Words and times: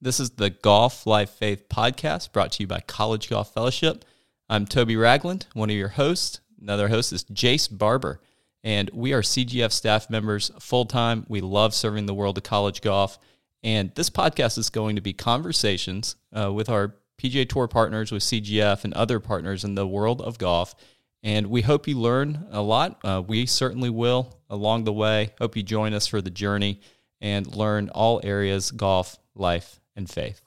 This 0.00 0.20
is 0.20 0.30
the 0.30 0.50
Golf 0.50 1.08
Life 1.08 1.30
Faith 1.30 1.68
podcast 1.68 2.30
brought 2.30 2.52
to 2.52 2.62
you 2.62 2.68
by 2.68 2.78
College 2.78 3.28
Golf 3.28 3.52
Fellowship. 3.52 4.04
I'm 4.48 4.64
Toby 4.64 4.94
Ragland, 4.94 5.46
one 5.54 5.70
of 5.70 5.76
your 5.76 5.88
hosts. 5.88 6.38
Another 6.62 6.86
host 6.86 7.12
is 7.12 7.24
Jace 7.24 7.68
Barber, 7.68 8.20
and 8.62 8.88
we 8.94 9.12
are 9.12 9.22
CGF 9.22 9.72
staff 9.72 10.08
members 10.08 10.52
full 10.60 10.84
time. 10.84 11.26
We 11.28 11.40
love 11.40 11.74
serving 11.74 12.06
the 12.06 12.14
world 12.14 12.38
of 12.38 12.44
college 12.44 12.80
golf. 12.80 13.18
And 13.64 13.92
this 13.96 14.08
podcast 14.08 14.56
is 14.56 14.70
going 14.70 14.94
to 14.94 15.02
be 15.02 15.12
conversations 15.12 16.14
uh, 16.32 16.52
with 16.52 16.68
our 16.68 16.94
PGA 17.20 17.48
Tour 17.48 17.66
partners, 17.66 18.12
with 18.12 18.22
CGF, 18.22 18.84
and 18.84 18.94
other 18.94 19.18
partners 19.18 19.64
in 19.64 19.74
the 19.74 19.84
world 19.84 20.22
of 20.22 20.38
golf. 20.38 20.76
And 21.24 21.48
we 21.48 21.62
hope 21.62 21.88
you 21.88 21.98
learn 21.98 22.46
a 22.52 22.62
lot. 22.62 23.00
Uh, 23.02 23.20
we 23.26 23.46
certainly 23.46 23.90
will 23.90 24.38
along 24.48 24.84
the 24.84 24.92
way. 24.92 25.32
Hope 25.40 25.56
you 25.56 25.64
join 25.64 25.92
us 25.92 26.06
for 26.06 26.22
the 26.22 26.30
journey 26.30 26.82
and 27.20 27.52
learn 27.52 27.88
all 27.88 28.20
areas 28.22 28.70
golf, 28.70 29.18
life, 29.34 29.80
and 29.98 30.08
faith. 30.08 30.40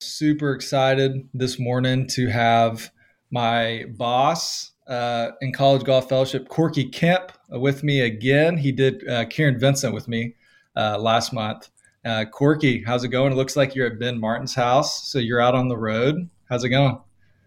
Super 0.00 0.52
excited 0.52 1.28
this 1.34 1.58
morning 1.58 2.06
to 2.08 2.28
have 2.28 2.90
my 3.30 3.84
boss 3.90 4.72
uh, 4.86 5.32
in 5.40 5.52
College 5.52 5.84
Golf 5.84 6.08
Fellowship, 6.08 6.48
Corky 6.48 6.88
Kemp, 6.88 7.32
uh, 7.52 7.60
with 7.60 7.82
me 7.82 8.00
again. 8.00 8.56
He 8.56 8.72
did 8.72 9.06
uh, 9.08 9.26
Kieran 9.26 9.58
Vincent 9.58 9.92
with 9.92 10.08
me 10.08 10.34
uh, 10.76 10.98
last 10.98 11.32
month. 11.32 11.68
Uh, 12.04 12.24
Corky, 12.24 12.82
how's 12.82 13.04
it 13.04 13.08
going? 13.08 13.32
It 13.32 13.36
looks 13.36 13.56
like 13.56 13.74
you're 13.74 13.86
at 13.86 13.98
Ben 13.98 14.18
Martin's 14.18 14.54
house, 14.54 15.08
so 15.08 15.18
you're 15.18 15.40
out 15.40 15.54
on 15.54 15.68
the 15.68 15.76
road. 15.76 16.28
How's 16.48 16.64
it 16.64 16.70
going? 16.70 16.98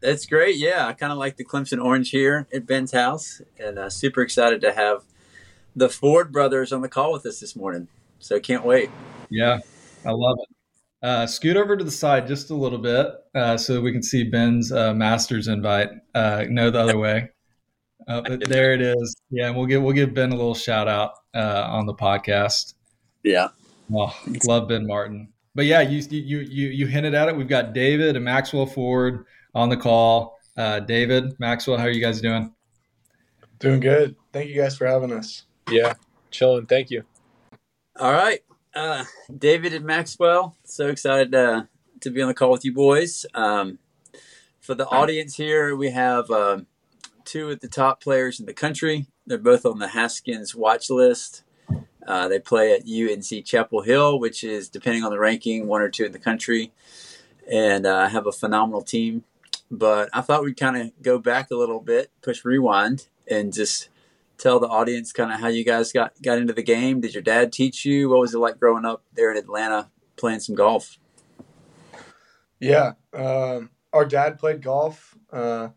It's 0.02 0.26
great. 0.26 0.58
Yeah, 0.58 0.88
I 0.88 0.94
kind 0.94 1.12
of 1.12 1.18
like 1.18 1.36
the 1.36 1.44
Clemson 1.44 1.84
orange 1.84 2.12
here 2.12 2.48
at 2.54 2.66
Ben's 2.66 2.92
house, 2.92 3.42
and 3.60 3.78
uh, 3.80 3.90
super 3.90 4.22
excited 4.22 4.62
to 4.62 4.74
have 4.74 5.04
the 5.76 5.90
Ford 5.90 6.32
brothers 6.32 6.72
on 6.72 6.82
the 6.82 6.90
call 6.90 7.12
with 7.12 7.26
us 7.26 7.40
this 7.40 7.56
morning. 7.56 7.88
So 8.20 8.40
can't 8.40 8.66
wait. 8.66 8.90
Yeah, 9.30 9.60
I 10.06 10.12
love 10.12 10.38
it. 10.42 10.55
Uh, 11.06 11.28
scoot 11.28 11.56
over 11.56 11.78
to 11.78 11.84
the 11.84 11.92
side 11.92 12.26
just 12.26 12.50
a 12.50 12.56
little 12.56 12.80
bit 12.80 13.06
uh, 13.36 13.56
so 13.56 13.80
we 13.80 13.92
can 13.92 14.02
see 14.02 14.24
Ben's 14.24 14.72
uh, 14.72 14.92
master's 14.92 15.48
invite. 15.48 15.90
Uh, 16.16 16.46
no, 16.50 16.72
the 16.72 16.80
other 16.80 16.98
way. 16.98 17.30
Uh, 18.08 18.38
there 18.48 18.74
it 18.74 18.82
is. 18.82 19.16
Yeah, 19.30 19.50
and 19.50 19.56
we'll 19.56 19.68
give 19.68 19.84
we'll 19.84 19.94
give 19.94 20.16
Ben 20.16 20.32
a 20.32 20.36
little 20.36 20.56
shout 20.56 20.88
out 20.88 21.12
uh, 21.36 21.68
on 21.70 21.86
the 21.86 21.94
podcast. 21.94 22.74
Yeah. 23.22 23.50
Oh, 23.94 24.20
love 24.46 24.68
Ben 24.68 24.88
Martin. 24.88 25.32
But 25.54 25.66
yeah, 25.66 25.82
you 25.82 26.00
you 26.10 26.40
you 26.40 26.70
you 26.70 26.88
hinted 26.88 27.14
at 27.14 27.30
it. 27.30 27.38
We've 27.38 27.48
got 27.48 27.74
David 27.74 28.16
and 28.16 28.26
Maxwell 28.26 28.66
Ford 28.66 29.26
on 29.54 29.70
the 29.70 29.78
call. 29.78 30.40
David, 30.56 31.40
Maxwell, 31.40 31.78
how 31.78 31.84
are 31.84 31.92
you 31.92 32.02
guys 32.02 32.20
doing? 32.20 32.52
Doing 33.60 33.80
good. 33.80 34.16
Thank 34.34 34.50
you 34.50 34.60
guys 34.60 34.76
for 34.76 34.88
having 34.88 35.14
us. 35.14 35.44
Yeah, 35.70 35.94
chilling. 36.32 36.66
Thank 36.66 36.90
you. 36.90 37.04
All 38.00 38.12
right. 38.12 38.42
Uh, 38.76 39.06
David 39.36 39.74
and 39.74 39.86
Maxwell, 39.86 40.58
so 40.66 40.90
excited 40.90 41.34
uh, 41.34 41.64
to 42.02 42.10
be 42.10 42.22
on 42.22 42.28
the 42.28 42.34
call 42.34 42.52
with 42.52 42.66
you 42.66 42.74
boys. 42.74 43.26
Um, 43.34 43.80
for 44.60 44.76
the 44.76 44.86
audience 44.88 45.38
here, 45.38 45.74
we 45.78 45.92
have 45.92 46.30
uh, 46.30 46.60
two 47.24 47.52
of 47.52 47.62
the 47.62 47.70
top 47.70 48.04
players 48.04 48.38
in 48.38 48.46
the 48.46 48.54
country. 48.54 49.08
They're 49.26 49.38
both 49.38 49.66
on 49.66 49.80
the 49.80 49.88
Haskins 49.88 50.54
watch 50.54 50.90
list. 50.90 51.44
Uh, 52.06 52.28
they 52.28 52.38
play 52.38 52.74
at 52.74 52.82
UNC 52.82 53.46
Chapel 53.46 53.82
Hill, 53.82 54.20
which 54.20 54.44
is, 54.44 54.68
depending 54.68 55.06
on 55.06 55.12
the 55.12 55.20
ranking, 55.20 55.68
one 55.68 55.82
or 55.82 55.90
two 55.90 56.04
in 56.04 56.12
the 56.12 56.20
country, 56.20 56.74
and 57.50 57.86
uh, 57.86 58.10
have 58.10 58.28
a 58.28 58.32
phenomenal 58.34 58.82
team. 58.82 59.24
But 59.72 60.10
I 60.12 60.20
thought 60.20 60.44
we'd 60.44 60.60
kind 60.60 60.76
of 60.76 60.92
go 61.02 61.18
back 61.18 61.50
a 61.50 61.56
little 61.56 61.80
bit, 61.80 62.12
push 62.22 62.44
rewind, 62.44 63.08
and 63.26 63.54
just 63.54 63.88
tell 64.38 64.60
the 64.60 64.68
audience 64.68 65.12
kind 65.12 65.32
of 65.32 65.40
how 65.40 65.48
you 65.48 65.64
guys 65.64 65.92
got 65.92 66.14
got 66.22 66.38
into 66.38 66.54
the 66.54 66.64
game? 66.64 67.02
Did 67.02 67.14
your 67.14 67.24
dad 67.24 67.52
teach 67.52 67.86
you? 67.86 68.10
What 68.10 68.20
was 68.20 68.34
it 68.34 68.40
like 68.40 68.60
growing 68.60 68.86
up 68.86 69.04
there 69.14 69.32
in 69.32 69.38
Atlanta 69.38 69.90
playing 70.16 70.40
some 70.40 70.56
golf? 70.56 70.98
Yeah, 72.60 72.94
um, 73.14 73.70
our 73.92 74.06
dad 74.06 74.40
played 74.40 74.62
golf. 74.62 75.16
Uh, 75.32 75.70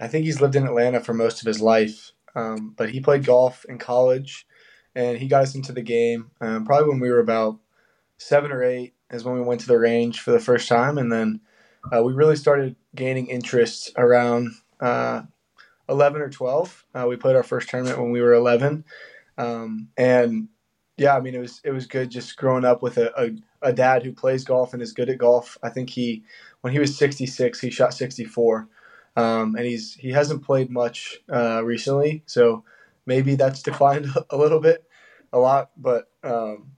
I 0.00 0.08
think 0.08 0.24
he's 0.24 0.40
lived 0.40 0.56
in 0.56 0.66
Atlanta 0.66 1.00
for 1.00 1.14
most 1.14 1.40
of 1.40 1.46
his 1.46 1.60
life, 1.60 2.12
um, 2.34 2.74
but 2.76 2.90
he 2.90 3.00
played 3.00 3.24
golf 3.24 3.64
in 3.68 3.78
college, 3.78 4.46
and 4.94 5.18
he 5.18 5.28
got 5.28 5.42
us 5.42 5.54
into 5.54 5.72
the 5.72 5.82
game. 5.82 6.30
Um, 6.40 6.64
probably 6.64 6.88
when 6.88 7.00
we 7.00 7.10
were 7.10 7.20
about 7.20 7.58
seven 8.16 8.50
or 8.50 8.62
eight 8.62 8.94
is 9.10 9.24
when 9.24 9.34
we 9.34 9.42
went 9.42 9.60
to 9.60 9.66
the 9.66 9.78
range 9.78 10.20
for 10.20 10.32
the 10.32 10.40
first 10.40 10.68
time, 10.68 10.98
and 10.98 11.12
then 11.12 11.40
uh, 11.92 12.02
we 12.02 12.12
really 12.12 12.36
started 12.36 12.76
gaining 12.94 13.26
interest 13.26 13.92
around 13.96 14.52
uh, 14.80 15.22
11 15.92 16.20
or 16.20 16.30
12. 16.30 16.86
Uh, 16.94 17.06
we 17.08 17.16
played 17.16 17.36
our 17.36 17.42
first 17.42 17.68
tournament 17.68 18.00
when 18.00 18.10
we 18.10 18.20
were 18.20 18.32
11. 18.32 18.84
Um, 19.38 19.88
and 19.96 20.48
yeah, 20.96 21.16
I 21.16 21.20
mean, 21.20 21.34
it 21.34 21.40
was, 21.40 21.60
it 21.64 21.70
was 21.70 21.86
good 21.86 22.10
just 22.10 22.36
growing 22.36 22.64
up 22.64 22.82
with 22.82 22.98
a, 22.98 23.12
a, 23.20 23.68
a, 23.68 23.72
dad 23.72 24.02
who 24.02 24.12
plays 24.12 24.44
golf 24.44 24.72
and 24.72 24.82
is 24.82 24.92
good 24.92 25.08
at 25.08 25.18
golf. 25.18 25.56
I 25.62 25.68
think 25.68 25.90
he, 25.90 26.24
when 26.62 26.72
he 26.72 26.78
was 26.78 26.96
66, 26.96 27.60
he 27.60 27.70
shot 27.70 27.94
64. 27.94 28.68
Um, 29.16 29.54
and 29.56 29.66
he's, 29.66 29.94
he 29.94 30.10
hasn't 30.10 30.44
played 30.44 30.70
much 30.70 31.18
uh, 31.32 31.62
recently. 31.64 32.22
So 32.26 32.64
maybe 33.06 33.34
that's 33.34 33.62
declined 33.62 34.06
a 34.30 34.36
little 34.36 34.60
bit, 34.60 34.84
a 35.32 35.38
lot, 35.38 35.70
but 35.76 36.10
um, 36.24 36.72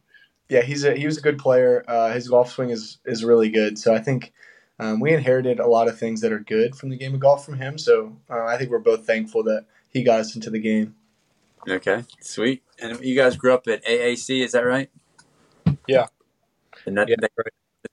yeah, 0.49 0.63
he's 0.63 0.85
a, 0.85 0.95
he 0.95 1.07
was 1.07 1.19
a 1.19 1.23
good 1.23 1.39
player. 1.39 1.85
Uh, 1.87 2.13
his 2.13 2.29
golf 2.29 2.51
swing 2.51 2.71
is, 2.71 2.99
is 3.07 3.25
really 3.25 3.49
good. 3.49 3.79
So 3.79 3.95
I 3.95 4.01
think, 4.01 4.33
um, 4.79 5.01
we 5.01 5.13
inherited 5.13 5.61
a 5.61 5.67
lot 5.67 5.89
of 5.89 5.99
things 5.99 6.21
that 6.21 6.33
are 6.33 6.41
good 6.41 6.75
from 6.75 6.91
the 6.91 6.97
game 6.97 7.15
of 7.15 7.21
golf 7.21 7.45
from 7.45 7.59
him. 7.59 7.79
So 7.79 8.17
uh, 8.29 8.45
I 8.45 8.57
think 8.57 8.71
we're 8.71 8.79
both 8.79 9.07
thankful 9.07 9.43
that 9.45 9.67
he 9.89 10.03
got 10.03 10.21
us 10.21 10.35
into 10.35 10.51
the 10.51 10.59
game. 10.59 10.97
Okay, 11.69 12.05
sweet. 12.21 12.63
And 12.79 13.01
you 13.01 13.15
guys 13.15 13.37
grew 13.37 13.55
up 13.55 13.67
at 13.69 13.85
AAC, 13.85 14.45
is 14.45 14.53
that 14.53 14.67
right? 14.67 14.91
Yeah. 15.87 16.07
And 16.87 16.99
that, 16.99 17.09
yeah, 17.09 17.17
that 17.21 17.31
right. 17.39 17.47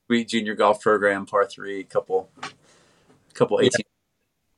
sweet 0.06 0.28
junior 0.28 0.54
golf 0.54 0.80
program, 0.80 1.24
par 1.24 1.46
three, 1.46 1.84
couple, 1.84 2.30
couple 3.32 3.60
eighteen. 3.60 3.86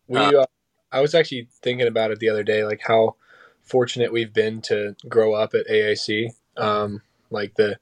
Yeah. 0.09 0.31
We, 0.31 0.37
uh, 0.37 0.47
I 0.91 1.01
was 1.01 1.15
actually 1.15 1.49
thinking 1.63 1.87
about 1.87 2.11
it 2.11 2.19
the 2.19 2.29
other 2.29 2.43
day, 2.43 2.65
like 2.65 2.81
how 2.87 3.17
fortunate 3.63 4.13
we've 4.13 4.33
been 4.33 4.61
to 4.63 4.97
grow 5.09 5.35
up 5.35 5.55
at 5.55 5.69
AAC. 5.69 6.35
Um, 6.57 7.03
like 7.31 7.55
the, 7.55 7.79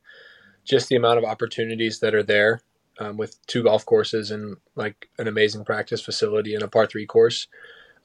just 0.64 0.88
the 0.88 0.96
amount 0.96 1.18
of 1.18 1.24
opportunities 1.24 2.00
that 2.00 2.14
are 2.14 2.22
there 2.22 2.62
um, 2.98 3.16
with 3.16 3.44
two 3.46 3.62
golf 3.62 3.84
courses 3.86 4.30
and 4.30 4.56
like 4.74 5.08
an 5.18 5.28
amazing 5.28 5.64
practice 5.64 6.02
facility 6.02 6.54
and 6.54 6.62
a 6.62 6.68
par 6.68 6.86
three 6.86 7.06
course. 7.06 7.48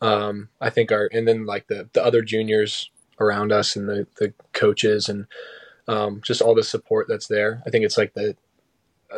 Um, 0.02 0.50
I 0.62 0.70
think 0.70 0.92
our 0.92 1.09
and 1.12 1.28
then 1.28 1.46
like 1.46 1.68
the 1.68 1.90
the 1.94 2.03
other 2.03 2.22
juniors 2.22 2.90
around 3.20 3.52
us 3.52 3.76
and 3.76 3.90
the 3.90 4.08
the 4.18 4.34
coaches 4.53 5.09
and 5.09 5.28
um, 5.88 6.22
just 6.24 6.42
all 6.42 6.56
the 6.56 6.64
support 6.64 7.08
that's 7.08 7.28
there. 7.28 7.64
I 7.66 7.70
think 7.70 7.86
it's 7.86 7.97
like 7.97 8.14
the 8.14 8.36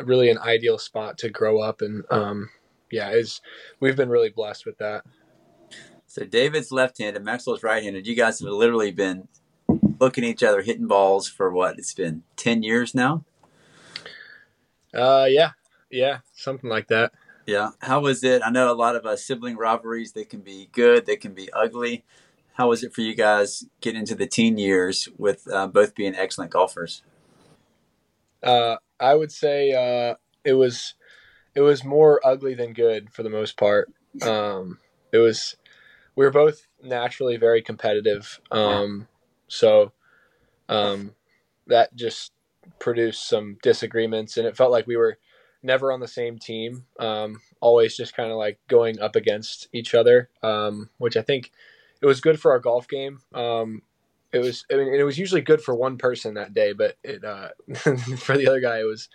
really 0.04 0.30
an 0.30 0.38
ideal 0.38 0.78
spot 0.78 1.18
to 1.20 1.30
grow 1.30 1.60
up 1.62 1.82
and 1.82 2.04
um, 2.10 2.50
yeah, 2.92 3.10
is 3.12 3.42
we've 3.80 3.96
been 3.96 4.10
really 4.10 4.30
blessed 4.30 4.66
with 4.66 4.78
that. 4.78 5.04
So 6.08 6.26
David's 6.26 6.72
left-handed, 6.72 7.24
Maxwell's 7.24 7.62
right-handed. 7.62 8.08
You 8.08 8.16
guys 8.16 8.40
have 8.40 8.50
literally 8.50 8.92
been 8.92 9.28
looking 10.00 10.24
at 10.24 10.30
each 10.32 10.44
other 10.44 10.64
hitting 10.64 10.88
balls 10.88 11.28
for 11.28 11.52
what? 11.52 11.78
It's 11.78 11.94
been 11.94 12.24
ten 12.36 12.64
years 12.64 12.96
now. 12.96 13.26
Uh, 14.94 15.28
yeah, 15.30 15.52
yeah, 15.90 16.20
something 16.34 16.70
like 16.70 16.88
that. 16.88 17.12
Yeah. 17.46 17.72
How 17.80 18.00
was 18.00 18.24
it? 18.24 18.42
I 18.44 18.52
know 18.52 18.72
a 18.72 18.74
lot 18.76 18.96
of 18.96 19.06
uh, 19.06 19.16
sibling 19.16 19.58
rivalries. 19.58 20.12
They 20.12 20.24
can 20.24 20.42
be 20.42 20.70
good. 20.72 21.06
They 21.06 21.16
can 21.16 21.34
be 21.34 21.52
ugly. 21.52 22.04
How 22.54 22.70
was 22.70 22.84
it 22.84 22.94
for 22.94 23.02
you 23.02 23.16
guys 23.16 23.66
getting 23.82 24.02
into 24.02 24.16
the 24.16 24.28
teen 24.28 24.58
years 24.58 25.08
with 25.18 25.48
uh, 25.52 25.66
both 25.68 25.96
being 25.96 26.14
excellent 26.14 26.52
golfers? 26.52 27.02
Uh, 28.44 28.78
I 29.00 29.16
would 29.16 29.32
say 29.32 29.72
uh, 29.72 30.16
it 30.44 30.54
was 30.54 30.94
it 31.56 31.62
was 31.62 31.84
more 31.84 32.22
ugly 32.24 32.54
than 32.54 32.74
good 32.74 33.12
for 33.12 33.24
the 33.24 33.30
most 33.30 33.58
part. 33.58 33.92
Um, 34.22 34.80
it 35.12 35.18
was 35.18 35.56
we 36.16 36.26
were 36.26 36.32
both 36.32 36.68
naturally 36.84 37.38
very 37.38 37.62
competitive, 37.62 38.40
um, 38.52 39.08
so 39.48 39.94
um, 40.68 41.16
that 41.68 41.96
just 41.96 42.32
produced 42.80 43.28
some 43.28 43.58
disagreements, 43.64 44.38
and 44.38 44.48
it 44.48 44.58
felt 44.58 44.72
like 44.72 44.88
we 44.88 44.98
were 44.98 45.18
never 45.64 45.92
on 45.92 46.00
the 46.00 46.08
same 46.08 46.38
team. 46.38 46.86
Um, 47.00 47.42
always 47.62 47.96
just 47.98 48.16
kind 48.16 48.32
of 48.32 48.38
like 48.38 48.60
going 48.68 49.00
up 49.00 49.16
against 49.16 49.68
each 49.74 49.94
other, 49.94 50.30
um, 50.44 50.90
which 50.98 51.18
I 51.18 51.22
think 51.22 51.52
it 52.02 52.06
was 52.06 52.22
good 52.22 52.40
for 52.40 52.52
our 52.52 52.60
golf 52.60 52.88
game. 52.88 53.20
Um, 53.34 53.82
it 54.32 54.40
was, 54.40 54.66
I 54.72 54.76
mean, 54.76 54.94
it 54.94 55.04
was 55.04 55.18
usually 55.18 55.42
good 55.42 55.62
for 55.62 55.74
one 55.76 55.98
person 55.98 56.36
that 56.36 56.54
day, 56.54 56.74
but 56.74 56.98
it 57.04 57.24
uh, 57.24 57.50
for 58.18 58.38
the 58.38 58.48
other 58.48 58.62
guy, 58.62 58.80
it 58.80 58.84
was 58.88 59.10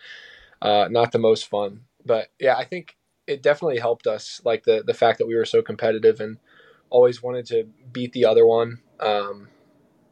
uh, 0.60 0.88
not 0.90 1.12
the 1.12 1.18
most 1.18 1.48
fun. 1.48 1.82
But 2.04 2.28
yeah, 2.38 2.56
I 2.56 2.64
think 2.64 2.96
it 3.26 3.42
definitely 3.42 3.78
helped 3.78 4.06
us, 4.06 4.40
like 4.44 4.64
the 4.64 4.82
the 4.84 4.94
fact 4.94 5.18
that 5.18 5.26
we 5.26 5.36
were 5.36 5.44
so 5.44 5.62
competitive 5.62 6.20
and 6.20 6.38
always 6.90 7.22
wanted 7.22 7.46
to 7.46 7.64
beat 7.92 8.12
the 8.12 8.24
other 8.24 8.46
one. 8.46 8.78
Um, 9.00 9.48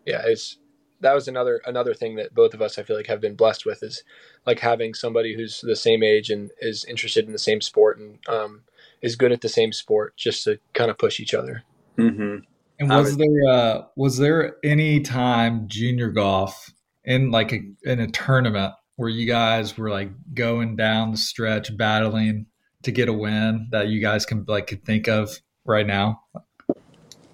yeah, 0.06 0.22
it's 0.24 0.58
that 1.02 1.14
was 1.14 1.28
another 1.28 1.60
another 1.66 1.94
thing 1.94 2.16
that 2.16 2.34
both 2.34 2.54
of 2.54 2.62
us 2.62 2.78
I 2.78 2.82
feel 2.82 2.96
like 2.96 3.06
have 3.06 3.20
been 3.20 3.36
blessed 3.36 3.66
with 3.66 3.82
is 3.82 4.02
like 4.46 4.60
having 4.60 4.94
somebody 4.94 5.34
who's 5.34 5.60
the 5.60 5.76
same 5.76 6.02
age 6.02 6.30
and 6.30 6.50
is 6.60 6.84
interested 6.84 7.26
in 7.26 7.32
the 7.32 7.38
same 7.38 7.60
sport 7.60 7.98
and 7.98 8.18
um, 8.28 8.62
is 9.02 9.16
good 9.16 9.32
at 9.32 9.40
the 9.40 9.48
same 9.48 9.72
sport 9.72 10.16
just 10.16 10.44
to 10.44 10.58
kind 10.72 10.90
of 10.90 10.98
push 10.98 11.20
each 11.20 11.34
other. 11.34 11.64
Mm-hmm. 11.98 12.38
And 12.78 12.88
was 12.88 13.16
there 13.16 13.48
uh, 13.48 13.82
was 13.96 14.16
there 14.18 14.56
any 14.64 15.00
time 15.00 15.68
junior 15.68 16.08
golf 16.08 16.72
in 17.04 17.30
like 17.30 17.52
a, 17.52 17.60
in 17.84 18.00
a 18.00 18.10
tournament 18.10 18.72
where 18.96 19.08
you 19.08 19.26
guys 19.26 19.76
were 19.76 19.90
like 19.90 20.10
going 20.34 20.76
down 20.76 21.10
the 21.10 21.16
stretch 21.16 21.76
battling 21.76 22.46
to 22.82 22.92
get 22.92 23.08
a 23.08 23.12
win 23.12 23.68
that 23.70 23.88
you 23.88 24.00
guys 24.00 24.24
can 24.24 24.44
like 24.48 24.68
could 24.68 24.84
think 24.84 25.08
of 25.08 25.38
right 25.64 25.86
now? 25.86 26.22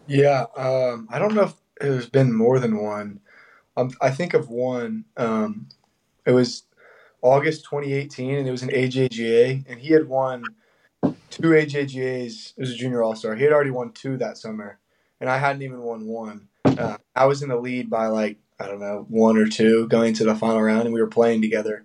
Yeah, 0.06 0.46
um, 0.56 1.08
I 1.10 1.18
don't 1.18 1.34
know 1.34 1.44
if 1.44 1.54
there's 1.80 2.08
been 2.08 2.32
more 2.32 2.58
than 2.58 2.82
one. 2.82 3.20
Um, 3.78 3.92
I 4.00 4.10
think 4.10 4.34
of 4.34 4.50
one. 4.50 5.04
Um, 5.16 5.68
it 6.26 6.32
was 6.32 6.64
August 7.22 7.64
2018, 7.64 8.34
and 8.34 8.48
it 8.48 8.50
was 8.50 8.64
an 8.64 8.70
AJGA, 8.70 9.64
and 9.68 9.78
he 9.78 9.92
had 9.92 10.08
won 10.08 10.42
two 11.30 11.50
AJGAs. 11.50 12.54
It 12.56 12.60
was 12.60 12.72
a 12.72 12.74
junior 12.74 13.04
all 13.04 13.14
star. 13.14 13.36
He 13.36 13.44
had 13.44 13.52
already 13.52 13.70
won 13.70 13.92
two 13.92 14.16
that 14.16 14.36
summer, 14.36 14.80
and 15.20 15.30
I 15.30 15.38
hadn't 15.38 15.62
even 15.62 15.80
won 15.80 16.06
one. 16.06 16.48
Uh, 16.64 16.96
I 17.14 17.26
was 17.26 17.42
in 17.42 17.50
the 17.50 17.56
lead 17.56 17.88
by 17.88 18.08
like 18.08 18.38
I 18.58 18.66
don't 18.66 18.80
know 18.80 19.06
one 19.08 19.36
or 19.36 19.46
two 19.46 19.86
going 19.86 20.12
to 20.14 20.24
the 20.24 20.34
final 20.34 20.60
round, 20.60 20.82
and 20.82 20.92
we 20.92 21.00
were 21.00 21.06
playing 21.06 21.40
together. 21.40 21.84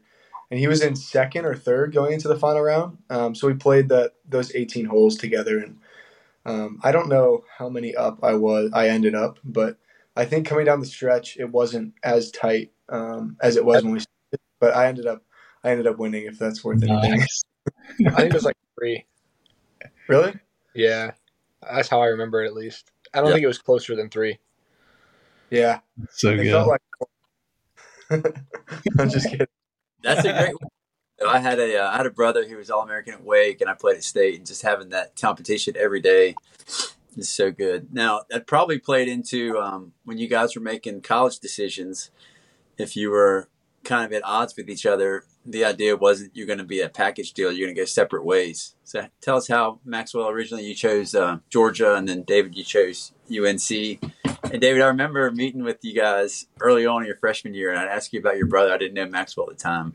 And 0.50 0.60
he 0.60 0.68
was 0.68 0.82
in 0.82 0.96
second 0.96 1.46
or 1.46 1.56
third 1.56 1.94
going 1.94 2.14
into 2.14 2.28
the 2.28 2.36
final 2.36 2.62
round. 2.62 2.98
Um, 3.10 3.34
so 3.34 3.48
we 3.48 3.54
played 3.54 3.90
that 3.90 4.14
those 4.28 4.54
18 4.54 4.86
holes 4.86 5.16
together, 5.16 5.60
and 5.60 5.78
um, 6.44 6.80
I 6.84 6.92
don't 6.92 7.08
know 7.10 7.44
how 7.56 7.70
many 7.70 7.96
up 7.96 8.24
I 8.24 8.34
was. 8.34 8.72
I 8.74 8.88
ended 8.88 9.14
up, 9.14 9.38
but 9.44 9.78
I 10.16 10.26
think 10.26 10.48
coming 10.48 10.66
down 10.66 10.80
the 10.80 10.86
stretch, 10.86 11.38
it 11.38 11.50
wasn't 11.50 11.94
as 12.04 12.32
tight 12.32 12.72
um, 12.90 13.38
as 13.42 13.56
it 13.56 13.66
was 13.66 13.84
when 13.84 13.94
we. 13.94 14.00
Started, 14.00 14.42
but 14.60 14.76
I 14.76 14.88
ended 14.88 15.08
up, 15.08 15.24
I 15.64 15.72
ended 15.72 15.88
up 15.88 15.98
winning. 15.98 16.26
If 16.26 16.38
that's 16.38 16.64
worth 16.64 16.84
anything. 16.84 17.18
Nice. 17.20 17.44
I 18.08 18.22
think 18.22 18.28
it 18.28 18.34
was 18.34 18.44
like 18.44 18.58
three. 18.78 19.06
Really? 20.08 20.34
Yeah, 20.76 21.12
that's 21.62 21.88
how 21.90 22.02
I 22.02 22.08
remember 22.08 22.44
it. 22.44 22.48
At 22.48 22.54
least 22.54 22.92
I 23.14 23.20
don't 23.20 23.28
Yep. 23.28 23.36
think 23.36 23.44
it 23.44 23.48
was 23.48 23.58
closer 23.60 23.96
than 23.96 24.10
three. 24.10 24.40
Yeah. 25.50 25.80
So 26.10 26.30
It 26.30 26.38
good. 26.38 26.52
felt 26.52 26.68
like. 26.70 26.82
I'm 29.00 29.10
just 29.10 29.30
kidding. 29.30 29.48
That's 30.02 30.26
a 30.26 30.34
great 30.34 30.54
one. 30.60 30.70
I 31.28 31.40
had 31.40 31.60
a 31.60 31.78
uh, 31.84 31.90
I 31.90 31.98
had 31.98 32.06
a 32.06 32.12
brother 32.12 32.46
who 32.46 32.58
was 32.58 32.70
All 32.70 32.82
American 32.82 33.14
at 33.14 33.24
Wake, 33.24 33.62
and 33.62 33.70
I 33.70 33.74
played 33.74 33.98
at 33.98 34.04
State, 34.04 34.36
and 34.36 34.46
just 34.46 34.62
having 34.62 34.90
that 34.90 35.16
competition 35.20 35.76
every 35.78 36.02
day 36.02 36.36
is 37.18 37.30
so 37.30 37.52
good. 37.52 37.94
Now 37.94 38.22
that 38.30 38.48
probably 38.48 38.80
played 38.80 39.08
into 39.08 39.60
um, 39.60 39.94
when 40.04 40.18
you 40.18 40.28
guys 40.28 40.56
were 40.56 40.62
making 40.62 41.02
college 41.02 41.40
decisions. 41.40 42.12
If 42.78 42.96
you 42.96 43.12
were 43.12 43.50
kind 43.84 44.06
of 44.06 44.14
at 44.14 44.26
odds 44.26 44.56
with 44.56 44.70
each 44.70 44.86
other, 44.86 45.26
the 45.46 45.66
idea 45.66 45.96
wasn't 45.96 46.36
you're 46.36 46.48
going 46.48 46.60
to 46.60 46.66
be 46.66 46.82
a 46.82 46.90
package 46.90 47.34
deal; 47.34 47.52
you're 47.52 47.68
going 47.68 47.76
to 47.76 47.82
go 47.82 47.86
separate 47.86 48.24
ways. 48.24 48.76
So 48.84 49.08
tell 49.22 49.38
us 49.38 49.48
how 49.48 49.80
Maxwell 49.86 50.30
originally 50.30 50.66
you 50.66 50.74
chose 50.74 51.14
uh, 51.14 51.40
Georgia, 51.50 51.96
and 51.96 52.08
then 52.08 52.24
David 52.24 52.56
you 52.56 52.64
chose 52.64 53.12
UNC. 53.30 54.00
And 54.52 54.62
David, 54.62 54.82
I 54.82 54.88
remember 54.88 55.32
meeting 55.32 55.64
with 55.64 55.80
you 55.82 55.94
guys 55.94 56.48
early 56.60 56.86
on 56.86 57.02
in 57.02 57.08
your 57.08 57.18
freshman 57.18 57.54
year, 57.54 57.72
and 57.72 57.80
I'd 57.80 57.88
ask 57.88 58.14
you 58.14 58.20
about 58.20 58.38
your 58.38 58.46
brother. 58.48 58.74
I 58.74 58.78
didn't 58.78 58.94
know 58.94 59.08
Maxwell 59.08 59.50
at 59.50 59.58
the 59.58 59.64
time. 59.64 59.94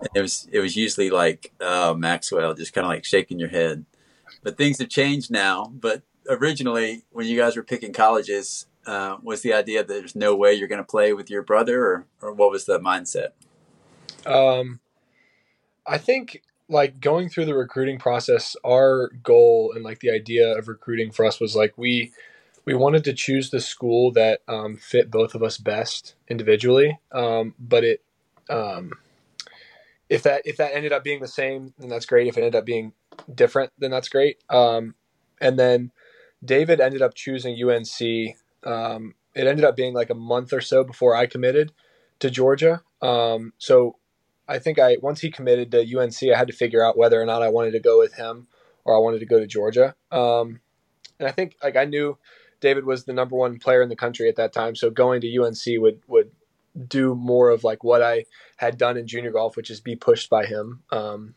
And 0.00 0.08
it 0.14 0.20
was 0.20 0.48
it 0.50 0.60
was 0.60 0.76
usually 0.76 1.10
like 1.10 1.52
uh, 1.60 1.94
Maxwell, 1.96 2.54
just 2.54 2.72
kind 2.72 2.84
of 2.84 2.90
like 2.90 3.04
shaking 3.04 3.38
your 3.38 3.48
head. 3.48 3.84
But 4.42 4.56
things 4.56 4.78
have 4.78 4.88
changed 4.88 5.30
now. 5.30 5.72
But 5.72 6.02
originally, 6.28 7.04
when 7.10 7.26
you 7.26 7.36
guys 7.36 7.56
were 7.56 7.62
picking 7.62 7.92
colleges, 7.92 8.66
uh, 8.86 9.16
was 9.22 9.42
the 9.42 9.52
idea 9.52 9.84
that 9.84 9.88
there's 9.88 10.16
no 10.16 10.34
way 10.34 10.52
you're 10.52 10.68
going 10.68 10.82
to 10.82 10.84
play 10.84 11.12
with 11.12 11.30
your 11.30 11.42
brother, 11.42 11.84
or 11.84 12.06
or 12.20 12.32
what 12.32 12.50
was 12.50 12.64
the 12.64 12.78
mindset? 12.78 13.30
Um, 14.26 14.80
I 15.86 15.98
think 15.98 16.42
like 16.68 17.00
going 17.00 17.28
through 17.28 17.46
the 17.46 17.54
recruiting 17.54 17.98
process, 17.98 18.56
our 18.64 19.08
goal 19.22 19.72
and 19.74 19.84
like 19.84 20.00
the 20.00 20.10
idea 20.10 20.56
of 20.56 20.68
recruiting 20.68 21.10
for 21.12 21.24
us 21.24 21.40
was 21.40 21.54
like 21.54 21.76
we 21.76 22.12
we 22.64 22.74
wanted 22.74 23.04
to 23.04 23.12
choose 23.12 23.50
the 23.50 23.60
school 23.60 24.12
that 24.12 24.40
um, 24.48 24.76
fit 24.76 25.10
both 25.10 25.34
of 25.34 25.42
us 25.42 25.58
best 25.58 26.14
individually. 26.28 26.98
Um, 27.10 27.54
but 27.58 27.84
it 27.84 28.02
um, 28.48 28.92
if 30.08 30.22
that 30.24 30.42
if 30.44 30.56
that 30.58 30.74
ended 30.74 30.92
up 30.92 31.04
being 31.04 31.20
the 31.20 31.28
same, 31.28 31.74
then 31.78 31.88
that's 31.88 32.06
great. 32.06 32.26
If 32.26 32.36
it 32.36 32.40
ended 32.40 32.56
up 32.56 32.66
being 32.66 32.92
different, 33.34 33.72
then 33.78 33.90
that's 33.90 34.08
great. 34.08 34.38
Um, 34.48 34.94
and 35.40 35.58
then 35.58 35.90
David 36.44 36.80
ended 36.80 37.02
up 37.02 37.14
choosing 37.14 37.56
UNC. 37.62 38.36
Um, 38.64 39.14
it 39.34 39.46
ended 39.46 39.64
up 39.64 39.76
being 39.76 39.94
like 39.94 40.10
a 40.10 40.14
month 40.14 40.52
or 40.52 40.60
so 40.60 40.84
before 40.84 41.14
I 41.14 41.26
committed 41.26 41.72
to 42.20 42.30
Georgia. 42.30 42.82
Um, 43.00 43.52
so 43.58 43.96
I 44.48 44.58
think 44.58 44.78
I 44.78 44.96
once 45.00 45.20
he 45.20 45.30
committed 45.30 45.70
to 45.72 45.98
UNC, 45.98 46.22
I 46.22 46.38
had 46.38 46.48
to 46.48 46.52
figure 46.52 46.84
out 46.84 46.98
whether 46.98 47.20
or 47.20 47.26
not 47.26 47.42
I 47.42 47.48
wanted 47.48 47.72
to 47.72 47.80
go 47.80 47.98
with 47.98 48.14
him 48.14 48.48
or 48.84 48.94
I 48.94 48.98
wanted 48.98 49.20
to 49.20 49.26
go 49.26 49.38
to 49.38 49.46
Georgia. 49.46 49.94
Um, 50.10 50.60
and 51.18 51.28
I 51.28 51.32
think 51.32 51.56
like 51.62 51.76
I 51.76 51.84
knew 51.84 52.18
David 52.60 52.84
was 52.84 53.04
the 53.04 53.12
number 53.12 53.36
one 53.36 53.58
player 53.58 53.82
in 53.82 53.88
the 53.88 53.96
country 53.96 54.28
at 54.28 54.36
that 54.36 54.52
time, 54.52 54.76
so 54.76 54.90
going 54.90 55.20
to 55.20 55.42
UNC 55.42 55.80
would 55.80 56.00
would 56.06 56.30
do 56.88 57.14
more 57.14 57.50
of 57.50 57.64
like 57.64 57.84
what 57.84 58.02
I 58.02 58.24
had 58.56 58.78
done 58.78 58.96
in 58.96 59.06
junior 59.06 59.30
golf, 59.30 59.56
which 59.56 59.70
is 59.70 59.80
be 59.80 59.96
pushed 59.96 60.30
by 60.30 60.46
him, 60.46 60.82
um, 60.90 61.34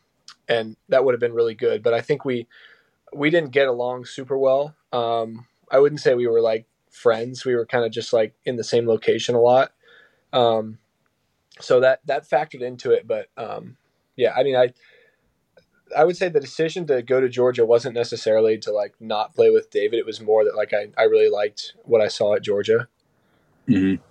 and 0.47 0.77
that 0.89 1.03
would 1.03 1.13
have 1.13 1.19
been 1.19 1.33
really 1.33 1.55
good. 1.55 1.83
But 1.83 1.93
I 1.93 2.01
think 2.01 2.25
we 2.25 2.47
we 3.13 3.29
didn't 3.29 3.51
get 3.51 3.67
along 3.67 4.05
super 4.05 4.37
well. 4.37 4.75
Um, 4.95 5.47
I 5.69 5.79
wouldn't 5.79 6.01
say 6.01 6.13
we 6.13 6.27
were 6.27 6.41
like 6.41 6.67
friends. 6.89 7.45
We 7.45 7.55
were 7.55 7.65
kind 7.65 7.85
of 7.85 7.91
just 7.91 8.13
like 8.13 8.33
in 8.45 8.55
the 8.55 8.63
same 8.63 8.87
location 8.87 9.35
a 9.35 9.41
lot. 9.41 9.73
Um, 10.31 10.77
so 11.59 11.79
that 11.81 11.99
that 12.05 12.29
factored 12.29 12.61
into 12.61 12.91
it. 12.91 13.07
But 13.07 13.27
um, 13.37 13.77
yeah, 14.15 14.33
I 14.35 14.43
mean, 14.43 14.55
I 14.55 14.73
I 15.95 16.05
would 16.05 16.17
say 16.17 16.29
the 16.29 16.39
decision 16.39 16.87
to 16.87 17.01
go 17.01 17.19
to 17.19 17.29
Georgia 17.29 17.65
wasn't 17.65 17.95
necessarily 17.95 18.57
to 18.59 18.71
like 18.71 18.95
not 18.99 19.35
play 19.35 19.49
with 19.49 19.69
David. 19.69 19.99
It 19.99 20.05
was 20.05 20.21
more 20.21 20.43
that 20.45 20.55
like 20.55 20.73
I, 20.73 20.87
I 20.97 21.03
really 21.03 21.29
liked 21.29 21.73
what 21.83 22.01
I 22.01 22.07
saw 22.07 22.35
at 22.35 22.41
Georgia. 22.41 22.87
Mm-hmm. 23.67 24.01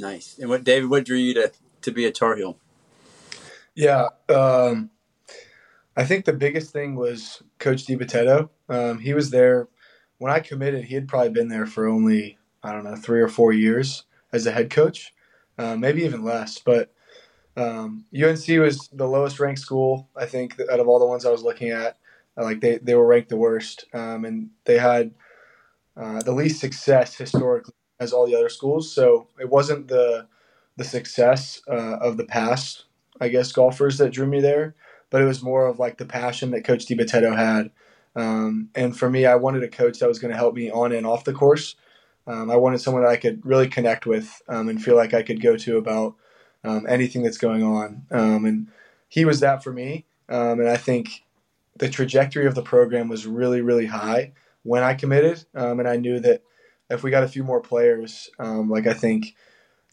Nice. 0.00 0.38
And 0.38 0.48
what 0.48 0.64
David? 0.64 0.88
What 0.88 1.04
drew 1.04 1.16
you 1.18 1.34
to 1.34 1.52
to 1.82 1.90
be 1.90 2.06
a 2.06 2.12
Tar 2.12 2.36
Heel? 2.36 2.58
Yeah, 3.74 4.08
um, 4.30 4.90
I 5.94 6.04
think 6.04 6.24
the 6.24 6.32
biggest 6.32 6.72
thing 6.72 6.96
was 6.96 7.42
Coach 7.58 7.84
DiBattista. 7.84 8.48
Um, 8.70 9.00
he 9.00 9.12
was 9.12 9.30
there 9.30 9.68
when 10.18 10.32
I 10.32 10.40
committed. 10.40 10.84
He 10.84 10.94
had 10.94 11.08
probably 11.08 11.30
been 11.30 11.48
there 11.48 11.66
for 11.66 11.86
only 11.86 12.38
I 12.62 12.72
don't 12.72 12.84
know 12.84 12.96
three 12.96 13.20
or 13.20 13.28
four 13.28 13.52
years 13.52 14.04
as 14.32 14.46
a 14.46 14.52
head 14.52 14.70
coach, 14.70 15.12
uh, 15.58 15.76
maybe 15.76 16.02
even 16.04 16.24
less. 16.24 16.58
But 16.58 16.92
um, 17.56 18.04
UNC 18.14 18.46
was 18.60 18.88
the 18.92 19.06
lowest 19.08 19.40
ranked 19.40 19.60
school 19.60 20.08
I 20.16 20.26
think 20.26 20.60
out 20.70 20.80
of 20.80 20.88
all 20.88 20.98
the 20.98 21.06
ones 21.06 21.24
I 21.26 21.30
was 21.30 21.42
looking 21.42 21.70
at. 21.70 21.98
Uh, 22.38 22.44
Like 22.44 22.60
they, 22.60 22.78
they 22.78 22.94
were 22.94 23.06
ranked 23.06 23.30
the 23.30 23.36
worst, 23.36 23.86
um, 23.94 24.24
and 24.24 24.50
they 24.64 24.78
had 24.78 25.12
uh, 25.96 26.22
the 26.22 26.32
least 26.32 26.60
success 26.60 27.14
historically 27.16 27.74
as 27.98 28.12
all 28.12 28.26
the 28.26 28.34
other 28.36 28.48
schools. 28.48 28.92
So 28.92 29.28
it 29.40 29.48
wasn't 29.48 29.88
the 29.88 30.26
the 30.76 30.84
success 30.84 31.62
uh, 31.68 31.96
of 32.00 32.16
the 32.18 32.24
past 32.26 32.84
I 33.18 33.28
guess, 33.28 33.50
golfers 33.50 33.96
that 33.96 34.12
drew 34.12 34.26
me 34.26 34.42
there, 34.42 34.74
but 35.08 35.22
it 35.22 35.24
was 35.24 35.42
more 35.42 35.66
of 35.66 35.78
like 35.78 35.96
the 35.96 36.04
passion 36.04 36.50
that 36.50 36.64
Coach 36.64 36.84
DiBattista 36.84 37.34
had. 37.34 37.70
Um, 38.16 38.70
and 38.74 38.96
for 38.96 39.10
me, 39.10 39.26
I 39.26 39.34
wanted 39.34 39.62
a 39.62 39.68
coach 39.68 39.98
that 39.98 40.08
was 40.08 40.18
going 40.18 40.32
to 40.32 40.36
help 40.36 40.54
me 40.54 40.70
on 40.70 40.90
and 40.90 41.06
off 41.06 41.24
the 41.24 41.34
course. 41.34 41.76
Um, 42.26 42.50
I 42.50 42.56
wanted 42.56 42.80
someone 42.80 43.04
that 43.04 43.10
I 43.10 43.16
could 43.16 43.44
really 43.44 43.68
connect 43.68 44.06
with 44.06 44.42
um, 44.48 44.68
and 44.68 44.82
feel 44.82 44.96
like 44.96 45.14
I 45.14 45.22
could 45.22 45.40
go 45.40 45.56
to 45.58 45.76
about 45.76 46.16
um, 46.64 46.86
anything 46.88 47.22
that's 47.22 47.38
going 47.38 47.62
on. 47.62 48.06
Um, 48.10 48.44
and 48.46 48.68
he 49.08 49.24
was 49.24 49.40
that 49.40 49.62
for 49.62 49.72
me. 49.72 50.06
Um, 50.28 50.58
and 50.58 50.68
I 50.68 50.76
think 50.76 51.24
the 51.76 51.88
trajectory 51.88 52.46
of 52.46 52.54
the 52.54 52.62
program 52.62 53.08
was 53.08 53.26
really, 53.26 53.60
really 53.60 53.86
high 53.86 54.32
when 54.62 54.82
I 54.82 54.94
committed. 54.94 55.44
And 55.54 55.86
I 55.86 55.96
knew 55.96 56.18
that 56.20 56.42
if 56.90 57.02
we 57.04 57.10
got 57.10 57.22
a 57.22 57.28
few 57.28 57.44
more 57.44 57.60
players, 57.60 58.30
like 58.38 58.86
I 58.86 58.94
think 58.94 59.36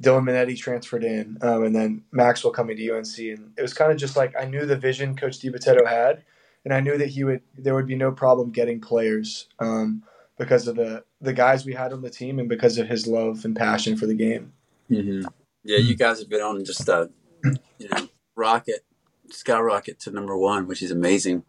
Dylan 0.01 0.23
Menante 0.23 0.57
transferred 0.57 1.03
in, 1.03 1.37
and 1.41 1.75
then 1.75 2.03
Maxwell 2.11 2.53
coming 2.53 2.77
to 2.77 2.89
UNC, 2.89 3.17
and 3.19 3.51
it 3.57 3.61
was 3.61 3.73
kind 3.73 3.91
of 3.91 3.97
just 3.97 4.15
like 4.15 4.33
I 4.39 4.45
knew 4.45 4.65
the 4.65 4.75
vision 4.75 5.15
Coach 5.15 5.39
DiBattista 5.39 5.85
had, 5.87 6.23
and 6.65 6.73
I 6.73 6.79
knew 6.79 6.97
that 6.97 7.09
he 7.09 7.23
would 7.23 7.41
there 7.57 7.75
would 7.75 7.87
be 7.87 7.95
no 7.95 8.11
problem 8.11 8.51
getting 8.51 8.79
players 8.79 9.47
um, 9.59 10.03
because 10.37 10.67
of 10.67 10.75
the 10.75 11.03
the 11.21 11.33
guys 11.33 11.65
we 11.65 11.73
had 11.73 11.93
on 11.93 12.01
the 12.01 12.09
team 12.09 12.39
and 12.39 12.49
because 12.49 12.77
of 12.77 12.87
his 12.87 13.07
love 13.07 13.45
and 13.45 13.55
passion 13.55 13.97
for 13.97 14.05
the 14.05 14.13
game. 14.13 14.53
Mm-hmm. 14.89 15.27
Yeah, 15.63 15.77
you 15.77 15.95
guys 15.95 16.19
have 16.19 16.29
been 16.29 16.41
on 16.41 16.63
just 16.65 16.87
a 16.89 17.09
you 17.43 17.89
know 17.89 18.07
rocket, 18.35 18.85
skyrocket 19.29 19.99
to 20.01 20.11
number 20.11 20.37
one, 20.37 20.67
which 20.67 20.81
is 20.81 20.91
amazing. 20.91 21.43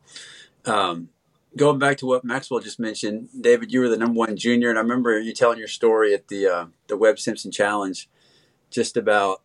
Um, 0.65 1.11
going 1.57 1.79
back 1.79 1.99
to 1.99 2.07
what 2.07 2.25
Maxwell 2.25 2.61
just 2.61 2.81
mentioned, 2.81 3.29
David, 3.39 3.73
you 3.73 3.81
were 3.81 3.89
the 3.89 3.97
number 3.97 4.19
one 4.19 4.37
junior, 4.37 4.71
and 4.71 4.79
I 4.79 4.83
remember 4.83 5.19
you 5.19 5.33
telling 5.33 5.59
your 5.59 5.69
story 5.69 6.15
at 6.15 6.29
the 6.29 6.47
uh, 6.47 6.67
the 6.89 6.97
Webb 6.97 7.19
Simpson 7.19 7.51
Challenge 7.51 8.09
just 8.71 8.97
about 8.97 9.43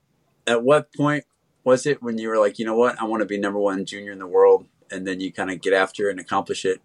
at 0.47 0.63
what 0.63 0.93
point 0.93 1.25
was 1.63 1.85
it 1.85 2.01
when 2.01 2.17
you 2.17 2.29
were 2.29 2.39
like, 2.39 2.57
you 2.57 2.65
know 2.65 2.75
what, 2.75 2.99
I 2.99 3.05
want 3.05 3.21
to 3.21 3.25
be 3.25 3.37
number 3.37 3.59
one 3.59 3.85
junior 3.85 4.11
in 4.11 4.19
the 4.19 4.27
world, 4.27 4.65
and 4.91 5.07
then 5.07 5.19
you 5.19 5.31
kind 5.31 5.51
of 5.51 5.61
get 5.61 5.73
after 5.73 6.09
and 6.09 6.19
accomplish 6.19 6.65
it. 6.65 6.81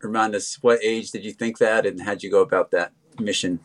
Remind 0.00 0.34
us, 0.34 0.58
what 0.62 0.82
age 0.82 1.10
did 1.10 1.24
you 1.24 1.32
think 1.32 1.58
that, 1.58 1.86
and 1.86 2.02
how'd 2.02 2.22
you 2.22 2.30
go 2.30 2.40
about 2.40 2.70
that 2.72 2.92
mission? 3.18 3.60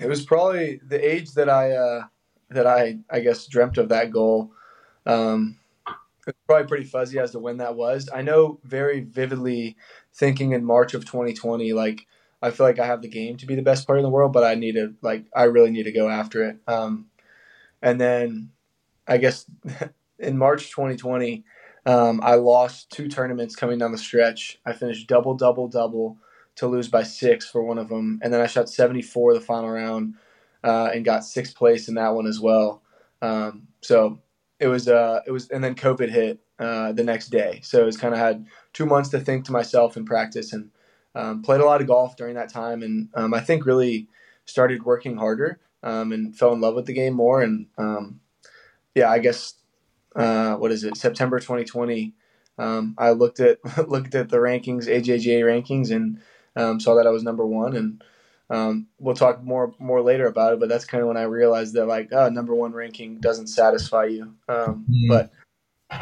It 0.00 0.08
was 0.08 0.24
probably 0.24 0.80
the 0.86 0.98
age 0.98 1.32
that 1.32 1.48
I 1.48 1.72
uh, 1.72 2.02
that 2.50 2.66
I 2.66 2.98
I 3.10 3.20
guess 3.20 3.46
dreamt 3.46 3.78
of 3.78 3.88
that 3.90 4.10
goal. 4.10 4.52
Um, 5.06 5.58
it's 6.26 6.38
probably 6.46 6.66
pretty 6.66 6.84
fuzzy 6.84 7.18
as 7.18 7.30
to 7.32 7.38
when 7.38 7.56
that 7.58 7.74
was. 7.74 8.10
I 8.12 8.22
know 8.22 8.60
very 8.64 9.00
vividly 9.00 9.76
thinking 10.14 10.52
in 10.52 10.64
March 10.64 10.92
of 10.94 11.04
2020, 11.06 11.72
like 11.72 12.06
I 12.42 12.50
feel 12.50 12.66
like 12.66 12.78
I 12.78 12.86
have 12.86 13.02
the 13.02 13.08
game 13.08 13.36
to 13.38 13.46
be 13.46 13.54
the 13.54 13.62
best 13.62 13.86
player 13.86 13.98
in 13.98 14.04
the 14.04 14.10
world, 14.10 14.32
but 14.32 14.44
I 14.44 14.54
need 14.54 14.74
to 14.74 14.94
like 15.00 15.24
I 15.34 15.44
really 15.44 15.70
need 15.70 15.84
to 15.84 15.92
go 15.92 16.08
after 16.08 16.44
it. 16.44 16.58
Um, 16.66 17.06
and 17.82 18.00
then 18.00 18.50
I 19.06 19.18
guess 19.18 19.46
in 20.18 20.38
March 20.38 20.70
2020, 20.70 21.44
um, 21.86 22.20
I 22.22 22.34
lost 22.34 22.90
two 22.90 23.08
tournaments 23.08 23.56
coming 23.56 23.78
down 23.78 23.92
the 23.92 23.98
stretch. 23.98 24.58
I 24.66 24.72
finished 24.72 25.08
double, 25.08 25.34
double, 25.34 25.68
double 25.68 26.18
to 26.56 26.66
lose 26.66 26.88
by 26.88 27.02
six 27.02 27.48
for 27.48 27.62
one 27.62 27.78
of 27.78 27.88
them, 27.88 28.20
and 28.22 28.32
then 28.32 28.40
I 28.40 28.46
shot 28.46 28.68
74 28.68 29.34
the 29.34 29.40
final 29.40 29.70
round 29.70 30.14
uh, 30.64 30.90
and 30.92 31.04
got 31.04 31.24
sixth 31.24 31.54
place 31.54 31.88
in 31.88 31.94
that 31.94 32.14
one 32.14 32.26
as 32.26 32.40
well. 32.40 32.82
Um, 33.22 33.68
so 33.80 34.18
it 34.58 34.66
was, 34.66 34.88
uh, 34.88 35.20
it 35.26 35.30
was, 35.30 35.48
and 35.50 35.62
then 35.62 35.74
COVID 35.74 36.10
hit 36.10 36.40
uh, 36.58 36.92
the 36.92 37.04
next 37.04 37.28
day, 37.28 37.60
so 37.62 37.80
it 37.80 37.86
was 37.86 37.96
kind 37.96 38.12
of 38.12 38.18
had 38.18 38.46
two 38.72 38.86
months 38.86 39.08
to 39.10 39.20
think 39.20 39.44
to 39.44 39.52
myself 39.52 39.96
and 39.96 40.06
practice, 40.06 40.52
and 40.52 40.70
um, 41.14 41.42
played 41.42 41.60
a 41.60 41.64
lot 41.64 41.80
of 41.80 41.86
golf 41.86 42.16
during 42.16 42.34
that 42.34 42.52
time, 42.52 42.82
and 42.82 43.08
um, 43.14 43.32
I 43.32 43.40
think 43.40 43.64
really 43.64 44.08
started 44.44 44.84
working 44.84 45.16
harder 45.16 45.60
um, 45.82 46.12
and 46.12 46.36
fell 46.36 46.52
in 46.52 46.60
love 46.60 46.74
with 46.74 46.86
the 46.86 46.92
game 46.92 47.14
more, 47.14 47.40
and 47.40 47.66
um, 47.78 48.20
yeah, 48.94 49.08
I 49.08 49.20
guess 49.20 49.54
uh, 50.14 50.54
what 50.56 50.72
is 50.72 50.84
it, 50.84 50.96
September 50.96 51.38
2020. 51.38 52.14
Um, 52.58 52.94
I 52.98 53.10
looked 53.10 53.40
at 53.40 53.58
looked 53.88 54.14
at 54.14 54.28
the 54.28 54.38
rankings, 54.38 54.86
AJGA 54.86 55.42
rankings, 55.42 55.90
and 55.90 56.20
um, 56.56 56.80
saw 56.80 56.96
that 56.96 57.06
I 57.06 57.10
was 57.10 57.22
number 57.22 57.46
one. 57.46 57.76
And 57.76 58.04
um, 58.50 58.86
we'll 58.98 59.14
talk 59.14 59.42
more 59.42 59.72
more 59.78 60.02
later 60.02 60.26
about 60.26 60.54
it. 60.54 60.60
But 60.60 60.68
that's 60.68 60.84
kind 60.84 61.02
of 61.02 61.08
when 61.08 61.16
I 61.16 61.22
realized 61.22 61.74
that 61.74 61.86
like 61.86 62.08
oh, 62.12 62.28
number 62.28 62.54
one 62.54 62.72
ranking 62.72 63.20
doesn't 63.20 63.48
satisfy 63.48 64.06
you. 64.06 64.34
Um, 64.48 64.86
mm. 64.90 65.08
But 65.08 65.32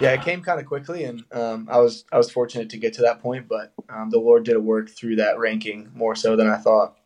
yeah, 0.00 0.12
it 0.12 0.22
came 0.22 0.42
kind 0.42 0.58
of 0.58 0.66
quickly, 0.66 1.04
and 1.04 1.24
um, 1.32 1.68
I 1.70 1.78
was 1.78 2.04
I 2.10 2.16
was 2.16 2.30
fortunate 2.30 2.70
to 2.70 2.78
get 2.78 2.94
to 2.94 3.02
that 3.02 3.20
point. 3.20 3.48
But 3.48 3.72
um, 3.88 4.10
the 4.10 4.18
Lord 4.18 4.44
did 4.44 4.56
a 4.56 4.60
work 4.60 4.88
through 4.88 5.16
that 5.16 5.38
ranking 5.38 5.90
more 5.94 6.14
so 6.14 6.36
than 6.36 6.48
I 6.48 6.56
thought. 6.56 6.96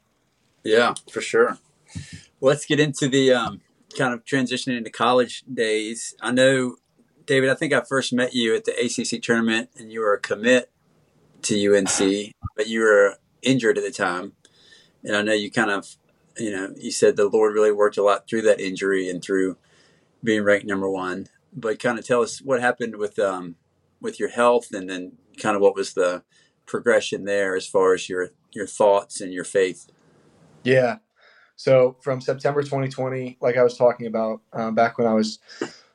Yeah, 0.62 0.94
for 1.10 1.20
sure. 1.20 1.58
Let's 2.40 2.66
get 2.66 2.78
into 2.78 3.08
the 3.08 3.58
kind 3.98 4.14
of 4.14 4.24
transitioning 4.24 4.78
into 4.78 4.90
college 4.90 5.42
days. 5.52 6.14
I 6.20 6.30
know 6.30 6.76
David, 7.26 7.50
I 7.50 7.54
think 7.54 7.72
I 7.72 7.80
first 7.80 8.12
met 8.12 8.34
you 8.34 8.54
at 8.54 8.64
the 8.64 8.72
ACC 8.72 9.22
tournament, 9.22 9.70
and 9.78 9.92
you 9.92 10.00
were 10.00 10.14
a 10.14 10.20
commit 10.20 10.70
to 11.42 11.76
UNC, 11.76 12.32
but 12.56 12.68
you 12.68 12.80
were 12.80 13.16
injured 13.42 13.78
at 13.78 13.84
the 13.84 13.90
time. 13.90 14.32
And 15.04 15.16
I 15.16 15.22
know 15.22 15.32
you 15.32 15.50
kind 15.50 15.70
of, 15.70 15.96
you 16.36 16.50
know, 16.50 16.74
you 16.76 16.90
said 16.90 17.16
the 17.16 17.28
Lord 17.28 17.54
really 17.54 17.72
worked 17.72 17.96
a 17.96 18.02
lot 18.02 18.28
through 18.28 18.42
that 18.42 18.60
injury 18.60 19.08
and 19.08 19.22
through 19.22 19.56
being 20.22 20.42
ranked 20.42 20.66
number 20.66 20.88
one. 20.88 21.28
But 21.52 21.78
kind 21.78 21.98
of 21.98 22.06
tell 22.06 22.22
us 22.22 22.40
what 22.40 22.60
happened 22.60 22.96
with 22.96 23.18
um, 23.18 23.56
with 24.00 24.20
your 24.20 24.28
health, 24.28 24.72
and 24.72 24.88
then 24.88 25.12
kind 25.38 25.56
of 25.56 25.62
what 25.62 25.74
was 25.74 25.94
the 25.94 26.22
progression 26.66 27.24
there 27.24 27.56
as 27.56 27.66
far 27.66 27.92
as 27.94 28.08
your 28.08 28.30
your 28.52 28.66
thoughts 28.66 29.20
and 29.20 29.32
your 29.32 29.44
faith. 29.44 29.90
Yeah. 30.62 30.98
So 31.56 31.96
from 32.00 32.20
September 32.20 32.62
2020, 32.62 33.38
like 33.40 33.56
I 33.56 33.62
was 33.62 33.76
talking 33.76 34.06
about 34.06 34.40
uh, 34.52 34.70
back 34.70 34.96
when 34.96 35.06
I 35.06 35.14
was 35.14 35.40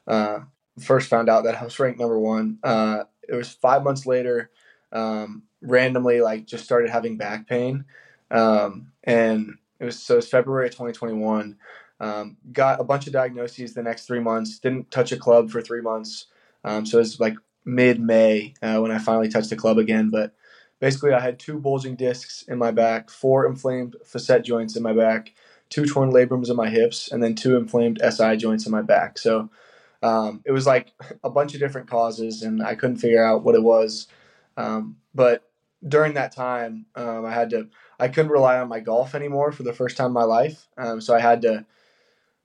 uh, 0.08 0.39
first 0.79 1.10
found 1.10 1.29
out 1.29 1.46
that 1.46 1.55
I 1.55 1.63
was 1.63 1.79
ranked 1.79 2.00
number 2.00 2.20
one. 2.20 2.60
Uh, 2.63 3.03
it 3.27 3.36
was 3.36 3.51
five 3.51 3.84
months 3.84 4.05
later, 4.05 4.51
um, 4.91 5.44
randomly, 5.62 6.22
like 6.22 6.46
just 6.46 6.63
started 6.63 6.89
having 6.89 7.17
back 7.17 7.48
pain. 7.48 7.86
Um, 8.32 8.91
and 9.03 9.55
it 9.79 9.86
was, 9.86 10.01
so 10.01 10.15
it 10.15 10.17
was 10.17 10.29
February 10.29 10.70
2021. 10.70 11.58
Um, 12.00 12.38
got 12.51 12.82
a 12.82 12.84
bunch 12.84 13.08
of 13.08 13.13
diagnoses 13.13 13.74
the 13.74 13.84
next 13.84 14.05
three 14.05 14.20
months, 14.20 14.60
didn't 14.60 14.91
touch 14.91 15.12
a 15.12 15.17
club 15.17 15.50
for 15.50 15.62
three 15.62 15.82
months. 15.82 16.27
Um, 16.63 16.86
so 16.86 16.98
it 16.98 17.01
was 17.01 17.20
like 17.20 17.36
mid 17.63 18.00
May 18.00 18.53
uh, 18.62 18.79
when 18.79 18.91
I 18.91 18.98
finally 18.98 19.29
touched 19.29 19.50
the 19.50 19.55
club 19.55 19.77
again. 19.77 20.10
But 20.10 20.34
basically, 20.79 21.13
I 21.13 21.20
had 21.20 21.39
two 21.39 21.60
bulging 21.60 21.96
discs 21.96 22.44
in 22.44 22.58
my 22.58 22.72
back, 22.72 23.10
four 23.10 23.46
inflamed 23.46 23.96
facet 24.05 24.44
joints 24.44 24.75
in 24.75 24.84
my 24.84 24.94
back, 24.94 25.34
two 25.70 25.86
torn 25.86 26.12
labrums 26.12 26.50
in 26.50 26.55
my 26.55 26.70
hips, 26.70 27.12
and 27.12 27.24
then 27.24 27.36
two 27.36 27.55
inflamed 27.55 28.01
SI 28.08 28.36
joints 28.36 28.65
in 28.65 28.72
my 28.72 28.82
back. 28.82 29.17
So 29.17 29.50
um, 30.05 30.41
it 30.45 30.51
was 30.51 30.67
like 30.67 30.91
a 31.24 31.29
bunch 31.31 31.55
of 31.55 31.59
different 31.59 31.89
causes, 31.89 32.43
and 32.43 32.62
I 32.62 32.75
couldn't 32.75 32.97
figure 32.97 33.25
out 33.25 33.43
what 33.43 33.55
it 33.55 33.63
was. 33.63 34.07
Um, 34.55 34.97
but 35.15 35.50
during 35.88 36.13
that 36.13 36.31
time, 36.31 36.85
um, 36.95 37.25
I 37.25 37.33
had 37.33 37.50
to. 37.50 37.67
I 38.00 38.09
couldn't 38.09 38.31
rely 38.31 38.59
on 38.59 38.69
my 38.69 38.81
golf 38.81 39.15
anymore 39.15 39.51
for 39.51 39.63
the 39.63 39.74
first 39.74 39.97
time 39.97 40.07
in 40.07 40.13
my 40.13 40.24
life. 40.24 40.67
Um, 40.77 41.01
so 41.01 41.15
I 41.15 41.19
had 41.19 41.41
to. 41.41 41.65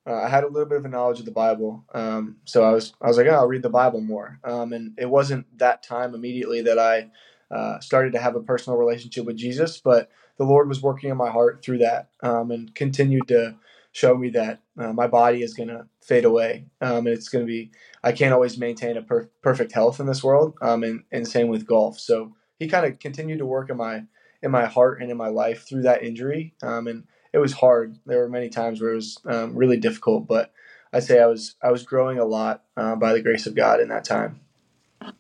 Uh, 0.07 0.23
I 0.23 0.29
had 0.29 0.45
a 0.45 0.49
little 0.49 0.69
bit 0.69 0.79
of 0.79 0.87
a 0.87 0.89
knowledge 0.89 1.19
of 1.21 1.27
the 1.27 1.33
Bible. 1.33 1.85
Um, 1.93 2.37
so 2.47 2.65
I 2.65 2.73
was. 2.73 2.95
I 3.03 3.09
was 3.09 3.19
like, 3.19 3.27
oh, 3.27 3.35
I'll 3.35 3.47
read 3.47 3.63
the 3.63 3.69
Bible 3.69 4.01
more. 4.01 4.39
Um, 4.43 4.73
and 4.73 4.99
it 4.99 5.11
wasn't 5.11 5.47
that 5.59 5.83
time 5.83 6.15
immediately 6.15 6.63
that 6.63 6.79
I 6.79 7.11
uh, 7.55 7.79
started 7.81 8.15
to 8.15 8.21
have 8.21 8.37
a 8.37 8.43
personal 8.43 8.79
relationship 8.79 9.27
with 9.27 9.37
Jesus, 9.37 9.83
but 9.83 10.09
the 10.39 10.45
Lord 10.45 10.67
was 10.67 10.81
working 10.81 11.11
in 11.11 11.19
my 11.19 11.29
heart 11.29 11.63
through 11.63 11.79
that, 11.79 12.09
and 12.23 12.75
continued 12.75 13.29
to 13.29 13.57
show 13.93 14.17
me 14.17 14.31
that 14.31 14.61
uh, 14.79 14.95
my 14.95 15.07
body 15.07 15.43
is 15.43 15.53
going 15.53 15.69
to 15.69 15.87
fade 16.01 16.25
away. 16.25 16.67
Um, 16.81 17.07
and 17.07 17.09
it's 17.09 17.29
going 17.29 17.45
to 17.45 17.51
be, 17.51 17.71
I 18.03 18.13
can't 18.13 18.33
always 18.33 18.59
maintain 18.59 18.97
a 18.97 19.03
per- 19.03 19.31
perfect 19.43 19.73
health 19.73 20.01
in 20.01 20.07
this 20.07 20.25
world. 20.25 20.55
Um, 20.63 20.83
and, 20.83 21.05
and 21.13 21.27
same 21.27 21.49
with 21.49 21.67
golf. 21.67 21.99
So 21.99 22.35
he 22.59 22.69
kind 22.69 22.87
of 22.87 22.99
continued 22.99 23.39
to 23.39 23.47
work 23.47 23.71
in 23.71 23.77
my, 23.77 24.05
in 24.43 24.51
my 24.51 24.67
heart 24.67 25.03
and 25.03 25.11
in 25.11 25.17
my 25.17 25.29
life 25.29 25.67
through 25.69 25.83
that 25.83 26.03
injury. 26.03 26.55
Um, 26.63 26.87
and 26.87 27.05
it 27.33 27.39
was 27.39 27.53
hard. 27.53 27.99
There 28.07 28.19
were 28.19 28.29
many 28.29 28.49
times 28.49 28.81
where 28.81 28.93
it 28.93 28.97
was 28.97 29.19
um, 29.27 29.55
really 29.55 29.77
difficult, 29.77 30.27
but 30.27 30.53
I'd 30.93 31.05
say 31.05 31.21
I 31.21 31.27
was, 31.27 31.55
I 31.63 31.71
was 31.71 31.85
growing 31.85 32.19
a 32.19 32.25
lot 32.25 32.65
uh, 32.77 32.97
by 32.97 33.13
the 33.13 33.23
grace 33.23 33.47
of 33.47 33.55
God 33.55 33.81
in 33.81 33.89
that 33.89 34.05
time. 34.05 34.41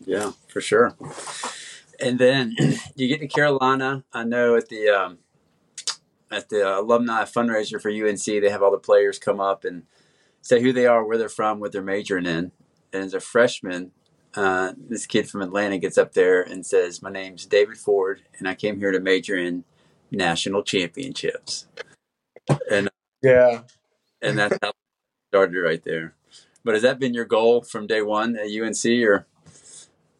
Yeah, 0.04 0.32
for 0.49 0.60
sure. 0.60 0.96
And 2.00 2.18
then 2.18 2.56
you 2.96 3.08
get 3.08 3.20
to 3.20 3.28
Carolina. 3.28 4.04
I 4.12 4.25
know 4.25 4.56
at 4.56 4.68
the, 4.68 4.88
um, 4.88 5.18
at 6.30 6.49
the 6.49 6.78
alumni 6.78 7.22
fundraiser 7.25 7.80
for 7.80 7.90
UNC, 7.90 8.25
they 8.25 8.50
have 8.50 8.62
all 8.62 8.70
the 8.70 8.78
players 8.78 9.18
come 9.18 9.40
up 9.40 9.64
and 9.64 9.84
say 10.42 10.61
who 10.61 10.73
they 10.73 10.87
are, 10.87 11.04
where 11.04 11.18
they're 11.18 11.28
from, 11.28 11.61
what 11.61 11.73
they're 11.73 11.82
majoring 11.82 12.26
in. 12.26 12.52
And 12.92 13.04
as 13.04 13.14
a 13.14 13.20
freshman, 13.20 13.92
uh, 14.35 14.73
this 14.76 15.06
kid 15.06 15.28
from 15.28 15.42
Atlanta 15.42 15.78
gets 15.78 15.99
up 15.99 16.12
there 16.12 16.42
and 16.42 16.64
says, 16.64 17.02
"My 17.02 17.11
name's 17.11 17.47
David 17.47 17.78
Ford, 17.78 18.23
and 18.38 18.49
I 18.49 18.54
came 18.54 18.78
here 18.78 18.92
to 18.92 19.00
major 19.00 19.37
in 19.37 19.64
national 20.11 20.62
championships." 20.62 21.66
And 22.70 22.88
yeah, 23.23 23.62
and 24.23 24.38
that's 24.38 24.59
how 24.62 24.70
it 24.70 24.76
started 25.30 25.61
right 25.61 25.82
there. 25.82 26.14
But 26.64 26.75
has 26.75 26.82
that 26.82 26.99
been 26.99 27.14
your 27.14 27.25
goal 27.25 27.62
from 27.62 27.87
day 27.87 28.02
one 28.02 28.37
at 28.37 28.49
UNC, 28.49 28.85
or 29.04 29.26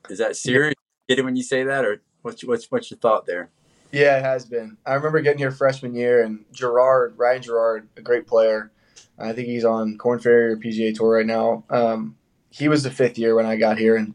is 0.09 0.19
that 0.19 0.37
serious? 0.37 0.75
Get 1.09 1.19
it 1.19 1.25
when 1.25 1.37
you 1.37 1.43
say 1.43 1.65
that, 1.65 1.85
or 1.85 2.03
what's 2.23 2.45
what's 2.45 2.71
what's 2.71 2.91
your 2.91 2.99
thought 2.99 3.27
there? 3.27 3.51
Yeah, 3.93 4.19
it 4.19 4.23
has 4.23 4.47
been. 4.47 4.77
I 4.87 4.95
remember 4.95 5.21
getting 5.21 5.39
here 5.39 5.51
freshman 5.51 5.95
year, 5.95 6.23
and 6.23 6.45
Gerard, 6.53 7.15
Ryan 7.17 7.43
Gerard, 7.43 7.89
a 7.97 8.01
great 8.01 8.27
player. 8.27 8.71
I 9.19 9.33
think 9.33 9.49
he's 9.49 9.65
on 9.65 9.99
Korn 9.99 10.19
Ferry 10.19 10.53
or 10.53 10.57
PGA 10.57 10.95
Tour 10.95 11.17
right 11.17 11.27
now. 11.27 11.65
Um, 11.69 12.17
he 12.51 12.69
was 12.69 12.83
the 12.83 12.91
fifth 12.91 13.19
year 13.19 13.35
when 13.35 13.47
I 13.47 13.57
got 13.57 13.79
here, 13.79 13.97
and 13.97 14.15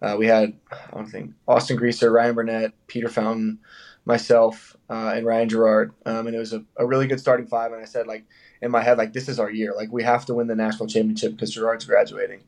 uh, 0.00 0.16
we 0.18 0.26
had 0.26 0.54
I 0.70 0.96
don't 0.96 1.06
think 1.06 1.32
Austin 1.46 1.76
Greaser, 1.76 2.10
Ryan 2.10 2.34
Burnett, 2.34 2.72
Peter 2.86 3.08
Fountain, 3.08 3.58
myself, 4.04 4.76
uh, 4.90 5.12
and 5.14 5.26
Ryan 5.26 5.48
Gerard, 5.48 5.92
um, 6.04 6.26
and 6.26 6.36
it 6.36 6.38
was 6.38 6.52
a, 6.52 6.64
a, 6.76 6.86
really 6.86 7.06
good 7.06 7.20
starting 7.20 7.46
five. 7.46 7.72
And 7.72 7.80
I 7.80 7.86
said 7.86 8.06
like 8.06 8.24
in 8.60 8.70
my 8.70 8.82
head 8.82 8.98
like 8.98 9.12
this 9.12 9.28
is 9.28 9.38
our 9.38 9.50
year, 9.50 9.72
like 9.76 9.92
we 9.92 10.02
have 10.02 10.26
to 10.26 10.34
win 10.34 10.48
the 10.48 10.56
national 10.56 10.88
championship 10.88 11.32
because 11.32 11.54
Gerard's 11.54 11.84
graduating. 11.84 12.40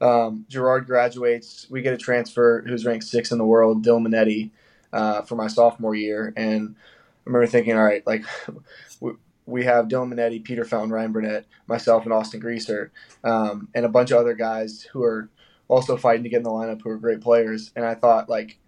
Um, 0.00 0.44
Gerard 0.48 0.86
graduates, 0.86 1.66
we 1.70 1.82
get 1.82 1.94
a 1.94 1.98
transfer 1.98 2.64
who's 2.66 2.84
ranked 2.84 3.04
sixth 3.04 3.32
in 3.32 3.38
the 3.38 3.44
world, 3.44 3.84
Dylan 3.84 4.06
Menante 4.06 4.50
uh, 4.92 5.22
for 5.22 5.36
my 5.36 5.46
sophomore 5.46 5.94
year, 5.94 6.32
and 6.36 6.74
I 6.76 7.30
remember 7.30 7.46
thinking, 7.46 7.76
all 7.76 7.84
right, 7.84 8.06
like 8.06 8.24
we, 9.46 9.64
have 9.64 9.88
Dylan 9.88 10.12
Menante, 10.12 10.42
Peter 10.42 10.64
Fountain, 10.64 10.90
Ryan 10.90 11.12
Burnett, 11.12 11.46
myself, 11.66 12.04
and 12.04 12.12
Austin 12.12 12.40
Greaser, 12.40 12.92
um, 13.22 13.68
and 13.74 13.84
a 13.84 13.88
bunch 13.88 14.10
of 14.10 14.18
other 14.18 14.34
guys 14.34 14.82
who 14.92 15.02
are 15.02 15.28
also 15.68 15.96
fighting 15.96 16.24
to 16.24 16.28
get 16.28 16.38
in 16.38 16.42
the 16.42 16.50
lineup 16.50 16.82
who 16.82 16.90
are 16.90 16.96
great 16.96 17.20
players. 17.20 17.70
And 17.74 17.84
I 17.84 17.94
thought, 17.94 18.28
like, 18.28 18.58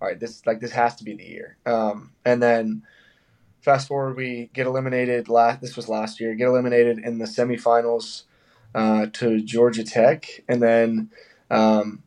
all 0.00 0.08
right, 0.08 0.18
this 0.18 0.46
like 0.46 0.60
this 0.60 0.72
has 0.72 0.96
to 0.96 1.04
be 1.04 1.14
the 1.14 1.24
year. 1.24 1.56
Um, 1.66 2.12
and 2.24 2.42
then 2.42 2.82
fast 3.60 3.88
forward, 3.88 4.16
we 4.16 4.50
get 4.52 4.66
eliminated. 4.66 5.28
Last 5.28 5.60
this 5.60 5.76
was 5.76 5.88
last 5.88 6.20
year. 6.20 6.34
Get 6.34 6.48
eliminated 6.48 6.98
in 6.98 7.18
the 7.18 7.24
semifinals 7.24 8.24
uh, 8.74 9.06
to 9.14 9.40
Georgia 9.40 9.84
Tech, 9.84 10.42
and 10.48 10.62
then 10.62 11.10
um, 11.50 12.02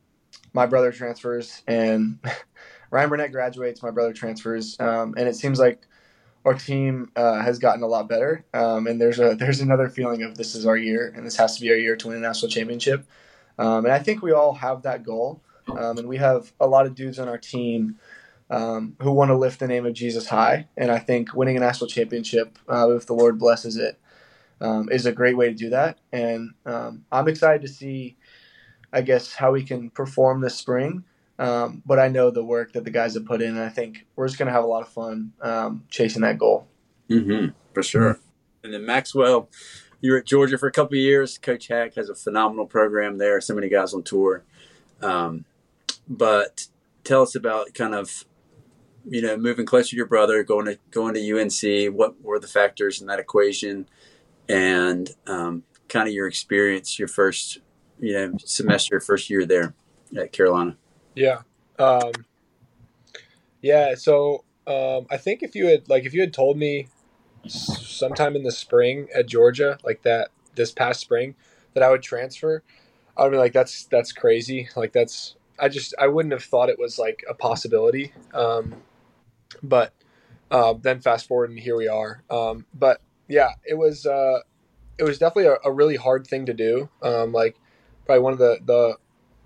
my 0.53 0.65
brother 0.65 0.91
transfers, 0.91 1.63
and 1.67 2.19
Ryan 2.91 3.09
Burnett 3.09 3.31
graduates, 3.31 3.81
my 3.81 3.91
brother 3.91 4.13
transfers, 4.13 4.79
um, 4.79 5.15
and 5.17 5.27
it 5.27 5.35
seems 5.35 5.59
like 5.59 5.81
our 6.47 6.53
team 6.53 7.11
uh, 7.17 7.41
has 7.41 7.59
gotten 7.59 7.83
a 7.83 7.87
lot 7.87 8.07
better. 8.07 8.45
Um, 8.53 8.87
and 8.87 9.01
there's 9.01 9.19
a 9.19 9.35
there's 9.35 9.59
another 9.59 9.89
feeling 9.89 10.23
of 10.23 10.37
this 10.37 10.55
is 10.55 10.65
our 10.65 10.77
year, 10.77 11.13
and 11.15 11.25
this 11.25 11.35
has 11.35 11.55
to 11.57 11.61
be 11.61 11.69
our 11.69 11.75
year 11.75 11.97
to 11.97 12.07
win 12.07 12.17
a 12.17 12.19
national 12.21 12.49
championship. 12.49 13.05
Um, 13.59 13.85
and 13.85 13.93
I 13.93 13.99
think 13.99 14.21
we 14.21 14.31
all 14.31 14.53
have 14.53 14.83
that 14.83 15.03
goal, 15.03 15.41
um, 15.67 15.97
and 15.97 16.07
we 16.07 16.17
have 16.17 16.53
a 16.59 16.67
lot 16.67 16.85
of 16.85 16.95
dudes 16.95 17.19
on 17.19 17.27
our 17.27 17.37
team 17.37 17.99
um, 18.49 18.95
who 19.01 19.11
want 19.11 19.29
to 19.29 19.35
lift 19.35 19.59
the 19.59 19.67
name 19.67 19.85
of 19.85 19.93
Jesus 19.93 20.29
high. 20.29 20.67
And 20.77 20.89
I 20.89 20.99
think 20.99 21.33
winning 21.33 21.57
a 21.57 21.59
national 21.59 21.89
championship, 21.89 22.57
uh, 22.69 22.91
if 22.91 23.05
the 23.05 23.13
Lord 23.13 23.37
blesses 23.37 23.75
it, 23.75 23.99
um, 24.61 24.87
is 24.89 25.05
a 25.05 25.11
great 25.11 25.35
way 25.35 25.49
to 25.49 25.55
do 25.55 25.69
that. 25.71 25.97
And 26.13 26.51
I'm 26.65 27.27
excited 27.27 27.61
to 27.63 27.67
see, 27.67 28.15
I 28.93 29.01
guess, 29.01 29.33
how 29.33 29.51
we 29.51 29.63
can 29.63 29.89
perform 29.89 30.39
this 30.39 30.55
spring. 30.55 31.03
Um, 31.39 31.83
but 31.85 31.99
I 31.99 32.07
know 32.07 32.31
the 32.31 32.43
work 32.43 32.73
that 32.73 32.83
the 32.83 32.89
guys 32.89 33.13
have 33.13 33.25
put 33.25 33.41
in, 33.41 33.49
and 33.49 33.59
I 33.59 33.69
think 33.69 34.05
we're 34.15 34.27
just 34.27 34.39
going 34.39 34.47
to 34.47 34.53
have 34.53 34.63
a 34.63 34.67
lot 34.67 34.81
of 34.81 34.89
fun 34.89 35.33
um, 35.41 35.83
chasing 35.89 36.23
that 36.23 36.37
goal. 36.37 36.67
Mm-hmm, 37.09 37.51
for 37.73 37.83
sure. 37.83 38.19
And 38.63 38.73
then 38.73 38.85
Maxwell, 38.85 39.49
you 40.01 40.11
were 40.11 40.17
at 40.17 40.25
Georgia 40.25 40.57
for 40.57 40.67
a 40.67 40.71
couple 40.71 40.97
years. 40.97 41.37
Coach 41.37 41.67
Haack 41.69 41.95
has 41.95 42.09
a 42.09 42.15
phenomenal 42.15 42.65
program 42.65 43.17
there. 43.17 43.39
So 43.39 43.53
many 43.53 43.69
guys 43.69 43.93
on 43.93 44.03
tour. 44.03 44.43
Um, 45.01 45.45
but 46.07 46.67
tell 47.03 47.21
us 47.21 47.35
about 47.35 47.73
kind 47.73 47.93
of 47.93 48.25
you 49.09 49.21
know 49.21 49.37
moving 49.37 49.65
closer 49.65 49.91
to 49.91 49.95
your 49.95 50.05
brother, 50.05 50.43
going 50.43 50.65
to 50.65 50.79
going 50.91 51.13
to 51.13 51.39
UNC. 51.39 51.93
What 51.95 52.21
were 52.21 52.39
the 52.39 52.47
factors 52.47 52.99
in 52.99 53.07
that 53.07 53.19
equation, 53.19 53.87
and 54.49 55.09
um, 55.27 55.63
kind 55.87 56.07
of 56.07 56.13
your 56.13 56.27
experience, 56.27 56.99
your 56.99 57.07
first 57.07 57.59
you 57.99 58.13
know 58.13 58.37
semester, 58.43 58.99
first 58.99 59.29
year 59.29 59.45
there 59.45 59.73
at 60.17 60.31
Carolina. 60.31 60.77
Yeah, 61.17 61.41
um, 61.79 62.11
yeah. 63.61 63.95
So 63.95 64.43
um, 64.67 65.07
I 65.09 65.17
think 65.17 65.41
if 65.41 65.55
you 65.55 65.65
had 65.65 65.89
like 65.89 66.05
if 66.05 66.13
you 66.13 66.21
had 66.21 66.31
told 66.31 66.57
me 66.57 66.89
sometime 67.47 68.35
in 68.35 68.43
the 68.43 68.51
spring 68.51 69.07
at 69.15 69.25
Georgia, 69.27 69.79
like 69.83 70.03
that 70.03 70.29
this 70.55 70.71
past 70.71 70.99
spring, 70.99 71.33
that 71.73 71.81
I 71.81 71.89
would 71.89 72.03
transfer, 72.03 72.61
I 73.17 73.23
would 73.23 73.31
be 73.31 73.37
like, 73.37 73.53
that's 73.53 73.85
that's 73.85 74.11
crazy. 74.11 74.69
Like 74.75 74.93
that's 74.93 75.35
I 75.57 75.69
just 75.69 75.95
I 75.97 76.05
wouldn't 76.07 76.33
have 76.33 76.43
thought 76.43 76.69
it 76.69 76.77
was 76.77 76.99
like 76.99 77.23
a 77.27 77.33
possibility. 77.33 78.13
Um, 78.35 78.75
but 79.63 79.93
uh, 80.51 80.75
then 80.79 81.01
fast 81.01 81.27
forward 81.27 81.49
and 81.49 81.59
here 81.59 81.75
we 81.75 81.87
are. 81.87 82.23
Um, 82.29 82.67
but 82.75 83.01
yeah, 83.27 83.53
it 83.65 83.75
was 83.75 84.05
uh, 84.05 84.41
it 84.99 85.03
was 85.03 85.17
definitely 85.17 85.51
a, 85.51 85.57
a 85.67 85.71
really 85.71 85.95
hard 85.95 86.27
thing 86.27 86.45
to 86.45 86.53
do. 86.53 86.89
Um, 87.01 87.31
like 87.31 87.55
probably 88.05 88.21
one 88.21 88.33
of 88.33 88.39
the 88.39 88.59
the 88.63 88.97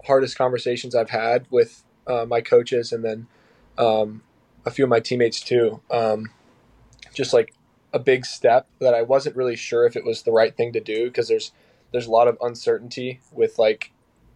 hardest 0.05 0.38
conversations 0.38 0.96
I've 0.96 1.10
had 1.10 1.46
with 1.50 1.84
uh, 2.08 2.25
my 2.25 2.41
coaches 2.41 2.91
and 2.91 3.03
then 3.03 3.27
um, 3.77 4.22
a 4.65 4.72
few 4.72 4.86
of 4.86 4.89
my 4.89 5.00
teammates 5.00 5.39
too. 5.41 5.81
Um, 5.89 6.29
just 7.13 7.34
like 7.34 7.53
a 7.93 8.00
big 8.00 8.25
step 8.25 8.67
that 8.79 8.93
I 8.93 9.01
wasn't 9.01 9.36
really 9.36 9.55
sure 9.55 9.86
if 9.86 9.96
it 9.96 10.05
was 10.05 10.24
the 10.24 10.31
right 10.31 10.55
thing 10.55 10.74
to 10.74 10.79
do 10.79 11.05
because 11.05 11.27
there's 11.27 11.51
there's 11.91 12.08
a 12.08 12.12
lot 12.12 12.27
of 12.27 12.38
uncertainty 12.41 13.20
with 13.31 13.60
like 13.60 13.91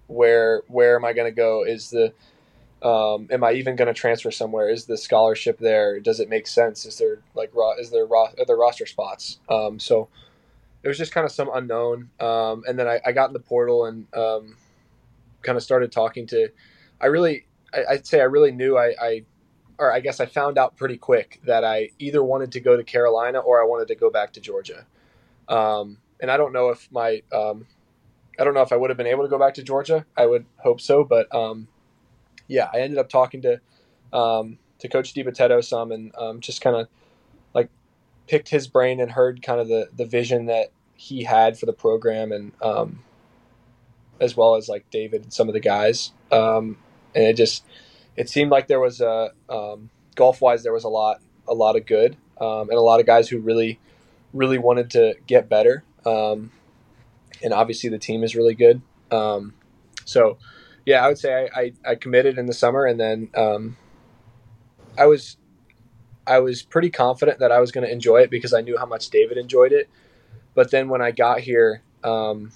where 0.07 0.63
where 0.67 0.95
am 0.95 1.05
I 1.05 1.13
going 1.13 1.31
to 1.31 1.36
go? 1.36 1.63
Is 1.63 1.89
the 1.89 2.13
um, 2.86 3.27
am 3.31 3.43
I 3.43 3.53
even 3.53 3.75
going 3.75 3.88
to 3.88 3.93
transfer 3.93 4.29
somewhere? 4.29 4.69
Is 4.69 4.86
the 4.86 4.98
scholarship 4.98 5.57
there? 5.57 6.00
Does 6.00 6.19
it 6.19 6.29
make 6.29 6.48
sense? 6.48 6.86
Is 6.86 6.98
there 6.98 7.19
like 7.34 7.51
is 7.79 7.91
there 7.91 8.05
ro- 8.05 8.29
are 8.38 8.45
there 8.45 8.57
roster 8.57 8.86
spots? 8.86 9.39
Um, 9.50 9.79
so 9.79 10.10
it 10.84 10.88
was 10.88 10.98
just 10.98 11.12
kind 11.12 11.25
of 11.25 11.31
some 11.31 11.50
unknown. 11.53 12.10
Um, 12.19 12.63
and 12.67 12.77
then 12.77 12.88
I, 12.88 13.00
I, 13.03 13.12
got 13.12 13.29
in 13.29 13.34
the 13.34 13.39
portal 13.39 13.86
and 13.86 14.05
um, 14.13 14.55
kind 15.45 15.57
of 15.57 15.63
started 15.63 15.91
talking 15.91 16.27
to. 16.27 16.49
I 16.99 17.07
really, 17.07 17.47
I, 17.73 17.93
would 17.93 18.07
say 18.07 18.19
I 18.19 18.25
really 18.25 18.51
knew 18.51 18.77
I, 18.77 18.95
I, 18.99 19.23
or 19.77 19.91
I 19.91 19.99
guess 19.99 20.19
I 20.19 20.25
found 20.25 20.57
out 20.57 20.75
pretty 20.75 20.97
quick 20.97 21.39
that 21.45 21.63
I 21.63 21.89
either 21.99 22.23
wanted 22.23 22.51
to 22.53 22.59
go 22.59 22.75
to 22.75 22.83
Carolina 22.83 23.39
or 23.39 23.61
I 23.61 23.65
wanted 23.65 23.87
to 23.89 23.95
go 23.95 24.09
back 24.09 24.33
to 24.33 24.39
Georgia. 24.39 24.85
Um, 25.47 25.97
and 26.21 26.31
I 26.31 26.37
don't 26.37 26.53
know 26.53 26.69
if 26.69 26.91
my, 26.91 27.21
um, 27.31 27.67
I 28.39 28.43
don't 28.43 28.53
know 28.53 28.61
if 28.61 28.71
I 28.71 28.75
would 28.75 28.89
have 28.89 28.97
been 28.97 29.07
able 29.07 29.23
to 29.23 29.29
go 29.29 29.39
back 29.39 29.53
to 29.55 29.63
Georgia. 29.63 30.05
I 30.17 30.25
would 30.25 30.45
hope 30.57 30.81
so, 30.81 31.03
but 31.03 31.33
um, 31.33 31.67
yeah, 32.47 32.69
I 32.73 32.79
ended 32.79 32.99
up 32.99 33.09
talking 33.09 33.41
to 33.43 33.61
um, 34.13 34.57
to 34.79 34.87
Coach 34.87 35.13
DiBattista 35.13 35.63
some 35.63 35.91
and 35.91 36.13
um, 36.17 36.39
just 36.39 36.61
kind 36.61 36.75
of 36.75 36.87
like 37.53 37.69
picked 38.27 38.49
his 38.49 38.67
brain 38.67 38.99
and 38.99 39.11
heard 39.11 39.41
kind 39.41 39.59
of 39.59 39.67
the 39.67 39.89
the 39.95 40.05
vision 40.05 40.45
that 40.47 40.71
he 40.95 41.23
had 41.23 41.57
for 41.57 41.65
the 41.65 41.73
program 41.73 42.31
and 42.31 42.51
um, 42.61 42.99
as 44.19 44.36
well 44.36 44.55
as 44.55 44.69
like 44.69 44.89
David 44.89 45.24
and 45.24 45.34
some 45.34 45.48
of 45.48 45.53
the 45.53 45.60
guys. 45.60 46.12
Um, 46.31 46.77
and 47.13 47.25
it 47.25 47.36
just 47.36 47.63
it 48.15 48.29
seemed 48.29 48.51
like 48.51 48.67
there 48.67 48.79
was 48.79 49.01
a 49.01 49.31
um, 49.50 49.89
golf 50.15 50.41
wise 50.41 50.63
there 50.63 50.74
was 50.74 50.84
a 50.84 50.89
lot 50.89 51.22
a 51.48 51.53
lot 51.53 51.75
of 51.75 51.86
good 51.86 52.17
um, 52.39 52.69
and 52.69 52.77
a 52.77 52.81
lot 52.81 53.00
of 53.00 53.05
guys 53.05 53.29
who 53.29 53.39
really 53.39 53.79
really 54.34 54.57
wanted 54.57 54.91
to 54.91 55.15
get 55.27 55.50
better. 55.50 55.84
Um, 56.05 56.51
and 57.41 57.53
obviously 57.53 57.89
the 57.89 57.98
team 57.98 58.24
is 58.24 58.36
really 58.36 58.53
good. 58.53 58.81
Um, 59.12 59.53
so 60.03 60.38
yeah, 60.86 61.03
I 61.03 61.07
would 61.07 61.17
say 61.17 61.50
I, 61.55 61.60
I, 61.60 61.74
I, 61.91 61.95
committed 61.95 62.38
in 62.38 62.45
the 62.45 62.53
summer 62.53 62.86
and 62.86 63.00
then 63.00 63.29
um, 63.36 63.77
I 64.98 65.05
was 65.05 65.38
I 66.27 66.39
was 66.39 66.63
pretty 66.63 66.89
confident 66.89 67.39
that 67.39 67.51
I 67.51 67.59
was 67.59 67.72
going 67.72 67.85
to 67.85 67.92
enjoy 67.92 68.22
it 68.22 68.29
because 68.29 68.53
I 68.53 68.61
knew 68.61 68.77
how 68.77 68.85
much 68.85 69.09
David 69.09 69.37
enjoyed 69.37 69.72
it. 69.72 69.89
But 70.53 70.72
then 70.72 70.89
when 70.89 71.01
I 71.01 71.11
got 71.11 71.39
here, 71.39 71.81
um, 72.03 72.51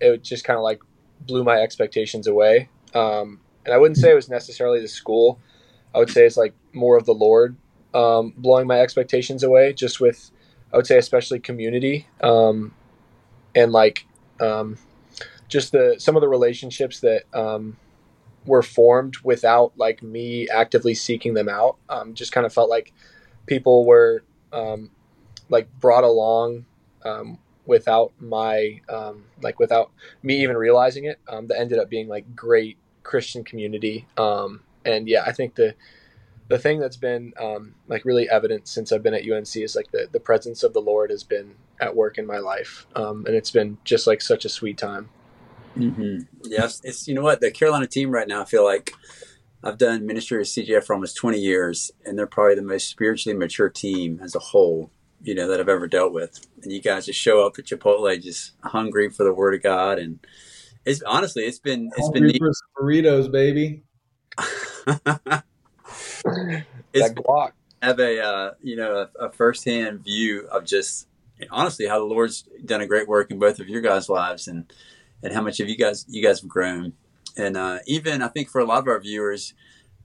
it 0.00 0.22
just 0.22 0.44
kind 0.44 0.56
of 0.56 0.62
like 0.62 0.80
blew 1.20 1.44
my 1.44 1.56
expectations 1.56 2.26
away. 2.26 2.68
Um, 2.94 3.40
and 3.64 3.74
I 3.74 3.78
wouldn't 3.78 3.98
say 3.98 4.10
it 4.10 4.14
was 4.14 4.28
necessarily 4.28 4.80
the 4.80 4.88
school. 4.88 5.38
I 5.94 5.98
would 5.98 6.10
say 6.10 6.24
it's 6.24 6.36
like 6.36 6.54
more 6.72 6.96
of 6.96 7.06
the 7.06 7.14
Lord 7.14 7.56
um, 7.94 8.34
blowing 8.36 8.66
my 8.66 8.80
expectations 8.80 9.42
away, 9.42 9.72
just 9.72 10.00
with, 10.00 10.30
I 10.72 10.76
would 10.76 10.86
say, 10.86 10.98
especially 10.98 11.40
community 11.40 12.06
um, 12.22 12.74
and 13.54 13.72
like 13.72 14.06
um, 14.40 14.78
just 15.48 15.72
the 15.72 15.96
some 15.98 16.16
of 16.16 16.20
the 16.20 16.28
relationships 16.28 17.00
that 17.00 17.24
um, 17.34 17.76
were 18.46 18.62
formed 18.62 19.16
without 19.24 19.72
like 19.76 20.02
me 20.02 20.48
actively 20.48 20.94
seeking 20.94 21.34
them 21.34 21.48
out. 21.48 21.76
Um, 21.88 22.14
just 22.14 22.32
kind 22.32 22.46
of 22.46 22.52
felt 22.52 22.70
like 22.70 22.92
people 23.46 23.84
were 23.84 24.22
like 25.48 25.68
brought 25.80 26.04
along 26.04 26.66
without 27.68 28.12
my 28.18 28.80
um, 28.88 29.26
like 29.42 29.60
without 29.60 29.92
me 30.22 30.42
even 30.42 30.56
realizing 30.56 31.04
it. 31.04 31.20
Um, 31.28 31.46
that 31.46 31.60
ended 31.60 31.78
up 31.78 31.88
being 31.88 32.08
like 32.08 32.34
great 32.34 32.78
Christian 33.04 33.44
community. 33.44 34.06
Um, 34.16 34.62
and 34.84 35.06
yeah, 35.06 35.22
I 35.24 35.32
think 35.32 35.54
the 35.54 35.76
the 36.48 36.58
thing 36.58 36.80
that's 36.80 36.96
been 36.96 37.34
um, 37.38 37.74
like 37.86 38.06
really 38.06 38.28
evident 38.28 38.66
since 38.66 38.90
I've 38.90 39.02
been 39.02 39.14
at 39.14 39.30
UNC 39.30 39.54
is 39.56 39.76
like 39.76 39.92
the 39.92 40.08
the 40.10 40.18
presence 40.18 40.64
of 40.64 40.72
the 40.72 40.80
Lord 40.80 41.10
has 41.10 41.22
been 41.22 41.54
at 41.80 41.94
work 41.94 42.18
in 42.18 42.26
my 42.26 42.38
life, 42.38 42.86
um, 42.96 43.24
and 43.26 43.36
it's 43.36 43.52
been 43.52 43.78
just 43.84 44.06
like 44.06 44.22
such 44.22 44.44
a 44.44 44.48
sweet 44.48 44.78
time. 44.78 45.10
Mm-hmm. 45.76 46.20
Yes, 46.44 46.80
it's 46.82 47.06
you 47.06 47.14
know 47.14 47.22
what 47.22 47.40
the 47.40 47.50
Carolina 47.50 47.86
team 47.86 48.10
right 48.10 48.26
now. 48.26 48.40
I 48.40 48.46
feel 48.46 48.64
like 48.64 48.94
I've 49.62 49.78
done 49.78 50.06
ministry 50.06 50.38
with 50.38 50.48
CGF 50.48 50.84
for 50.84 50.94
almost 50.94 51.16
20 51.16 51.38
years, 51.38 51.90
and 52.06 52.18
they're 52.18 52.26
probably 52.26 52.54
the 52.54 52.62
most 52.62 52.88
spiritually 52.88 53.36
mature 53.38 53.68
team 53.68 54.20
as 54.22 54.34
a 54.34 54.38
whole 54.38 54.90
you 55.22 55.34
know 55.34 55.48
that 55.48 55.60
I've 55.60 55.68
ever 55.68 55.86
dealt 55.86 56.12
with. 56.12 56.46
And 56.62 56.72
you 56.72 56.80
guys 56.80 57.06
just 57.06 57.20
show 57.20 57.46
up 57.46 57.58
at 57.58 57.66
Chipotle 57.66 58.20
just 58.22 58.52
hungry 58.62 59.10
for 59.10 59.24
the 59.24 59.32
Word 59.32 59.54
of 59.54 59.62
God, 59.62 59.98
and 59.98 60.18
it's 60.84 61.02
honestly 61.02 61.44
it's 61.44 61.58
been 61.58 61.90
it's 61.96 62.06
hungry 62.06 62.20
been 62.20 62.28
neat. 62.28 62.42
burritos, 62.78 63.30
baby. 63.30 63.82
it's 66.92 67.12
block. 67.12 67.54
Have 67.82 68.00
a 68.00 68.20
uh, 68.20 68.50
you 68.62 68.76
know 68.76 69.08
a, 69.20 69.26
a 69.26 69.32
firsthand 69.32 70.04
view 70.04 70.46
of 70.50 70.64
just 70.64 71.06
honestly 71.50 71.86
how 71.86 71.98
the 71.98 72.04
Lord's 72.04 72.48
done 72.64 72.80
a 72.80 72.86
great 72.86 73.08
work 73.08 73.30
in 73.30 73.38
both 73.38 73.60
of 73.60 73.68
your 73.68 73.80
guys' 73.80 74.08
lives, 74.08 74.48
and 74.48 74.72
and 75.22 75.32
how 75.32 75.42
much 75.42 75.60
of 75.60 75.68
you 75.68 75.76
guys 75.76 76.04
you 76.08 76.22
guys 76.22 76.40
have 76.40 76.48
grown. 76.48 76.94
And 77.36 77.56
uh, 77.56 77.78
even 77.86 78.22
I 78.22 78.28
think 78.28 78.48
for 78.48 78.60
a 78.60 78.64
lot 78.64 78.78
of 78.78 78.88
our 78.88 79.00
viewers, 79.00 79.54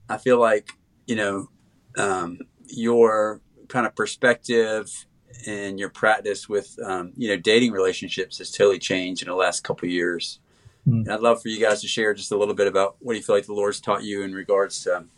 I 0.08 0.18
feel 0.18 0.38
like 0.38 0.70
you 1.06 1.16
know 1.16 1.48
um, 1.96 2.38
your 2.66 3.40
kind 3.68 3.86
of 3.86 3.94
perspective 3.94 5.06
and 5.46 5.78
your 5.78 5.88
practice 5.88 6.48
with 6.48 6.78
um, 6.84 7.12
you 7.16 7.28
know 7.28 7.36
dating 7.36 7.72
relationships 7.72 8.38
has 8.38 8.50
totally 8.50 8.78
changed 8.78 9.22
in 9.22 9.28
the 9.28 9.34
last 9.34 9.64
couple 9.64 9.88
years. 9.88 10.38
Mm. 10.86 11.08
I'd 11.08 11.20
love 11.20 11.40
for 11.40 11.48
you 11.48 11.60
guys 11.60 11.80
to 11.80 11.88
share 11.88 12.12
just 12.12 12.30
a 12.30 12.36
little 12.36 12.54
bit 12.54 12.66
about 12.66 12.96
what 13.00 13.14
do 13.14 13.18
you 13.18 13.24
feel 13.24 13.36
like 13.36 13.46
the 13.46 13.54
Lord's 13.54 13.80
taught 13.80 14.04
you 14.04 14.22
in 14.22 14.34
regards 14.34 14.82
to 14.84 14.98
um, 14.98 15.10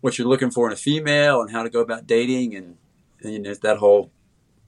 what 0.00 0.18
you're 0.18 0.28
looking 0.28 0.50
for 0.50 0.66
in 0.66 0.72
a 0.72 0.76
female 0.76 1.40
and 1.40 1.50
how 1.50 1.62
to 1.62 1.70
go 1.70 1.80
about 1.80 2.06
dating 2.06 2.54
and, 2.54 2.76
and 3.22 3.32
you 3.32 3.38
know 3.38 3.54
that 3.54 3.78
whole 3.78 4.10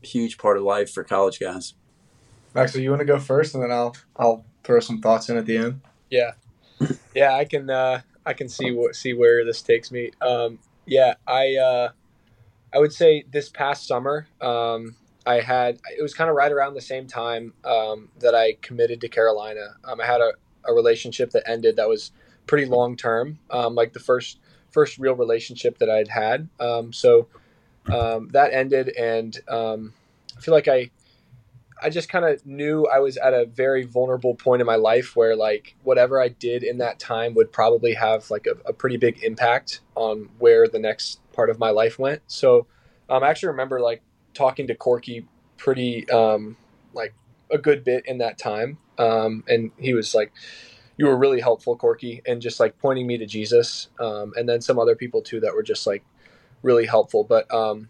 huge 0.03 0.39
part 0.39 0.57
of 0.57 0.63
life 0.63 0.91
for 0.91 1.05
college 1.05 1.39
guys. 1.39 1.75
Maxwell, 2.55 2.83
you 2.83 2.91
want 2.91 3.01
to 3.01 3.07
go 3.07 3.19
first, 3.19 3.55
and 3.55 3.63
then 3.63 3.71
I'll 3.71 3.95
I'll 4.17 4.45
throw 4.65 4.81
some 4.81 5.01
thoughts 5.01 5.29
in 5.29 5.37
at 5.37 5.47
the 5.47 5.57
end. 5.57 5.81
Yeah, 6.11 6.33
yeah, 7.15 7.35
I 7.35 7.45
can 7.45 7.71
uh, 7.71 8.01
I 8.27 8.33
can 8.33 8.49
see 8.49 8.73
what 8.73 8.97
see 8.97 9.15
where 9.15 9.45
this 9.45 9.63
takes 9.63 9.91
me. 9.91 10.11
Um, 10.21 10.59
yeah, 10.87 11.15
I 11.27 11.57
uh, 11.57 11.91
I 12.73 12.79
would 12.79 12.93
say 12.93 13.25
this 13.31 13.49
past 13.49 13.87
summer, 13.87 14.27
um, 14.41 14.97
I 15.27 15.41
had 15.41 15.81
it 15.97 16.03
was 16.03 16.15
kind 16.15 16.31
of 16.31 16.37
right 16.37 16.51
around 16.51 16.75
the 16.75 16.81
same 16.81 17.07
time 17.07 17.53
um, 17.65 18.09
that 18.21 18.35
I 18.35 18.55
committed 18.63 19.01
to 19.03 19.09
Carolina. 19.09 19.77
Um, 19.85 20.01
I 20.01 20.07
had 20.07 20.21
a, 20.21 20.33
a, 20.65 20.73
relationship 20.73 21.31
that 21.33 21.49
ended 21.49 21.77
that 21.77 21.89
was 21.89 22.13
pretty 22.47 22.65
long 22.65 22.97
term, 22.97 23.39
um, 23.51 23.75
like 23.75 23.93
the 23.93 24.01
first 24.01 24.39
first 24.71 24.99
real 24.99 25.15
relationship 25.15 25.79
that 25.79 25.91
I'd 25.91 26.09
had. 26.09 26.49
Um, 26.59 26.93
so 26.93 27.29
um, 27.93 28.29
that 28.33 28.53
ended, 28.53 28.89
and 28.97 29.39
I 29.49 30.41
feel 30.41 30.55
like 30.55 30.69
I 30.69 30.91
I 31.83 31.91
just 31.91 32.09
kind 32.09 32.25
of 32.25 32.45
knew 32.45 32.87
I 32.87 32.99
was 32.99 33.17
at 33.17 33.33
a 33.33 33.47
very 33.47 33.85
vulnerable 33.85 34.35
point 34.35 34.61
in 34.61 34.67
my 34.67 34.77
life 34.77 35.17
where 35.17 35.35
like 35.35 35.75
whatever 35.83 36.21
I 36.21 36.29
did 36.29 36.63
in 36.63 36.79
that 36.79 36.99
time 36.99 37.35
would 37.35 37.53
probably 37.53 37.95
have 37.95 38.31
like 38.31 38.47
a, 38.47 38.69
a 38.69 38.73
pretty 38.73 38.97
big 38.97 39.23
impact 39.23 39.81
on 39.95 40.29
where 40.39 40.69
the 40.69 40.79
next 40.79 41.20
part 41.41 41.49
of 41.49 41.59
my 41.59 41.71
life 41.71 41.99
went. 41.99 42.21
So 42.27 42.67
um, 43.09 43.23
I 43.25 43.31
actually 43.31 43.49
remember 43.49 43.81
like 43.81 44.03
talking 44.35 44.67
to 44.67 44.75
Corky 44.75 45.27
pretty 45.57 46.07
um, 46.11 46.59
like 46.93 47.15
a 47.51 47.57
good 47.57 47.83
bit 47.83 48.05
in 48.05 48.19
that 48.19 48.37
time, 48.37 48.77
um, 48.99 49.43
and 49.49 49.71
he 49.79 49.95
was 49.95 50.15
like, 50.15 50.33
"You 50.99 51.07
were 51.07 51.17
really 51.17 51.41
helpful, 51.41 51.77
Corky," 51.77 52.21
and 52.27 52.43
just 52.43 52.61
like 52.61 52.79
pointing 52.79 53.07
me 53.07 53.17
to 53.17 53.25
Jesus, 53.25 53.89
um, 53.99 54.35
and 54.37 54.47
then 54.47 54.61
some 54.61 54.79
other 54.79 54.95
people 54.95 55.23
too 55.23 55.41
that 55.41 55.55
were 55.55 55.63
just 55.63 55.87
like 55.87 56.05
really 56.63 56.85
helpful. 56.85 57.25
But 57.25 57.51
um, 57.51 57.89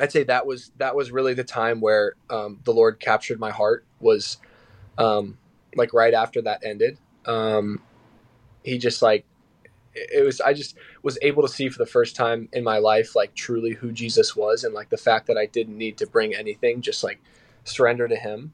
I'd 0.00 0.10
say 0.10 0.24
that 0.24 0.44
was 0.44 0.72
that 0.78 0.96
was 0.96 1.12
really 1.12 1.34
the 1.34 1.44
time 1.44 1.80
where 1.80 2.14
um, 2.28 2.58
the 2.64 2.72
Lord 2.72 2.98
captured 2.98 3.38
my 3.38 3.52
heart. 3.52 3.84
Was 4.00 4.38
um, 4.98 5.38
like 5.76 5.94
right 5.94 6.12
after 6.12 6.42
that 6.42 6.64
ended. 6.66 6.98
Um, 7.24 7.82
he 8.64 8.78
just 8.78 9.00
like 9.00 9.26
it 9.94 10.24
was. 10.24 10.40
I 10.40 10.52
just 10.52 10.76
was 11.02 11.18
able 11.22 11.42
to 11.42 11.48
see 11.48 11.68
for 11.68 11.78
the 11.78 11.86
first 11.86 12.16
time 12.16 12.48
in 12.52 12.64
my 12.64 12.78
life 12.78 13.14
like 13.14 13.34
truly 13.34 13.72
who 13.72 13.92
Jesus 13.92 14.34
was, 14.34 14.64
and 14.64 14.74
like 14.74 14.90
the 14.90 14.96
fact 14.96 15.26
that 15.26 15.36
I 15.36 15.46
didn't 15.46 15.78
need 15.78 15.98
to 15.98 16.06
bring 16.06 16.34
anything, 16.34 16.80
just 16.80 17.04
like 17.04 17.20
surrender 17.64 18.08
to 18.08 18.16
Him. 18.16 18.52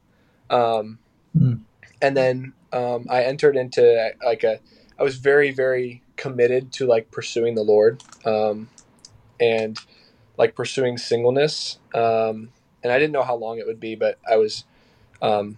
Um, 0.49 0.99
mm. 1.37 1.61
And 2.01 2.17
then 2.17 2.53
um, 2.73 3.05
I 3.09 3.23
entered 3.23 3.55
into 3.55 4.11
like 4.23 4.43
a. 4.43 4.59
I 4.99 5.03
was 5.03 5.17
very 5.17 5.51
very 5.51 6.03
committed 6.15 6.71
to 6.73 6.85
like 6.85 7.11
pursuing 7.11 7.55
the 7.55 7.63
Lord. 7.63 8.03
Um, 8.25 8.69
and 9.41 9.77
like 10.37 10.55
pursuing 10.55 10.97
singleness. 10.97 11.79
Um, 11.93 12.51
and 12.83 12.93
I 12.93 12.99
didn't 12.99 13.11
know 13.11 13.23
how 13.23 13.35
long 13.35 13.57
it 13.57 13.67
would 13.67 13.79
be, 13.79 13.95
but 13.95 14.19
I 14.29 14.37
was 14.37 14.63
um, 15.21 15.57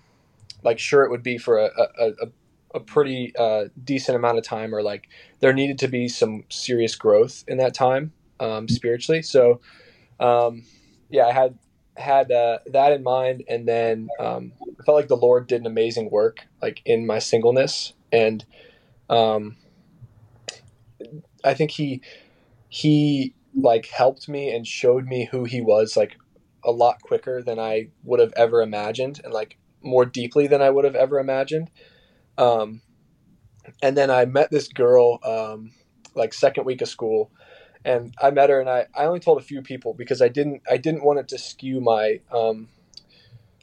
like 0.64 0.80
sure 0.80 1.04
it 1.04 1.12
would 1.12 1.22
be 1.22 1.38
for 1.38 1.60
a, 1.60 1.70
a, 2.00 2.08
a, 2.24 2.28
a 2.74 2.80
pretty 2.80 3.34
uh, 3.38 3.66
decent 3.84 4.16
amount 4.16 4.38
of 4.38 4.44
time, 4.44 4.74
or 4.74 4.82
like 4.82 5.08
there 5.40 5.54
needed 5.54 5.80
to 5.80 5.88
be 5.88 6.08
some 6.08 6.44
serious 6.50 6.96
growth 6.96 7.44
in 7.48 7.58
that 7.58 7.74
time 7.74 8.14
um, 8.40 8.68
spiritually. 8.68 9.22
So 9.22 9.62
um, 10.20 10.64
yeah, 11.10 11.28
I 11.28 11.32
had 11.32 11.58
had 11.96 12.32
uh, 12.32 12.60
that 12.68 12.92
in 12.92 13.04
mind, 13.04 13.44
and 13.48 13.68
then 13.68 14.10
um, 14.20 14.54
I 14.62 14.84
felt 14.84 14.96
like 14.96 15.08
the 15.08 15.16
Lord 15.18 15.48
did 15.48 15.62
an 15.62 15.68
amazing 15.68 16.10
work 16.10 16.48
like 16.62 16.82
in 16.86 17.06
my 17.06 17.20
singleness, 17.20 17.94
and 18.12 18.44
um, 19.10 19.58
I 21.44 21.54
think 21.54 21.72
he 21.72 22.02
he 22.70 23.34
like 23.56 23.86
helped 23.88 24.28
me 24.28 24.54
and 24.54 24.66
showed 24.66 25.06
me 25.06 25.30
who 25.32 25.44
he 25.44 25.62
was 25.62 25.96
like 25.96 26.18
a 26.66 26.72
lot 26.72 27.02
quicker 27.02 27.42
than 27.42 27.60
I 27.60 27.90
would 28.04 28.20
have 28.20 28.34
ever 28.36 28.62
imagined 28.62 29.22
and 29.24 29.34
like 29.34 29.58
more 29.84 30.06
deeply 30.06 30.48
than 30.48 30.62
I 30.62 30.70
would 30.70 30.86
have 30.86 30.96
ever 30.96 31.20
imagined. 31.20 31.70
Um, 32.38 32.82
and 33.82 33.96
then 33.98 34.10
I 34.10 34.26
met 34.26 34.52
this 34.52 34.68
girl 34.68 35.20
um, 35.24 35.72
like 36.16 36.34
second 36.34 36.66
week 36.66 36.82
of 36.82 36.88
school 36.88 37.32
and 37.86 38.14
I 38.22 38.32
met 38.32 38.50
her 38.50 38.60
and 38.60 38.70
I, 38.70 38.88
I 38.96 39.06
only 39.06 39.20
told 39.20 39.40
a 39.40 39.44
few 39.44 39.62
people 39.62 39.94
because 39.94 40.22
I 40.22 40.28
didn't 40.28 40.62
I 40.70 40.78
didn't 40.78 41.04
want 41.04 41.20
it 41.20 41.28
to 41.30 41.38
skew 41.38 41.82
my 41.82 42.20
um, 42.32 42.70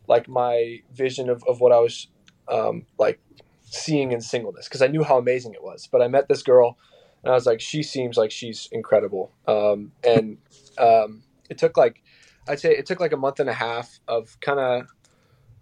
like 0.06 0.28
my 0.28 0.80
vision 0.92 1.30
of, 1.30 1.42
of 1.48 1.60
what 1.60 1.72
I 1.72 1.78
was 1.78 2.08
um, 2.48 2.86
like 2.98 3.20
seeing 3.62 4.12
in 4.12 4.20
singleness 4.20 4.66
because 4.68 4.82
I 4.82 4.88
knew 4.88 5.04
how 5.04 5.18
amazing 5.18 5.54
it 5.54 5.62
was. 5.62 5.88
But 5.90 6.02
I 6.02 6.08
met 6.08 6.28
this 6.28 6.42
girl 6.42 6.76
and 7.22 7.30
I 7.30 7.34
was 7.34 7.46
like, 7.46 7.60
she 7.60 7.82
seems 7.82 8.16
like 8.16 8.30
she's 8.30 8.68
incredible. 8.72 9.32
Um, 9.46 9.92
and 10.04 10.38
um, 10.78 11.22
it 11.48 11.58
took 11.58 11.76
like, 11.76 12.02
I'd 12.48 12.60
say 12.60 12.70
it 12.70 12.86
took 12.86 13.00
like 13.00 13.12
a 13.12 13.16
month 13.16 13.40
and 13.40 13.48
a 13.48 13.54
half 13.54 14.00
of 14.08 14.38
kind 14.40 14.86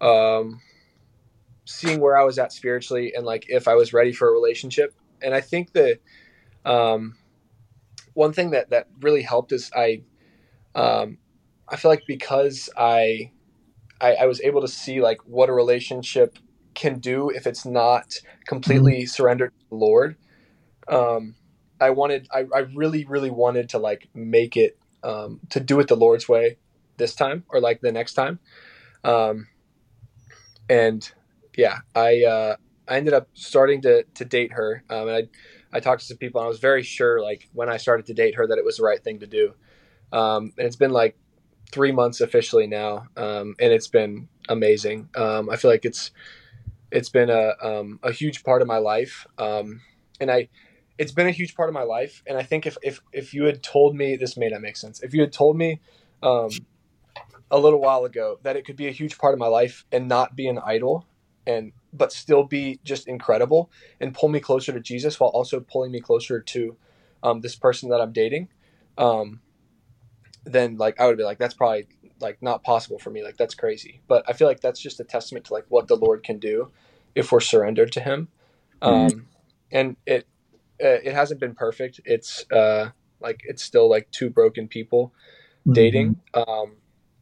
of 0.01 0.45
um, 0.45 0.61
seeing 1.69 1.99
where 1.99 2.17
I 2.17 2.23
was 2.23 2.39
at 2.39 2.51
spiritually 2.51 3.13
and 3.15 3.23
like 3.25 3.45
if 3.47 3.67
I 3.67 3.75
was 3.75 3.93
ready 3.93 4.11
for 4.11 4.27
a 4.27 4.31
relationship. 4.31 4.95
And 5.21 5.35
I 5.35 5.41
think 5.41 5.71
the 5.71 5.99
um, 6.65 7.15
one 8.15 8.33
thing 8.33 8.51
that 8.51 8.71
that 8.71 8.87
really 9.01 9.21
helped 9.21 9.51
is 9.51 9.69
I, 9.75 10.01
um, 10.73 11.19
I 11.67 11.75
feel 11.75 11.91
like 11.91 12.05
because 12.07 12.69
I, 12.75 13.31
I, 14.01 14.15
I 14.15 14.25
was 14.25 14.41
able 14.41 14.61
to 14.61 14.67
see 14.67 14.99
like 14.99 15.19
what 15.25 15.49
a 15.49 15.53
relationship 15.53 16.39
can 16.73 16.97
do 16.97 17.29
if 17.29 17.45
it's 17.45 17.65
not 17.65 18.15
completely 18.47 19.01
mm-hmm. 19.01 19.07
surrendered 19.07 19.51
to 19.59 19.69
the 19.69 19.75
Lord. 19.75 20.15
Um, 20.87 21.35
I 21.79 21.91
wanted, 21.91 22.27
I, 22.33 22.45
I 22.53 22.59
really, 22.73 23.05
really 23.05 23.29
wanted 23.29 23.69
to 23.69 23.77
like 23.77 24.09
make 24.15 24.57
it, 24.57 24.75
um, 25.03 25.39
to 25.51 25.59
do 25.59 25.79
it 25.79 25.87
the 25.87 25.95
Lord's 25.95 26.27
way 26.27 26.57
this 26.97 27.13
time 27.13 27.43
or 27.49 27.61
like 27.61 27.81
the 27.81 27.91
next 27.91 28.15
time. 28.15 28.39
Um, 29.03 29.47
and 30.67 31.11
yeah, 31.59 31.79
I, 31.93 32.23
uh, 32.23 32.55
I 32.87 32.97
ended 32.97 33.13
up 33.13 33.27
starting 33.33 33.81
to, 33.81 34.03
to 34.15 34.25
date 34.25 34.53
her. 34.53 34.83
Um, 34.89 35.09
and 35.09 35.11
I, 35.11 35.77
I 35.77 35.79
talked 35.81 36.01
to 36.01 36.07
some 36.07 36.17
people 36.17 36.39
and 36.39 36.45
I 36.45 36.47
was 36.49 36.59
very 36.59 36.83
sure 36.83 37.21
like 37.21 37.49
when 37.53 37.69
I 37.69 37.77
started 37.77 38.05
to 38.07 38.13
date 38.13 38.35
her 38.35 38.47
that 38.47 38.57
it 38.57 38.63
was 38.63 38.77
the 38.77 38.83
right 38.83 39.03
thing 39.03 39.19
to 39.19 39.27
do. 39.27 39.53
Um, 40.11 40.53
and 40.57 40.65
it's 40.65 40.77
been 40.77 40.91
like 40.91 41.17
three 41.71 41.91
months 41.91 42.21
officially 42.21 42.65
now. 42.65 43.07
Um, 43.17 43.55
and 43.59 43.73
it's 43.73 43.89
been 43.89 44.29
amazing. 44.47 45.09
Um, 45.15 45.49
I 45.49 45.57
feel 45.57 45.69
like 45.69 45.85
it's, 45.85 46.11
it's 46.91 47.09
been 47.09 47.29
a, 47.29 47.53
um, 47.61 47.99
a 48.03 48.11
huge 48.11 48.43
part 48.43 48.61
of 48.61 48.67
my 48.67 48.77
life. 48.77 49.27
Um, 49.37 49.81
and 50.21 50.31
I, 50.31 50.47
it's 50.97 51.11
been 51.11 51.27
a 51.27 51.31
huge 51.31 51.55
part 51.55 51.69
of 51.69 51.73
my 51.73 51.83
life. 51.83 52.23
And 52.25 52.37
I 52.37 52.43
think 52.43 52.65
if 52.65 52.77
if 52.83 52.99
if 53.13 53.33
you 53.33 53.45
had 53.45 53.63
told 53.63 53.95
me 53.95 54.17
this 54.17 54.35
may 54.35 54.49
not 54.49 54.59
make 54.59 54.75
sense. 54.75 55.01
If 55.01 55.13
you 55.13 55.21
had 55.21 55.31
told 55.31 55.55
me 55.55 55.79
a 57.51 57.57
little 57.57 57.79
while 57.79 58.03
ago 58.05 58.37
that 58.43 58.55
it 58.57 58.65
could 58.65 58.75
be 58.75 58.87
a 58.87 58.91
huge 58.91 59.17
part 59.17 59.33
of 59.33 59.39
my 59.39 59.47
life 59.47 59.85
and 59.91 60.07
not 60.09 60.35
be 60.35 60.47
an 60.47 60.59
idol 60.59 61.05
and 61.47 61.71
but 61.91 62.11
still 62.11 62.43
be 62.43 62.79
just 62.83 63.07
incredible 63.07 63.71
and 63.99 64.13
pull 64.13 64.29
me 64.29 64.39
closer 64.39 64.71
to 64.71 64.79
Jesus 64.79 65.19
while 65.19 65.31
also 65.31 65.59
pulling 65.59 65.91
me 65.91 65.99
closer 65.99 66.39
to 66.39 66.77
um, 67.23 67.41
this 67.41 67.55
person 67.55 67.89
that 67.89 67.99
I'm 67.99 68.13
dating, 68.13 68.49
um, 68.97 69.41
then 70.45 70.77
like 70.77 70.99
I 70.99 71.07
would 71.07 71.17
be 71.17 71.23
like, 71.23 71.39
that's 71.39 71.53
probably 71.53 71.87
like 72.19 72.41
not 72.41 72.63
possible 72.63 72.99
for 72.99 73.09
me. 73.09 73.23
Like 73.23 73.37
that's 73.37 73.55
crazy. 73.55 74.01
But 74.07 74.23
I 74.27 74.33
feel 74.33 74.47
like 74.47 74.61
that's 74.61 74.79
just 74.79 74.99
a 74.99 75.03
testament 75.03 75.45
to 75.45 75.53
like 75.53 75.65
what 75.69 75.87
the 75.87 75.95
Lord 75.95 76.23
can 76.23 76.39
do 76.39 76.71
if 77.15 77.31
we're 77.31 77.39
surrendered 77.39 77.91
to 77.93 78.01
Him. 78.01 78.27
Mm-hmm. 78.81 79.15
Um, 79.17 79.27
and 79.71 79.95
it 80.05 80.27
uh, 80.83 80.99
it 81.03 81.13
hasn't 81.13 81.39
been 81.39 81.55
perfect. 81.55 81.99
It's 82.05 82.49
uh, 82.51 82.91
like 83.19 83.41
it's 83.45 83.63
still 83.63 83.89
like 83.89 84.09
two 84.11 84.29
broken 84.29 84.67
people 84.67 85.13
mm-hmm. 85.61 85.73
dating, 85.73 86.21
um, 86.33 86.77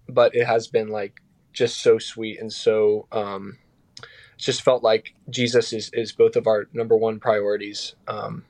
but 0.08 0.36
it 0.36 0.46
has 0.46 0.68
been 0.68 0.90
like 0.90 1.22
just 1.54 1.82
so 1.82 1.98
sweet 1.98 2.40
and 2.40 2.54
so 2.54 3.08
um, 3.12 3.58
just 4.38 4.62
felt 4.62 4.84
like 4.84 5.14
Jesus 5.30 5.74
is 5.74 5.90
is 5.94 6.12
both 6.12 6.36
of 6.36 6.48
our 6.48 6.68
number 6.74 6.96
one 6.96 7.20
priorities, 7.20 7.96
um, 8.08 8.46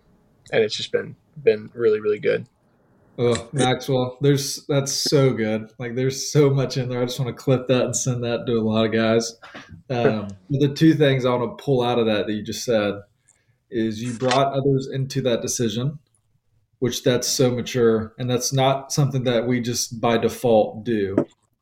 and 0.52 0.64
it's 0.64 0.76
just 0.76 0.92
been 0.92 1.16
been 1.42 1.72
really 1.74 2.00
really 2.00 2.20
good. 2.20 2.48
Oh, 3.20 3.50
Maxwell, 3.52 4.18
there's 4.22 4.66
that's 4.68 4.92
so 4.92 5.34
good. 5.34 5.72
Like 5.80 5.96
there's 5.96 6.32
so 6.32 6.52
much 6.52 6.78
in 6.78 6.88
there. 6.88 7.02
I 7.02 7.06
just 7.06 7.20
want 7.20 7.36
to 7.36 7.44
clip 7.44 7.68
that 7.68 7.86
and 7.86 7.96
send 7.96 8.24
that 8.24 8.46
to 8.46 8.54
a 8.54 8.62
lot 8.62 8.86
of 8.86 8.92
guys. 8.92 9.40
Um, 9.90 10.28
the 10.50 10.74
two 10.74 10.94
things 10.94 11.26
I 11.26 11.34
want 11.34 11.58
to 11.58 11.64
pull 11.64 11.82
out 11.82 11.98
of 11.98 12.06
that 12.06 12.28
that 12.28 12.34
you 12.34 12.44
just 12.44 12.64
said 12.64 12.94
is 13.72 14.04
you 14.04 14.14
brought 14.14 14.54
others 14.54 14.88
into 14.92 15.22
that 15.22 15.42
decision, 15.42 15.98
which 16.78 17.04
that's 17.04 17.28
so 17.28 17.50
mature, 17.50 18.14
and 18.20 18.30
that's 18.30 18.54
not 18.54 18.92
something 18.92 19.24
that 19.24 19.48
we 19.48 19.62
just 19.62 20.00
by 20.00 20.18
default 20.20 20.84
do. 20.84 21.16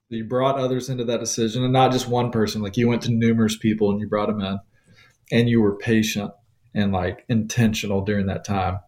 You 0.10 0.24
brought 0.24 0.60
others 0.60 0.90
into 0.90 1.04
that 1.06 1.20
decision, 1.20 1.64
and 1.64 1.74
not 1.74 1.92
just 1.92 2.08
one 2.08 2.32
person. 2.32 2.62
Like 2.62 2.78
you 2.78 2.88
went 2.88 3.02
to 3.04 3.12
numerous 3.12 3.58
people 3.58 3.92
and 3.92 4.00
you 4.00 4.08
brought 4.08 4.28
them 4.28 4.42
in, 4.42 4.60
and 5.32 5.50
you 5.50 5.62
were 5.62 5.78
patient 5.78 6.32
and 6.74 6.92
like 6.92 7.26
intentional 7.30 8.02
during 8.02 8.28
that 8.28 8.46
time. 8.46 8.80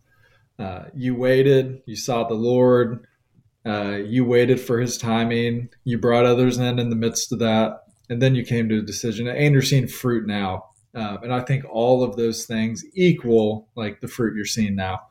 Uh, 0.59 0.85
you 0.93 1.15
waited, 1.15 1.81
you 1.85 1.95
sought 1.95 2.29
the 2.29 2.35
Lord, 2.35 3.05
uh, 3.65 3.97
you 4.03 4.25
waited 4.25 4.59
for 4.59 4.79
His 4.79 4.97
timing. 4.97 5.69
You 5.83 5.97
brought 5.97 6.25
others 6.25 6.57
in 6.57 6.79
in 6.79 6.89
the 6.89 6.95
midst 6.95 7.31
of 7.31 7.39
that, 7.39 7.83
and 8.09 8.21
then 8.21 8.35
you 8.35 8.43
came 8.43 8.69
to 8.69 8.79
a 8.79 8.83
decision. 8.83 9.27
And 9.27 9.53
you're 9.53 9.61
seeing 9.61 9.87
fruit 9.87 10.27
now 10.27 10.65
um, 10.97 11.19
and 11.21 11.31
I 11.31 11.41
think 11.41 11.63
all 11.69 12.03
of 12.03 12.15
those 12.15 12.45
things 12.45 12.83
equal 12.95 13.67
like 13.75 14.01
the 14.01 14.07
fruit 14.07 14.35
you're 14.35 14.45
seeing 14.45 14.75
now. 14.75 15.01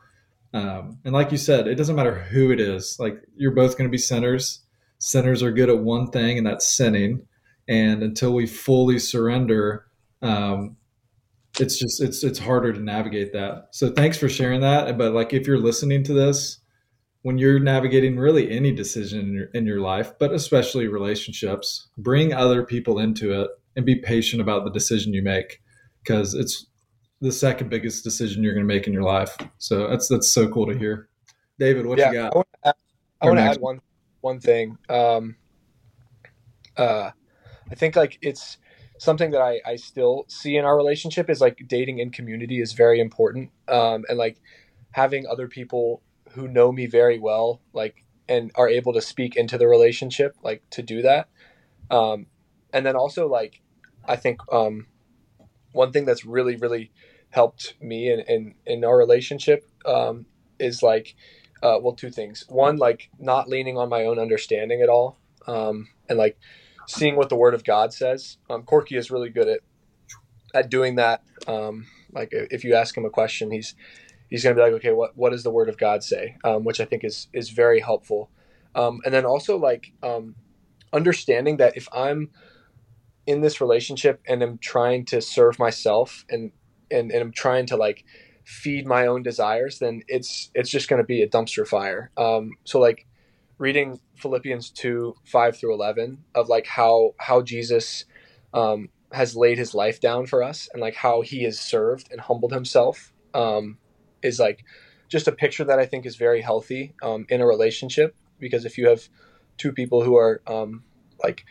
Um, 0.53 0.99
and 1.05 1.13
like 1.13 1.31
you 1.31 1.39
said, 1.39 1.69
it 1.69 1.77
doesn't 1.77 1.95
matter 1.95 2.15
who 2.15 2.51
it 2.51 2.61
is. 2.61 2.97
Like 2.99 3.23
you're 3.37 3.53
both 3.53 3.79
going 3.79 3.89
to 3.89 3.93
be 3.93 3.99
sinners. 3.99 4.65
Sinners 4.99 5.43
are 5.43 5.53
good 5.53 5.69
at 5.69 5.79
one 5.79 6.11
thing, 6.11 6.39
and 6.39 6.47
that's 6.47 6.77
sinning. 6.77 7.27
And 7.69 8.03
until 8.03 8.33
we 8.33 8.47
fully 8.47 8.99
surrender, 8.99 9.87
um, 10.23 10.77
it's 11.61 11.79
just 11.79 12.01
it's 12.01 12.23
it's 12.23 12.39
harder 12.39 12.73
to 12.73 12.81
navigate 12.81 13.33
that. 13.33 13.69
So 13.73 13.91
thanks 13.91 14.19
for 14.19 14.29
sharing 14.29 14.61
that. 14.61 14.97
But 14.99 15.13
like 15.13 15.33
if 15.33 15.47
you're 15.47 15.59
listening 15.59 16.03
to 16.05 16.13
this, 16.13 16.59
when 17.23 17.39
you're 17.39 17.59
navigating 17.59 18.17
really 18.17 18.51
any 18.51 18.73
decision 18.73 19.21
in 19.21 19.33
your, 19.33 19.47
in 19.55 19.67
your 19.67 19.81
life, 19.81 20.13
but 20.19 20.33
especially 20.33 20.87
relationships, 20.87 21.89
bring 21.99 22.33
other 22.33 22.65
people 22.65 22.99
into 22.99 23.41
it 23.41 23.51
and 23.75 23.85
be 23.85 23.97
patient 23.97 24.41
about 24.41 24.65
the 24.65 24.71
decision 24.71 25.13
you 25.13 25.23
make 25.23 25.61
because 26.03 26.35
it's 26.35 26.67
the 27.21 27.33
second 27.33 27.69
biggest 27.69 28.05
decision 28.05 28.43
you're 28.43 28.55
going 28.55 28.67
to 28.67 28.75
make 28.75 28.87
in 28.87 28.93
your 28.93 29.03
life. 29.03 29.37
So 29.59 29.89
that's 29.89 30.09
that's 30.09 30.29
so 30.29 30.49
cool 30.49 30.67
to 30.67 30.79
hear. 30.79 31.09
David, 31.59 31.87
what 31.87 31.99
yeah, 31.99 32.13
you 32.13 32.15
got? 32.15 32.33
I 32.33 32.37
want 32.37 32.49
to 32.63 33.43
add, 33.43 33.57
add, 33.57 33.61
one 33.61 33.81
one 34.27 34.41
thing. 34.41 34.77
Um, 34.89 35.37
uh, 36.77 37.11
I 37.71 37.75
think 37.75 37.95
like 37.95 38.19
it's 38.21 38.59
something 38.99 39.31
that 39.31 39.41
I, 39.41 39.61
I 39.65 39.77
still 39.77 40.25
see 40.29 40.57
in 40.57 40.65
our 40.65 40.77
relationship 40.77 41.31
is 41.31 41.41
like 41.41 41.63
dating 41.67 41.99
in 41.99 42.11
community 42.11 42.61
is 42.61 42.73
very 42.73 43.01
important. 43.01 43.51
Um, 43.69 44.05
and 44.09 44.19
like 44.19 44.41
having 44.91 45.27
other 45.27 45.47
people 45.47 46.03
who 46.33 46.49
know 46.49 46.73
me 46.73 46.87
very 46.87 47.19
well, 47.19 47.61
like 47.73 48.05
and 48.29 48.51
are 48.57 48.69
able 48.69 48.93
to 48.95 49.01
speak 49.01 49.37
into 49.37 49.57
the 49.57 49.69
relationship, 49.69 50.35
like 50.43 50.63
to 50.71 50.83
do 50.83 51.03
that. 51.03 51.29
Um, 51.91 52.27
and 52.73 52.85
then 52.85 52.97
also 52.97 53.29
like 53.29 53.63
I 54.05 54.17
think 54.17 54.41
um, 54.53 54.87
one 55.73 55.93
thing 55.93 56.05
that's 56.05 56.25
really 56.25 56.57
really 56.57 56.91
helped 57.31 57.75
me 57.81 58.11
in 58.13 58.21
in, 58.21 58.55
in 58.67 58.85
our 58.85 58.99
relationship 58.99 59.65
um, 59.85 60.27
is 60.59 60.83
like 60.83 61.15
uh, 61.63 61.79
well, 61.81 61.95
two 61.95 62.11
things. 62.11 62.45
One, 62.49 62.77
like 62.77 63.11
not 63.19 63.49
leaning 63.49 63.79
on 63.79 63.89
my 63.89 64.05
own 64.05 64.19
understanding 64.19 64.83
at 64.83 64.89
all, 64.89 65.19
um, 65.47 65.89
and 66.09 66.19
like 66.19 66.39
seeing 66.87 67.17
what 67.17 67.29
the 67.29 67.37
Word 67.37 67.55
of 67.55 67.65
God 67.65 67.93
says. 67.93 68.39
Um, 68.51 68.63
Corky 68.63 68.97
is 68.97 69.11
really 69.11 69.31
good 69.31 69.49
at 69.49 69.61
at 70.55 70.71
doing 70.71 70.97
that. 70.97 71.23
Um, 71.47 71.87
like 72.13 72.31
if 72.33 72.65
you 72.65 72.75
ask 72.75 72.97
him 72.97 73.05
a 73.05 73.11
question, 73.11 73.51
he's 73.51 73.75
he's 74.29 74.43
going 74.43 74.57
to 74.57 74.61
be 74.61 74.65
like, 74.65 74.77
okay, 74.79 74.93
what 74.93 75.17
what 75.17 75.31
does 75.31 75.43
the 75.43 75.51
Word 75.51 75.69
of 75.69 75.79
God 75.79 76.03
say? 76.03 76.37
Um, 76.45 76.65
which 76.65 76.81
I 76.81 76.85
think 76.85 77.05
is 77.05 77.29
is 77.33 77.51
very 77.51 77.81
helpful. 77.81 78.31
Um, 78.75 79.01
and 79.05 79.15
then 79.15 79.25
also 79.25 79.57
like 79.57 79.93
um, 80.03 80.37
understanding 80.93 81.57
that 81.59 81.77
if 81.77 81.89
I'm 81.93 82.31
in 83.27 83.41
this 83.41 83.61
relationship 83.61 84.21
and 84.29 84.43
I'm 84.43 84.59
trying 84.59 85.05
to 85.07 85.21
serve 85.21 85.59
myself 85.59 86.25
and 86.29 86.53
and, 86.91 87.11
and 87.11 87.21
I'm 87.21 87.33
trying 87.33 87.67
to 87.67 87.77
like 87.77 88.05
feed 88.47 88.87
my 88.87 89.09
own 89.09 89.25
desires, 89.25 89.81
then 89.81 90.03
it's 90.07 90.51
it's 90.55 90.71
just 90.71 90.89
going 90.89 91.03
to 91.03 91.07
be 91.07 91.21
a 91.21 91.29
dumpster 91.29 91.67
fire. 91.67 92.11
Um, 92.17 92.53
so 92.65 92.79
like 92.79 93.05
reading 93.59 94.01
Philippians 94.15 94.71
two 94.71 95.17
five 95.25 95.57
through 95.57 95.75
eleven 95.75 96.25
of 96.35 96.49
like 96.49 96.67
how 96.67 97.15
how 97.19 97.43
Jesus 97.43 98.05
um, 98.55 98.89
has 99.11 99.37
laid 99.37 99.59
his 99.59 99.75
life 99.75 100.01
down 100.01 100.27
for 100.27 100.45
us 100.45 100.69
and 100.73 100.81
like 100.81 100.95
how 100.95 101.23
he 101.23 101.43
has 101.43 101.59
served 101.59 102.09
and 102.13 102.21
humbled 102.21 102.53
himself 102.53 103.13
um, 103.35 103.79
is 104.23 104.39
like 104.39 104.65
just 105.09 105.27
a 105.27 105.33
picture 105.33 105.65
that 105.65 105.81
I 105.81 105.87
think 105.87 106.07
is 106.07 106.15
very 106.15 106.41
healthy 106.41 106.95
um, 107.03 107.27
in 107.29 107.41
a 107.41 107.47
relationship 107.47 108.15
because 108.39 108.65
if 108.65 108.79
you 108.79 108.89
have 108.89 109.09
two 109.59 109.73
people 109.73 110.05
who 110.05 110.17
are 110.17 110.41
um, 110.47 110.85
like 111.23 111.45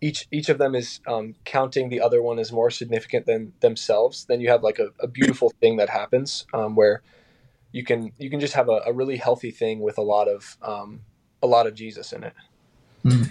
each 0.00 0.28
each 0.30 0.48
of 0.48 0.58
them 0.58 0.74
is 0.74 1.00
um, 1.06 1.34
counting 1.44 1.88
the 1.88 2.00
other 2.00 2.22
one 2.22 2.38
as 2.38 2.52
more 2.52 2.70
significant 2.70 3.26
than 3.26 3.52
themselves, 3.60 4.24
then 4.26 4.40
you 4.40 4.48
have 4.48 4.62
like 4.62 4.78
a, 4.78 4.88
a 5.00 5.08
beautiful 5.08 5.52
thing 5.60 5.76
that 5.76 5.88
happens 5.88 6.46
um, 6.54 6.76
where 6.76 7.02
you 7.72 7.84
can 7.84 8.12
you 8.18 8.30
can 8.30 8.40
just 8.40 8.54
have 8.54 8.68
a, 8.68 8.80
a, 8.86 8.92
really 8.92 9.16
healthy 9.16 9.50
thing 9.50 9.80
with 9.80 9.98
a 9.98 10.02
lot 10.02 10.28
of 10.28 10.56
um, 10.62 11.00
a 11.42 11.46
lot 11.46 11.66
of 11.66 11.74
Jesus 11.74 12.12
in 12.12 12.24
it. 12.24 12.34
Mm. 13.04 13.30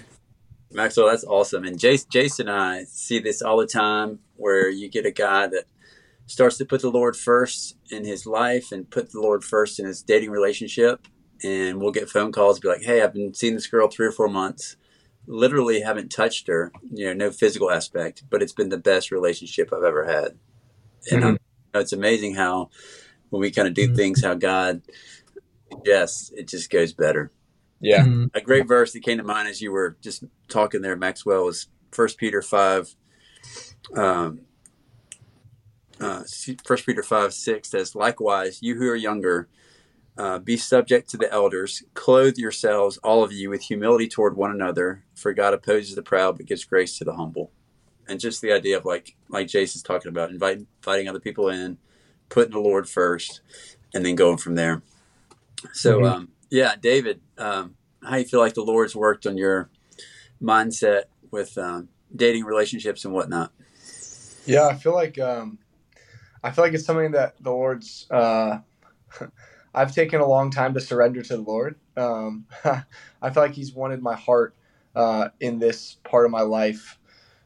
Maxwell, 0.72 1.08
that's 1.08 1.24
awesome. 1.24 1.64
And 1.64 1.80
Jason, 1.80 2.08
Jason 2.12 2.50
and 2.50 2.58
I 2.58 2.84
see 2.84 3.20
this 3.20 3.42
all 3.42 3.58
the 3.58 3.66
time 3.66 4.20
where 4.36 4.70
you 4.70 4.90
get 4.90 5.06
a 5.06 5.12
guy 5.12 5.48
that 5.48 5.64
starts 6.26 6.58
to 6.58 6.66
put 6.66 6.82
the 6.82 6.92
Lord 6.92 7.16
first 7.16 7.78
in 7.90 8.04
his 8.04 8.26
life 8.26 8.74
and 8.74 8.90
put 8.90 9.12
the 9.12 9.22
Lord 9.22 9.46
first 9.46 9.80
in 9.80 9.86
his 9.86 10.04
dating 10.04 10.30
relationship. 10.30 11.08
And 11.42 11.80
we'll 11.80 11.92
get 11.92 12.10
phone 12.10 12.34
calls, 12.34 12.60
be 12.60 12.68
like, 12.68 12.82
hey, 12.82 13.02
I've 13.02 13.14
been 13.14 13.34
seeing 13.34 13.54
this 13.54 13.68
girl 13.68 13.88
three 13.88 14.08
or 14.08 14.12
four 14.12 14.28
months 14.28 14.76
literally 15.28 15.82
haven't 15.82 16.10
touched 16.10 16.48
her, 16.48 16.72
you 16.92 17.06
know, 17.06 17.14
no 17.14 17.32
physical 17.32 17.70
aspect, 17.70 18.24
but 18.30 18.42
it's 18.42 18.54
been 18.54 18.70
the 18.70 18.78
best 18.78 19.12
relationship 19.12 19.72
I've 19.74 19.84
ever 19.84 20.06
had. 20.06 20.38
And 21.12 21.24
mm-hmm. 21.24 21.80
it's 21.80 21.94
amazing 21.94 22.36
how 22.36 22.70
when 23.30 23.42
we 23.42 23.52
kind 23.52 23.68
of 23.68 23.74
do 23.74 23.88
mm-hmm. 23.88 23.96
things 23.96 24.24
how 24.24 24.34
God 24.34 24.82
suggests, 25.72 26.32
it 26.32 26.48
just 26.48 26.70
goes 26.70 26.94
better. 26.94 27.32
Yeah. 27.80 28.06
Mm-hmm. 28.06 28.26
A 28.34 28.42
great 28.42 28.68
verse 28.68 28.94
that 28.94 29.04
came 29.04 29.18
to 29.18 29.24
mind 29.24 29.48
as 29.48 29.62
you 29.62 29.72
were 29.72 29.98
just 30.02 30.24
talking 30.48 30.82
there, 30.82 30.96
Maxwell, 30.96 31.46
was 31.46 31.68
First 31.92 32.18
Peter 32.18 32.42
five. 32.42 32.96
Um, 33.96 34.42
uh, 36.00 36.24
First 36.66 36.86
Peter 36.86 37.04
five 37.04 37.34
six 37.34 37.70
says, 37.70 37.96
"Likewise, 37.96 38.60
you 38.62 38.76
who 38.76 38.90
are 38.90 38.96
younger, 38.96 39.48
uh, 40.18 40.40
be 40.40 40.58
subject 40.58 41.10
to 41.10 41.18
the 41.18 41.32
elders. 41.32 41.84
Clothe 41.94 42.38
yourselves, 42.38 42.98
all 42.98 43.24
of 43.24 43.32
you, 43.32 43.50
with 43.50 43.64
humility 43.64 44.08
toward 44.08 44.36
one 44.36 44.52
another. 44.52 45.04
For 45.14 45.34
God 45.34 45.54
opposes 45.54 45.96
the 45.96 46.02
proud, 46.02 46.38
but 46.38 46.48
gives 46.48 46.66
grace 46.66 46.98
to 46.98 47.04
the 47.04 47.16
humble. 47.16 47.52
And 48.08 48.20
just 48.20 48.42
the 48.42 48.52
idea 48.52 48.78
of 48.78 48.86
like, 48.86 49.16
like 49.30 49.48
Jason's 49.48 49.84
talking 49.84 50.10
about, 50.10 50.32
inviting, 50.32 50.68
inviting 50.82 51.08
other 51.08 51.20
people 51.20 51.50
in, 51.50 51.78
putting 52.30 52.54
the 52.54 52.60
Lord 52.60 52.90
first, 52.90 53.42
and 53.94 54.06
then 54.06 54.16
going 54.16 54.38
from 54.38 54.56
there. 54.56 54.82
So, 55.74 56.00
mm-hmm. 56.00 56.06
um, 56.06 56.30
yeah, 56.50 56.76
David, 56.80 57.22
um, 57.38 57.76
how 58.04 58.16
you 58.16 58.26
feel 58.26 58.40
like 58.40 58.54
the 58.54 58.64
Lord's 58.64 58.96
worked 58.96 59.26
on 59.26 59.38
your 59.38 59.70
mindset 60.42 61.04
with 61.30 61.58
um, 61.58 61.90
dating 62.16 62.46
relationships 62.46 63.06
and 63.06 63.14
whatnot? 63.14 63.52
Yeah, 64.46 64.68
I 64.68 64.76
feel 64.76 64.94
like 64.94 65.20
um, 65.20 65.60
I 66.42 66.52
feel 66.52 66.64
like 66.64 66.74
it's 66.74 66.86
something 66.86 67.12
that 67.12 67.36
the 67.42 67.52
Lord's. 67.52 68.10
Uh, 68.10 68.60
I've 69.78 69.94
taken 69.94 70.20
a 70.20 70.26
long 70.26 70.50
time 70.50 70.74
to 70.74 70.82
surrender 70.82 71.22
to 71.22 71.38
the 71.38 71.42
Lord. 71.44 71.76
Um, 71.96 72.48
I 72.66 73.30
feel 73.30 73.44
like 73.44 73.54
He's 73.54 73.74
wanted 73.74 74.02
my 74.02 74.16
heart 74.16 74.56
uh, 74.96 75.30
in 75.40 75.60
this 75.60 75.98
part 76.04 76.26
of 76.26 76.32
my 76.32 76.42
life 76.42 76.98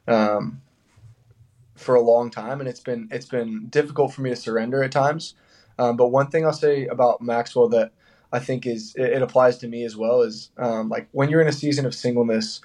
um, 0.08 0.62
for 1.76 1.96
a 1.96 2.02
long 2.02 2.32
time, 2.32 2.62
and 2.62 2.70
it's 2.70 2.80
been 2.80 3.10
it's 3.12 3.26
been 3.26 3.68
difficult 3.68 4.14
for 4.14 4.22
me 4.22 4.30
to 4.30 4.36
surrender 4.38 4.82
at 4.82 4.94
times. 4.94 5.36
Um, 5.78 5.98
but 5.98 6.08
one 6.08 6.28
thing 6.28 6.46
I'll 6.46 6.54
say 6.54 6.86
about 6.88 7.22
Maxwell 7.22 7.68
that 7.70 7.92
I 8.32 8.40
think 8.40 8.66
is 8.66 8.96
it, 8.96 9.12
it 9.12 9.22
applies 9.22 9.58
to 9.60 9.68
me 9.68 9.84
as 9.84 9.98
well 9.98 10.22
is 10.22 10.52
um, 10.58 10.88
like 10.88 11.10
when 11.12 11.30
you're 11.30 11.42
in 11.42 11.48
a 11.50 11.54
season 11.54 11.86
of 11.86 11.94
singleness. 11.94 12.62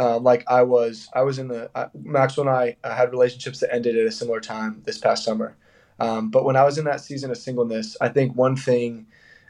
Uh, 0.00 0.16
like 0.16 0.44
I 0.46 0.62
was, 0.62 1.08
I 1.12 1.22
was 1.22 1.40
in 1.40 1.48
the 1.48 1.72
uh, 1.74 1.88
Maxwell 1.92 2.46
and 2.46 2.56
I 2.56 2.76
uh, 2.84 2.94
had 2.94 3.10
relationships 3.10 3.58
that 3.58 3.74
ended 3.74 3.98
at 3.98 4.06
a 4.06 4.12
similar 4.12 4.38
time 4.38 4.80
this 4.84 4.96
past 4.96 5.24
summer, 5.24 5.56
um, 5.98 6.30
but 6.30 6.44
when 6.44 6.56
I 6.56 6.64
was 6.64 6.78
in 6.78 6.84
that 6.84 7.00
season 7.00 7.30
of 7.30 7.38
singleness, 7.38 7.96
I 8.00 8.08
think 8.08 8.36
one 8.36 8.56
thing 8.56 9.06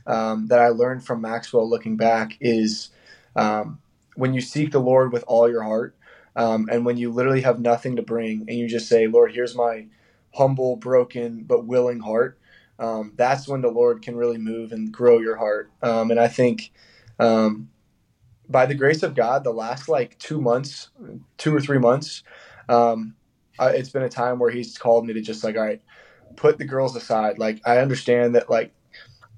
um, 0.06 0.46
that 0.48 0.60
I 0.60 0.68
learned 0.68 1.04
from 1.04 1.20
Maxwell 1.20 1.68
looking 1.68 1.96
back 1.96 2.36
is 2.40 2.90
um, 3.36 3.80
when 4.16 4.34
you 4.34 4.40
seek 4.40 4.72
the 4.72 4.80
Lord 4.80 5.12
with 5.12 5.24
all 5.26 5.50
your 5.50 5.62
heart, 5.62 5.96
um, 6.36 6.68
and 6.70 6.86
when 6.86 6.96
you 6.96 7.12
literally 7.12 7.42
have 7.42 7.60
nothing 7.60 7.96
to 7.96 8.02
bring, 8.02 8.46
and 8.48 8.58
you 8.58 8.68
just 8.68 8.88
say, 8.88 9.06
Lord, 9.06 9.32
here's 9.32 9.56
my 9.56 9.86
humble, 10.34 10.76
broken, 10.76 11.44
but 11.44 11.66
willing 11.66 12.00
heart, 12.00 12.38
um, 12.78 13.12
that's 13.16 13.48
when 13.48 13.60
the 13.62 13.68
Lord 13.70 14.02
can 14.02 14.16
really 14.16 14.38
move 14.38 14.72
and 14.72 14.92
grow 14.92 15.18
your 15.18 15.36
heart. 15.36 15.72
Um, 15.82 16.10
and 16.10 16.20
I 16.20 16.28
think 16.28 16.72
by 18.48 18.66
the 18.66 18.74
grace 18.74 19.02
of 19.02 19.14
God, 19.14 19.44
the 19.44 19.52
last 19.52 19.88
like 19.88 20.18
two 20.18 20.40
months, 20.40 20.90
two 21.38 21.54
or 21.54 21.60
three 21.60 21.78
months, 21.78 22.22
um, 22.68 23.14
it's 23.60 23.90
been 23.90 24.02
a 24.04 24.08
time 24.08 24.38
where 24.38 24.50
He's 24.50 24.78
called 24.78 25.06
me 25.06 25.14
to 25.14 25.20
just 25.20 25.44
like, 25.44 25.56
all 25.56 25.64
right, 25.64 25.82
put 26.36 26.58
the 26.58 26.64
girls 26.64 26.96
aside. 26.96 27.38
Like 27.38 27.60
I 27.66 27.78
understand 27.78 28.34
that 28.34 28.50
like 28.50 28.72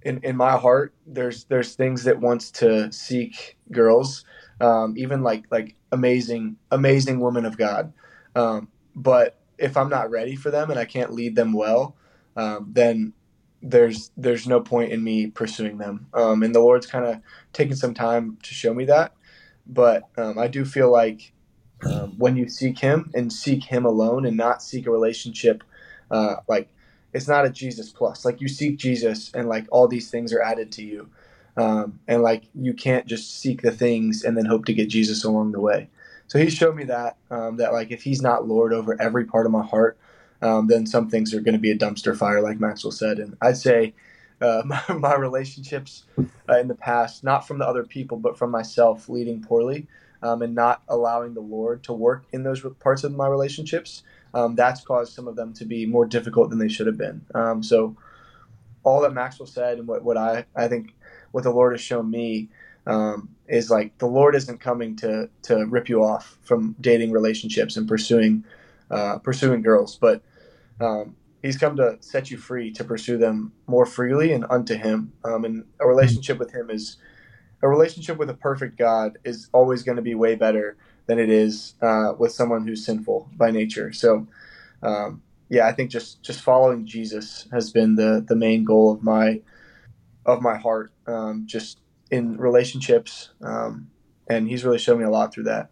in, 0.02 0.20
in 0.22 0.36
my 0.36 0.56
heart 0.56 0.94
there's 1.06 1.44
there's 1.44 1.74
things 1.74 2.04
that 2.04 2.20
wants 2.20 2.50
to 2.52 2.90
seek 2.92 3.56
girls, 3.72 4.24
um, 4.60 4.94
even 4.96 5.22
like 5.22 5.44
like 5.50 5.76
amazing 5.92 6.56
amazing 6.70 7.20
women 7.20 7.44
of 7.44 7.56
God. 7.56 7.92
Um, 8.34 8.68
but 8.94 9.38
if 9.58 9.76
I'm 9.76 9.90
not 9.90 10.10
ready 10.10 10.36
for 10.36 10.50
them 10.50 10.70
and 10.70 10.78
I 10.78 10.84
can't 10.84 11.12
lead 11.12 11.36
them 11.36 11.52
well, 11.52 11.96
um, 12.36 12.70
then 12.72 13.12
there's 13.62 14.10
there's 14.16 14.46
no 14.46 14.60
point 14.60 14.92
in 14.92 15.04
me 15.04 15.26
pursuing 15.26 15.78
them. 15.78 16.06
Um, 16.14 16.42
and 16.42 16.54
the 16.54 16.60
Lord's 16.60 16.86
kind 16.86 17.04
of 17.04 17.20
taken 17.52 17.76
some 17.76 17.94
time 17.94 18.38
to 18.42 18.54
show 18.54 18.72
me 18.72 18.86
that. 18.86 19.12
But 19.66 20.04
um, 20.16 20.38
I 20.38 20.48
do 20.48 20.64
feel 20.64 20.90
like 20.90 21.32
um, 21.84 22.18
when 22.18 22.36
you 22.36 22.48
seek 22.48 22.78
Him 22.78 23.10
and 23.14 23.32
seek 23.32 23.64
Him 23.64 23.84
alone 23.84 24.24
and 24.24 24.36
not 24.36 24.62
seek 24.62 24.86
a 24.86 24.90
relationship 24.90 25.62
uh, 26.10 26.36
like 26.48 26.68
it's 27.12 27.28
not 27.28 27.44
a 27.44 27.50
Jesus 27.50 27.90
plus. 27.90 28.24
Like 28.24 28.40
you 28.40 28.48
seek 28.48 28.78
Jesus, 28.78 29.30
and 29.34 29.48
like 29.48 29.66
all 29.70 29.88
these 29.88 30.10
things 30.10 30.32
are 30.32 30.42
added 30.42 30.72
to 30.72 30.82
you, 30.82 31.08
um, 31.56 32.00
and 32.06 32.22
like 32.22 32.44
you 32.54 32.74
can't 32.74 33.06
just 33.06 33.40
seek 33.40 33.62
the 33.62 33.72
things 33.72 34.24
and 34.24 34.36
then 34.36 34.44
hope 34.44 34.64
to 34.66 34.74
get 34.74 34.88
Jesus 34.88 35.24
along 35.24 35.52
the 35.52 35.60
way. 35.60 35.88
So 36.28 36.38
he 36.38 36.48
showed 36.48 36.76
me 36.76 36.84
that 36.84 37.16
um, 37.30 37.56
that 37.56 37.72
like 37.72 37.90
if 37.90 38.02
he's 38.02 38.22
not 38.22 38.46
Lord 38.46 38.72
over 38.72 39.00
every 39.00 39.24
part 39.24 39.46
of 39.46 39.52
my 39.52 39.64
heart, 39.64 39.98
um, 40.42 40.68
then 40.68 40.86
some 40.86 41.08
things 41.08 41.34
are 41.34 41.40
going 41.40 41.54
to 41.54 41.60
be 41.60 41.70
a 41.70 41.78
dumpster 41.78 42.16
fire, 42.16 42.40
like 42.40 42.60
Maxwell 42.60 42.92
said. 42.92 43.18
And 43.18 43.36
I'd 43.40 43.56
say 43.56 43.94
uh, 44.40 44.62
my, 44.66 44.82
my, 44.88 45.14
relationships 45.14 46.04
uh, 46.48 46.58
in 46.58 46.68
the 46.68 46.74
past, 46.74 47.24
not 47.24 47.46
from 47.46 47.58
the 47.58 47.66
other 47.66 47.84
people, 47.84 48.16
but 48.18 48.38
from 48.38 48.50
myself, 48.50 49.08
leading 49.08 49.42
poorly 49.42 49.86
um, 50.22 50.42
and 50.42 50.54
not 50.54 50.82
allowing 50.88 51.34
the 51.34 51.40
Lord 51.40 51.82
to 51.84 51.92
work 51.92 52.24
in 52.32 52.42
those 52.42 52.64
parts 52.78 53.04
of 53.04 53.14
my 53.14 53.26
relationships 53.26 54.02
um, 54.34 54.54
that's 54.54 54.82
caused 54.82 55.12
some 55.12 55.28
of 55.28 55.36
them 55.36 55.52
to 55.54 55.64
be 55.64 55.86
more 55.86 56.06
difficult 56.06 56.50
than 56.50 56.58
they 56.58 56.68
should 56.68 56.86
have 56.86 56.98
been. 56.98 57.24
Um, 57.34 57.62
so 57.62 57.96
all 58.82 59.00
that 59.02 59.12
Maxwell 59.12 59.46
said 59.46 59.78
and 59.78 59.86
what, 59.86 60.02
what 60.02 60.16
I, 60.16 60.46
I 60.56 60.68
think 60.68 60.94
what 61.32 61.44
the 61.44 61.50
Lord 61.50 61.72
has 61.72 61.80
shown 61.80 62.10
me 62.10 62.48
um, 62.86 63.28
is 63.46 63.70
like 63.70 63.96
the 63.98 64.06
Lord 64.06 64.34
isn't 64.34 64.60
coming 64.60 64.96
to, 64.96 65.28
to 65.42 65.66
rip 65.66 65.88
you 65.88 66.02
off 66.02 66.38
from 66.42 66.74
dating 66.80 67.10
relationships 67.12 67.76
and 67.76 67.88
pursuing 67.88 68.44
uh, 68.90 69.18
pursuing 69.18 69.62
girls, 69.62 69.96
but 69.96 70.22
um, 70.80 71.14
He's 71.42 71.56
come 71.56 71.76
to 71.76 71.96
set 72.00 72.30
you 72.30 72.36
free 72.36 72.70
to 72.72 72.84
pursue 72.84 73.16
them 73.16 73.52
more 73.66 73.86
freely 73.86 74.32
and 74.32 74.44
unto 74.50 74.74
Him. 74.74 75.12
Um, 75.24 75.44
and 75.44 75.64
a 75.80 75.86
relationship 75.86 76.38
with 76.38 76.52
Him 76.52 76.70
is 76.70 76.98
a 77.62 77.68
relationship 77.68 78.18
with 78.18 78.28
a 78.30 78.34
perfect 78.34 78.76
God 78.76 79.18
is 79.24 79.48
always 79.52 79.82
going 79.82 79.96
to 79.96 80.02
be 80.02 80.14
way 80.14 80.34
better 80.34 80.76
than 81.10 81.18
it 81.18 81.28
is 81.28 81.74
uh, 81.82 82.12
with 82.16 82.30
someone 82.30 82.64
who's 82.64 82.84
sinful 82.84 83.28
by 83.36 83.50
nature. 83.50 83.92
So, 83.92 84.28
um, 84.80 85.20
yeah, 85.48 85.66
I 85.66 85.72
think 85.72 85.90
just 85.90 86.22
just 86.22 86.40
following 86.40 86.86
Jesus 86.86 87.48
has 87.50 87.72
been 87.72 87.96
the 87.96 88.24
the 88.28 88.36
main 88.36 88.62
goal 88.62 88.92
of 88.92 89.02
my 89.02 89.40
of 90.24 90.40
my 90.40 90.56
heart, 90.56 90.92
um, 91.08 91.42
just 91.46 91.80
in 92.12 92.36
relationships, 92.36 93.30
um, 93.42 93.90
and 94.28 94.48
He's 94.48 94.64
really 94.64 94.78
shown 94.78 95.00
me 95.00 95.04
a 95.04 95.10
lot 95.10 95.34
through 95.34 95.44
that. 95.44 95.70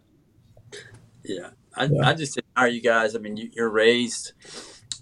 Yeah, 1.23 1.51
I, 1.73 1.85
yeah. 1.85 2.09
I 2.09 2.13
just 2.15 2.37
admire 2.37 2.67
you 2.67 2.81
guys. 2.81 3.15
I 3.15 3.19
mean, 3.19 3.37
you, 3.37 3.63
are 3.63 3.69
raised 3.69 4.33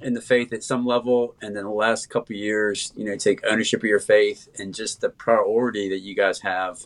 in 0.01 0.13
the 0.13 0.21
faith 0.21 0.53
at 0.53 0.63
some 0.63 0.85
level, 0.85 1.35
and 1.41 1.55
then 1.55 1.63
the 1.63 1.71
last 1.71 2.11
couple 2.11 2.35
years, 2.35 2.93
you 2.95 3.05
know, 3.05 3.17
take 3.17 3.43
ownership 3.43 3.79
of 3.79 3.89
your 3.89 3.99
faith 3.99 4.49
and 4.59 4.75
just 4.75 5.01
the 5.01 5.09
priority 5.09 5.89
that 5.89 6.01
you 6.01 6.13
guys 6.13 6.41
have 6.41 6.85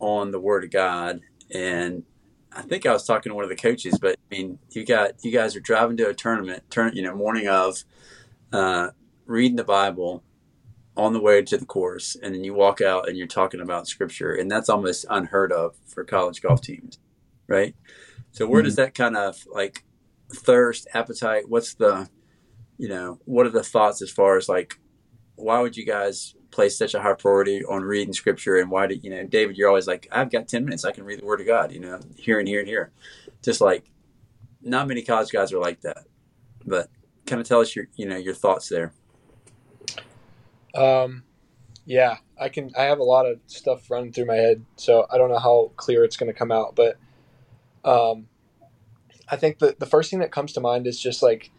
on 0.00 0.32
the 0.32 0.40
Word 0.40 0.64
of 0.64 0.72
God. 0.72 1.20
And 1.54 2.02
I 2.54 2.62
think 2.62 2.86
I 2.86 2.92
was 2.92 3.06
talking 3.06 3.30
to 3.30 3.34
one 3.34 3.44
of 3.44 3.50
the 3.50 3.56
coaches, 3.56 3.98
but 3.98 4.16
I 4.30 4.36
mean, 4.36 4.58
you 4.70 4.84
got 4.84 5.24
you 5.24 5.32
guys 5.32 5.56
are 5.56 5.60
driving 5.60 5.96
to 5.98 6.08
a 6.08 6.14
tournament, 6.14 6.64
turn 6.70 6.94
you 6.94 7.02
know, 7.02 7.14
morning 7.14 7.48
of, 7.48 7.84
uh, 8.52 8.90
reading 9.26 9.56
the 9.56 9.64
Bible 9.64 10.22
on 10.96 11.12
the 11.14 11.20
way 11.20 11.42
to 11.42 11.56
the 11.56 11.64
course, 11.64 12.16
and 12.22 12.34
then 12.34 12.44
you 12.44 12.52
walk 12.52 12.80
out 12.80 13.08
and 13.08 13.16
you're 13.16 13.26
talking 13.26 13.60
about 13.60 13.88
Scripture, 13.88 14.32
and 14.32 14.50
that's 14.50 14.68
almost 14.68 15.06
unheard 15.08 15.52
of 15.52 15.74
for 15.86 16.04
college 16.04 16.42
golf 16.42 16.60
teams, 16.60 16.98
right? 17.46 17.74
So 18.32 18.46
where 18.46 18.60
mm-hmm. 18.60 18.66
does 18.66 18.76
that 18.76 18.94
kind 18.94 19.16
of 19.16 19.46
like 19.50 19.84
thirst, 20.34 20.86
appetite? 20.92 21.48
What's 21.48 21.74
the, 21.74 22.08
you 22.76 22.88
know, 22.88 23.18
what 23.24 23.46
are 23.46 23.50
the 23.50 23.62
thoughts 23.62 24.02
as 24.02 24.10
far 24.10 24.36
as 24.36 24.48
like, 24.48 24.78
why 25.36 25.60
would 25.60 25.76
you 25.76 25.86
guys 25.86 26.34
place 26.52 26.78
such 26.78 26.94
a 26.94 27.02
high 27.02 27.14
priority 27.14 27.64
on 27.64 27.82
reading 27.82 28.12
scripture. 28.12 28.56
And 28.56 28.70
why 28.70 28.86
did 28.86 29.02
you 29.02 29.10
know 29.10 29.24
david 29.24 29.56
you're 29.56 29.68
always 29.68 29.86
like 29.86 30.06
i've 30.12 30.30
got 30.30 30.48
10 30.48 30.64
minutes. 30.64 30.84
I 30.84 30.92
can 30.92 31.04
read 31.04 31.20
the 31.20 31.26
word 31.26 31.40
of 31.40 31.46
god 31.46 31.72
you 31.72 31.80
know 31.80 31.98
here 32.16 32.38
and 32.38 32.46
here 32.46 32.60
and 32.60 32.68
here. 32.68 32.92
Just 33.42 33.60
like 33.60 33.90
not 34.60 34.86
many 34.86 35.02
college 35.02 35.30
guys 35.30 35.52
are 35.52 35.58
like 35.58 35.80
that. 35.80 36.04
But 36.64 36.88
kind 37.26 37.40
of 37.40 37.48
tell 37.48 37.60
us 37.60 37.74
your 37.74 37.86
you 37.96 38.06
know 38.06 38.16
your 38.16 38.34
thoughts 38.34 38.68
there. 38.68 38.92
Um 40.74 41.24
yeah 41.84 42.16
i 42.40 42.48
can 42.48 42.70
i 42.78 42.82
have 42.82 42.98
a 42.98 43.04
lot 43.04 43.26
of 43.26 43.38
stuff 43.46 43.90
running 43.90 44.12
through 44.12 44.24
my 44.24 44.36
head 44.36 44.64
so 44.76 45.06
i 45.10 45.18
don't 45.18 45.30
know 45.30 45.38
how 45.38 45.70
clear 45.76 46.04
it's 46.04 46.16
going 46.16 46.32
to 46.32 46.38
come 46.38 46.52
out 46.52 46.76
but 46.76 46.96
um 47.84 48.28
i 49.28 49.36
think 49.36 49.58
the, 49.58 49.74
the 49.78 49.86
first 49.86 50.10
thing 50.10 50.20
that 50.20 50.30
comes 50.30 50.52
to 50.52 50.60
mind 50.60 50.86
is 50.86 51.00
just 51.00 51.22
like 51.22 51.50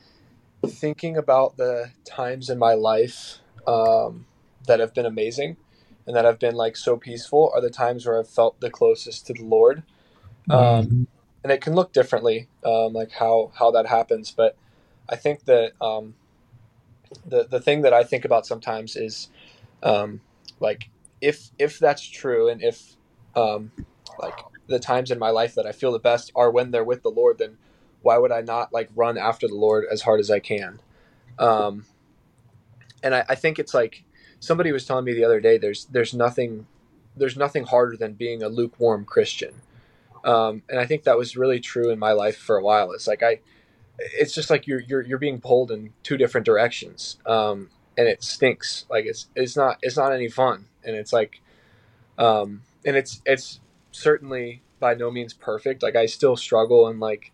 thinking 0.66 1.18
about 1.18 1.58
the 1.58 1.92
times 2.06 2.50
in 2.50 2.58
my 2.58 2.74
life 2.74 3.40
um 3.68 4.26
that 4.68 4.80
have 4.80 4.94
been 4.94 5.06
amazing 5.06 5.58
and 6.06 6.16
that 6.16 6.26
have 6.26 6.40
been 6.40 6.56
like 6.56 6.76
so 6.76 6.98
peaceful 6.98 7.52
are 7.54 7.62
the 7.62 7.70
times 7.70 8.06
where 8.06 8.20
I've 8.20 8.30
felt 8.30 8.60
the 8.60 8.70
closest 8.70 9.28
to 9.28 9.34
the 9.34 9.44
Lord. 9.44 9.84
Um, 10.50 10.60
mm-hmm. 10.60 11.04
And 11.44 11.52
it 11.52 11.62
can 11.62 11.74
look 11.74 11.92
differently, 11.94 12.48
um, 12.66 12.94
like 12.94 13.12
how 13.12 13.52
how 13.56 13.72
that 13.72 13.88
happens. 13.88 14.32
But 14.32 14.56
I 15.10 15.16
think 15.16 15.46
that 15.46 15.74
um, 15.82 16.16
the 17.26 17.46
the 17.50 17.60
thing 17.60 17.82
that 17.82 17.94
I 17.94 18.04
think 18.04 18.26
about 18.26 18.46
sometimes 18.46 18.96
is 18.96 19.30
um, 19.82 20.22
like 20.60 20.90
if 21.22 21.52
if 21.60 21.80
that's 21.80 22.02
true, 22.02 22.48
and 22.48 22.62
if 22.62 22.96
um, 23.36 23.72
like 24.20 24.40
the 24.68 24.80
times 24.80 25.12
in 25.12 25.20
my 25.20 25.30
life 25.30 25.56
that 25.56 25.66
I 25.66 25.74
feel 25.74 25.92
the 25.92 26.00
best 26.00 26.32
are 26.36 26.50
when 26.50 26.72
they're 26.72 26.84
with 26.84 27.04
the 27.04 27.12
Lord, 27.12 27.40
then 27.40 27.58
why 28.02 28.18
would 28.18 28.32
I 28.32 28.42
not 28.42 28.72
like 28.72 28.90
run 28.96 29.18
after 29.18 29.48
the 29.48 29.56
Lord 29.56 29.86
as 29.92 30.02
hard 30.02 30.20
as 30.20 30.32
I 30.32 30.40
can? 30.40 30.82
Um, 31.40 31.86
and 33.02 33.16
I, 33.16 33.26
I 33.30 33.36
think 33.36 33.60
it's 33.60 33.74
like 33.74 34.04
somebody 34.44 34.74
was 34.74 34.86
telling 34.86 35.06
me 35.06 35.14
the 35.14 35.24
other 35.24 35.40
day 35.40 35.58
there's 35.58 35.86
there's 35.86 36.14
nothing 36.14 36.68
there's 37.16 37.38
nothing 37.38 37.64
harder 37.64 37.96
than 37.96 38.14
being 38.14 38.44
a 38.44 38.50
lukewarm 38.50 39.06
Christian. 39.06 39.54
Um, 40.26 40.64
and 40.70 40.80
I 40.80 40.86
think 40.86 41.04
that 41.04 41.18
was 41.18 41.38
really 41.38 41.60
true 41.60 41.90
in 41.90 42.00
my 42.00 42.12
life 42.12 42.38
for 42.38 42.58
a 42.58 42.64
while. 42.64 42.92
It's 42.92 43.08
like 43.08 43.24
I, 43.24 43.40
it's 43.98 44.34
just 44.34 44.50
like 44.50 44.68
you're 44.68 44.82
you're 44.82 45.02
you're 45.02 45.18
being 45.18 45.40
pulled 45.40 45.72
in 45.72 45.94
two 46.04 46.18
different 46.18 46.46
directions, 46.46 47.18
um, 47.26 47.70
and 47.98 48.08
it 48.08 48.22
stinks. 48.24 48.86
Like 48.90 49.06
it's 49.06 49.28
it's 49.36 49.56
not 49.56 49.78
it's 49.82 49.96
not 49.96 50.12
any 50.12 50.28
fun, 50.28 50.66
and 50.84 50.96
it's 50.96 51.14
like, 51.14 51.42
um, 52.18 52.64
and 52.86 52.98
it's 52.98 53.22
it's 53.26 53.60
certainly 53.92 54.62
by 54.80 54.94
no 54.94 55.10
means 55.12 55.34
perfect. 55.34 55.84
Like 55.84 55.96
I 55.96 56.06
still 56.06 56.36
struggle, 56.36 56.88
and 56.88 57.00
like, 57.00 57.32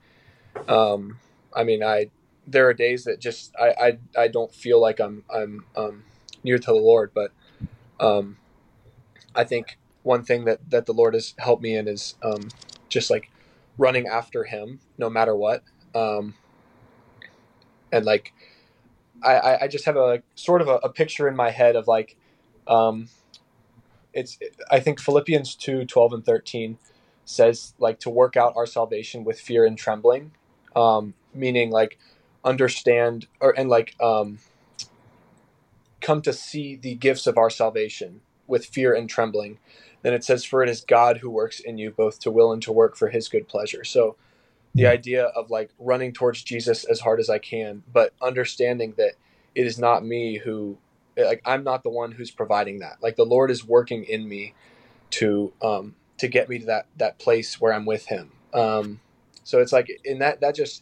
um, 0.67 1.19
I 1.55 1.63
mean, 1.63 1.83
I 1.83 2.09
there 2.45 2.67
are 2.67 2.73
days 2.73 3.03
that 3.05 3.19
just 3.19 3.55
I 3.55 3.97
I, 4.15 4.23
I 4.23 4.27
don't 4.27 4.53
feel 4.53 4.79
like 4.81 4.99
I'm 4.99 5.23
I'm 5.33 5.65
um, 5.75 6.03
near 6.43 6.57
to 6.57 6.65
the 6.65 6.73
Lord. 6.73 7.11
But 7.13 7.31
um, 7.99 8.37
I 9.35 9.43
think 9.43 9.77
one 10.03 10.23
thing 10.23 10.45
that 10.45 10.69
that 10.69 10.85
the 10.85 10.93
Lord 10.93 11.13
has 11.13 11.33
helped 11.37 11.61
me 11.61 11.75
in 11.75 11.87
is 11.87 12.15
um, 12.23 12.49
just 12.89 13.09
like 13.09 13.29
running 13.77 14.07
after 14.07 14.45
Him 14.45 14.79
no 14.97 15.09
matter 15.09 15.35
what. 15.35 15.63
Um, 15.95 16.35
and 17.91 18.05
like 18.05 18.33
I, 19.23 19.59
I 19.61 19.67
just 19.67 19.85
have 19.85 19.97
a 19.97 20.23
sort 20.35 20.61
of 20.61 20.67
a, 20.67 20.75
a 20.77 20.89
picture 20.89 21.27
in 21.27 21.35
my 21.35 21.49
head 21.51 21.75
of 21.75 21.87
like 21.87 22.15
um, 22.67 23.09
it's 24.13 24.37
I 24.71 24.79
think 24.79 24.99
Philippians 24.99 25.55
2, 25.55 25.85
12 25.85 26.13
and 26.13 26.25
13 26.25 26.77
says 27.25 27.73
like 27.79 27.99
to 27.99 28.09
work 28.09 28.35
out 28.35 28.53
our 28.55 28.65
salvation 28.65 29.23
with 29.23 29.39
fear 29.39 29.65
and 29.65 29.77
trembling. 29.77 30.31
Um, 30.75 31.15
meaning 31.33 31.71
like 31.71 31.97
understand 32.43 33.27
or 33.41 33.57
and 33.57 33.69
like 33.69 33.95
um 33.99 34.39
come 36.09 36.21
to 36.23 36.33
see 36.33 36.75
the 36.75 36.95
gifts 36.95 37.27
of 37.27 37.37
our 37.37 37.51
salvation 37.51 38.21
with 38.47 38.65
fear 38.65 38.95
and 38.95 39.07
trembling. 39.07 39.59
Then 40.01 40.11
it 40.11 40.23
says, 40.23 40.43
For 40.43 40.63
it 40.63 40.69
is 40.69 40.81
God 40.81 41.17
who 41.17 41.29
works 41.29 41.59
in 41.59 41.77
you 41.77 41.91
both 41.91 42.19
to 42.21 42.31
will 42.31 42.51
and 42.51 42.63
to 42.63 42.71
work 42.71 42.95
for 42.97 43.09
his 43.09 43.29
good 43.29 43.47
pleasure. 43.47 43.83
So 43.83 44.15
the 44.73 44.87
idea 44.87 45.25
of 45.25 45.51
like 45.51 45.69
running 45.77 46.11
towards 46.11 46.41
Jesus 46.41 46.83
as 46.83 47.01
hard 47.01 47.19
as 47.19 47.29
I 47.29 47.37
can, 47.37 47.83
but 47.93 48.13
understanding 48.23 48.95
that 48.97 49.13
it 49.53 49.67
is 49.67 49.77
not 49.77 50.03
me 50.03 50.39
who, 50.39 50.79
like, 51.15 51.43
I'm 51.45 51.63
not 51.63 51.83
the 51.83 51.91
one 51.91 52.13
who's 52.13 52.31
providing 52.31 52.79
that. 52.79 52.97
Like, 53.03 53.15
the 53.15 53.23
Lord 53.23 53.51
is 53.51 53.63
working 53.63 54.03
in 54.03 54.27
me 54.27 54.55
to, 55.11 55.53
um, 55.61 55.93
to 56.17 56.27
get 56.27 56.49
me 56.49 56.57
to 56.57 56.65
that, 56.65 56.87
that 56.97 57.19
place 57.19 57.61
where 57.61 57.71
I'm 57.71 57.85
with 57.85 58.07
him. 58.07 58.31
Um, 58.51 58.99
so 59.43 59.59
it's 59.59 59.71
like 59.71 59.91
in 60.03 60.17
that, 60.19 60.41
that 60.41 60.55
just, 60.55 60.81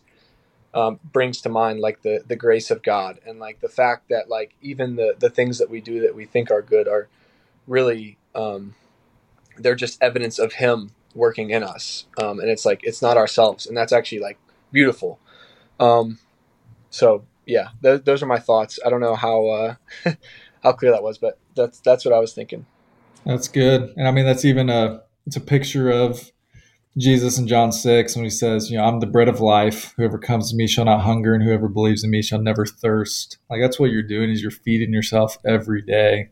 um, 0.74 1.00
brings 1.04 1.42
to 1.42 1.50
mind 1.50 1.80
like 1.80 2.02
the 2.02 2.24
the 2.26 2.36
grace 2.36 2.70
of 2.72 2.84
God 2.84 3.20
and 3.26 3.40
like 3.40 3.62
the 3.62 3.70
fact 3.70 4.10
that 4.10 4.30
like 4.30 4.54
even 4.62 4.96
the 4.96 5.16
the 5.18 5.30
things 5.30 5.58
that 5.60 5.70
we 5.70 5.82
do 5.82 6.02
that 6.02 6.16
we 6.16 6.26
think 6.26 6.52
are 6.52 6.62
good 6.62 6.88
are 6.88 7.08
really 7.66 8.18
um, 8.36 8.76
they're 9.58 9.76
just 9.76 10.02
evidence 10.02 10.40
of 10.40 10.54
Him 10.54 10.92
working 11.16 11.50
in 11.50 11.64
us, 11.64 12.06
um, 12.22 12.40
and 12.40 12.50
it's 12.50 12.66
like 12.66 12.82
it's 12.84 13.02
not 13.02 13.18
ourselves, 13.18 13.66
and 13.66 13.76
that's 13.76 13.94
actually 13.94 14.20
like 14.20 14.38
beautiful. 14.72 15.20
Um, 15.80 16.20
so 16.90 17.26
yeah, 17.46 17.70
th- 17.82 18.04
those 18.04 18.22
are 18.22 18.28
my 18.28 18.40
thoughts. 18.40 18.80
I 18.86 18.90
don't 18.90 19.02
know 19.02 19.16
how 19.16 19.48
uh, 19.48 19.76
how 20.64 20.74
clear 20.74 20.92
that 20.92 21.04
was, 21.04 21.18
but 21.18 21.40
that's 21.56 21.80
that's 21.80 22.06
what 22.06 22.14
I 22.14 22.20
was 22.20 22.34
thinking. 22.34 22.66
That's 23.26 23.48
good, 23.48 23.94
and 23.98 24.08
I 24.08 24.12
mean 24.12 24.26
that's 24.26 24.46
even 24.46 24.70
a 24.70 25.02
it's 25.26 25.36
a 25.36 25.42
picture 25.42 25.90
of 25.90 26.32
Jesus 26.98 27.38
in 27.38 27.48
John 27.48 27.72
6 27.72 28.16
when 28.16 28.26
he 28.26 28.30
says, 28.30 28.72
you 28.72 28.78
know, 28.78 28.84
I'm 28.84 29.00
the 29.00 29.06
bread 29.06 29.28
of 29.28 29.40
life. 29.40 29.94
Whoever 29.98 30.18
comes 30.18 30.50
to 30.50 30.58
me 30.58 30.68
shall 30.68 30.86
not 30.86 31.02
hunger, 31.02 31.36
and 31.36 31.44
whoever 31.44 31.68
believes 31.68 32.04
in 32.04 32.10
me 32.10 32.24
shall 32.24 32.42
never 32.42 32.66
thirst. 32.66 33.38
Like 33.50 33.62
that's 33.62 33.80
what 33.80 33.92
you're 33.92 34.02
doing 34.02 34.32
is 34.32 34.42
you're 34.42 34.52
feeding 34.52 34.94
yourself 34.94 35.38
every 35.46 35.84
day. 35.84 36.30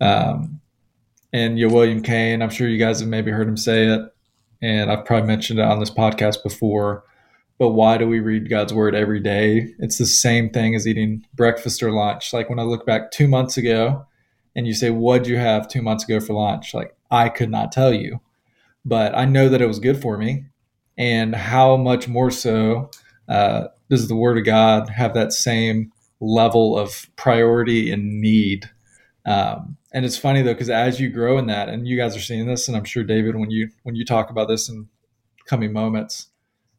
Um, 0.00 0.60
and 1.32 1.58
you 1.58 1.68
know, 1.68 1.74
William 1.74 2.02
Kane, 2.02 2.42
I'm 2.42 2.50
sure 2.50 2.68
you 2.68 2.78
guys 2.78 2.98
have 3.00 3.08
maybe 3.08 3.30
heard 3.30 3.46
him 3.46 3.56
say 3.56 3.86
it, 3.86 4.00
and 4.60 4.90
I've 4.90 5.04
probably 5.04 5.28
mentioned 5.28 5.60
it 5.60 5.64
on 5.64 5.78
this 5.78 5.90
podcast 5.90 6.42
before. 6.42 7.04
But 7.58 7.70
why 7.70 7.96
do 7.96 8.08
we 8.08 8.18
read 8.18 8.50
God's 8.50 8.74
word 8.74 8.96
every 8.96 9.20
day? 9.20 9.72
It's 9.78 9.98
the 9.98 10.06
same 10.06 10.50
thing 10.50 10.74
as 10.74 10.88
eating 10.88 11.24
breakfast 11.32 11.80
or 11.80 11.92
lunch. 11.92 12.32
Like 12.32 12.50
when 12.50 12.58
I 12.58 12.64
look 12.64 12.84
back 12.84 13.12
two 13.12 13.28
months 13.28 13.56
ago, 13.56 14.04
and 14.56 14.66
you 14.66 14.74
say, 14.74 14.90
"What'd 14.90 15.28
you 15.28 15.36
have 15.36 15.68
two 15.68 15.80
months 15.80 16.02
ago 16.04 16.18
for 16.18 16.32
lunch?" 16.32 16.74
Like 16.74 16.96
I 17.08 17.28
could 17.28 17.50
not 17.50 17.70
tell 17.70 17.94
you 17.94 18.20
but 18.84 19.16
I 19.16 19.24
know 19.24 19.48
that 19.48 19.62
it 19.62 19.66
was 19.66 19.78
good 19.78 20.00
for 20.00 20.18
me. 20.18 20.46
And 20.98 21.34
how 21.34 21.76
much 21.76 22.08
more 22.08 22.30
so 22.30 22.90
uh, 23.28 23.68
does 23.88 24.08
the 24.08 24.16
Word 24.16 24.38
of 24.38 24.44
God 24.44 24.90
have 24.90 25.14
that 25.14 25.32
same 25.32 25.90
level 26.20 26.78
of 26.78 27.06
priority 27.16 27.90
and 27.90 28.20
need? 28.20 28.70
Um, 29.24 29.76
and 29.92 30.04
it's 30.04 30.18
funny 30.18 30.42
though, 30.42 30.52
because 30.52 30.70
as 30.70 31.00
you 31.00 31.08
grow 31.08 31.38
in 31.38 31.46
that, 31.46 31.68
and 31.68 31.86
you 31.86 31.96
guys 31.96 32.16
are 32.16 32.20
seeing 32.20 32.46
this, 32.46 32.68
and 32.68 32.76
I'm 32.76 32.84
sure 32.84 33.04
David, 33.04 33.36
when 33.36 33.50
you 33.50 33.70
when 33.84 33.94
you 33.94 34.04
talk 34.04 34.30
about 34.30 34.48
this 34.48 34.68
in 34.68 34.88
coming 35.46 35.72
moments, 35.72 36.28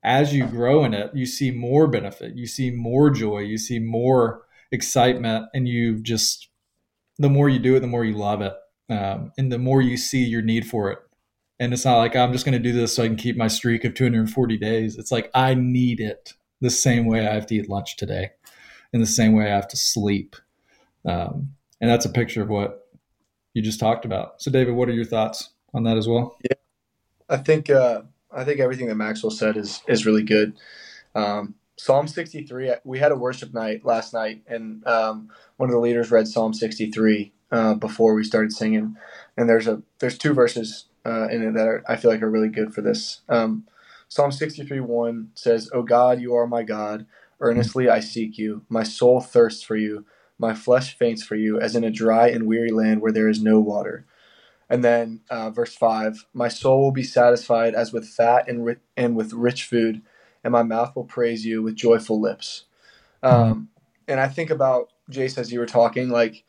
as 0.03 0.33
you 0.33 0.45
grow 0.45 0.83
in 0.83 0.93
it, 0.93 1.11
you 1.13 1.25
see 1.25 1.51
more 1.51 1.87
benefit, 1.87 2.35
you 2.35 2.45
see 2.45 2.69
more 2.69 3.09
joy, 3.09 3.39
you 3.39 3.57
see 3.57 3.79
more 3.79 4.43
excitement, 4.71 5.45
and 5.53 5.67
you 5.67 6.01
just 6.01 6.49
the 7.17 7.29
more 7.29 7.49
you 7.49 7.59
do 7.59 7.75
it, 7.75 7.79
the 7.79 7.87
more 7.87 8.03
you 8.03 8.15
love 8.15 8.41
it, 8.41 8.53
um, 8.89 9.31
and 9.37 9.51
the 9.51 9.59
more 9.59 9.81
you 9.81 9.97
see 9.97 10.23
your 10.23 10.41
need 10.41 10.67
for 10.67 10.91
it 10.91 10.99
and 11.63 11.71
it's 11.71 11.85
not 11.85 11.97
like 11.97 12.13
I'm 12.13 12.33
just 12.33 12.43
going 12.43 12.53
to 12.53 12.59
do 12.59 12.73
this 12.73 12.93
so 12.93 13.03
I 13.03 13.07
can 13.07 13.15
keep 13.15 13.37
my 13.37 13.47
streak 13.47 13.85
of 13.85 13.93
240 13.93 14.57
days. 14.57 14.97
It's 14.97 15.13
like 15.13 15.31
I 15.33 15.53
need 15.53 16.01
it 16.01 16.33
the 16.59 16.69
same 16.69 17.05
way 17.05 17.25
I 17.25 17.33
have 17.33 17.45
to 17.47 17.55
eat 17.55 17.69
lunch 17.69 17.95
today, 17.95 18.31
in 18.91 18.99
the 18.99 19.07
same 19.07 19.33
way 19.33 19.45
I 19.45 19.55
have 19.55 19.69
to 19.69 19.77
sleep. 19.77 20.35
Um, 21.05 21.53
and 21.79 21.89
that's 21.89 22.05
a 22.05 22.09
picture 22.09 22.41
of 22.41 22.49
what 22.49 22.89
you 23.53 23.61
just 23.61 23.79
talked 23.79 24.03
about. 24.03 24.41
So, 24.41 24.51
David, 24.51 24.75
what 24.75 24.89
are 24.89 24.93
your 24.93 25.05
thoughts 25.05 25.51
on 25.73 25.83
that 25.83 25.95
as 25.95 26.05
well? 26.05 26.37
Yeah, 26.43 26.57
I 27.29 27.37
think 27.37 27.69
uh, 27.69 28.01
I 28.29 28.43
think 28.43 28.59
everything 28.59 28.87
that 28.87 28.95
Maxwell 28.95 29.31
said 29.31 29.55
is 29.55 29.81
is 29.87 30.05
really 30.05 30.23
good. 30.23 30.57
Um, 31.15 31.55
Psalm 31.77 32.09
63. 32.09 32.73
We 32.83 32.99
had 32.99 33.13
a 33.13 33.15
worship 33.15 33.53
night 33.53 33.85
last 33.85 34.13
night, 34.13 34.41
and 34.47 34.85
um, 34.85 35.29
one 35.55 35.69
of 35.69 35.73
the 35.73 35.79
leaders 35.79 36.11
read 36.11 36.27
Psalm 36.27 36.53
63 36.53 37.31
uh, 37.53 37.73
before 37.75 38.15
we 38.15 38.25
started 38.25 38.51
singing. 38.51 38.97
And 39.37 39.47
there's 39.47 39.67
a 39.67 39.81
there's 39.99 40.17
two 40.17 40.33
verses 40.33 40.87
uh, 41.05 41.27
that 41.27 41.67
are, 41.67 41.83
I 41.87 41.95
feel 41.95 42.11
like 42.11 42.21
are 42.21 42.29
really 42.29 42.49
good 42.49 42.73
for 42.73 42.81
this. 42.81 43.21
Um, 43.29 43.65
Psalm 44.07 44.31
63 44.31 44.79
1 44.79 45.31
says, 45.35 45.69
O 45.73 45.81
God, 45.81 46.21
you 46.21 46.35
are 46.35 46.47
my 46.47 46.63
God. 46.63 47.05
Earnestly 47.39 47.89
I 47.89 47.99
seek 47.99 48.37
you. 48.37 48.63
My 48.69 48.83
soul 48.83 49.21
thirsts 49.21 49.63
for 49.63 49.75
you. 49.75 50.05
My 50.39 50.53
flesh 50.53 50.97
faints 50.97 51.23
for 51.23 51.35
you, 51.35 51.59
as 51.59 51.75
in 51.75 51.83
a 51.83 51.91
dry 51.91 52.29
and 52.29 52.47
weary 52.47 52.71
land 52.71 53.01
where 53.01 53.11
there 53.11 53.29
is 53.29 53.41
no 53.41 53.59
water. 53.59 54.05
And 54.69 54.83
then 54.83 55.21
uh, 55.29 55.49
verse 55.51 55.75
5 55.75 56.25
My 56.33 56.47
soul 56.47 56.81
will 56.81 56.91
be 56.91 57.03
satisfied 57.03 57.75
as 57.75 57.93
with 57.93 58.07
fat 58.07 58.47
and, 58.47 58.65
ri- 58.65 58.77
and 58.97 59.15
with 59.15 59.33
rich 59.33 59.65
food, 59.65 60.01
and 60.43 60.51
my 60.51 60.63
mouth 60.63 60.95
will 60.95 61.05
praise 61.05 61.45
you 61.45 61.61
with 61.61 61.75
joyful 61.75 62.19
lips. 62.19 62.65
Um, 63.21 63.69
and 64.07 64.19
I 64.19 64.27
think 64.27 64.49
about 64.49 64.89
Jace 65.11 65.37
as 65.37 65.51
you 65.51 65.59
were 65.59 65.65
talking, 65.65 66.09
like, 66.09 66.43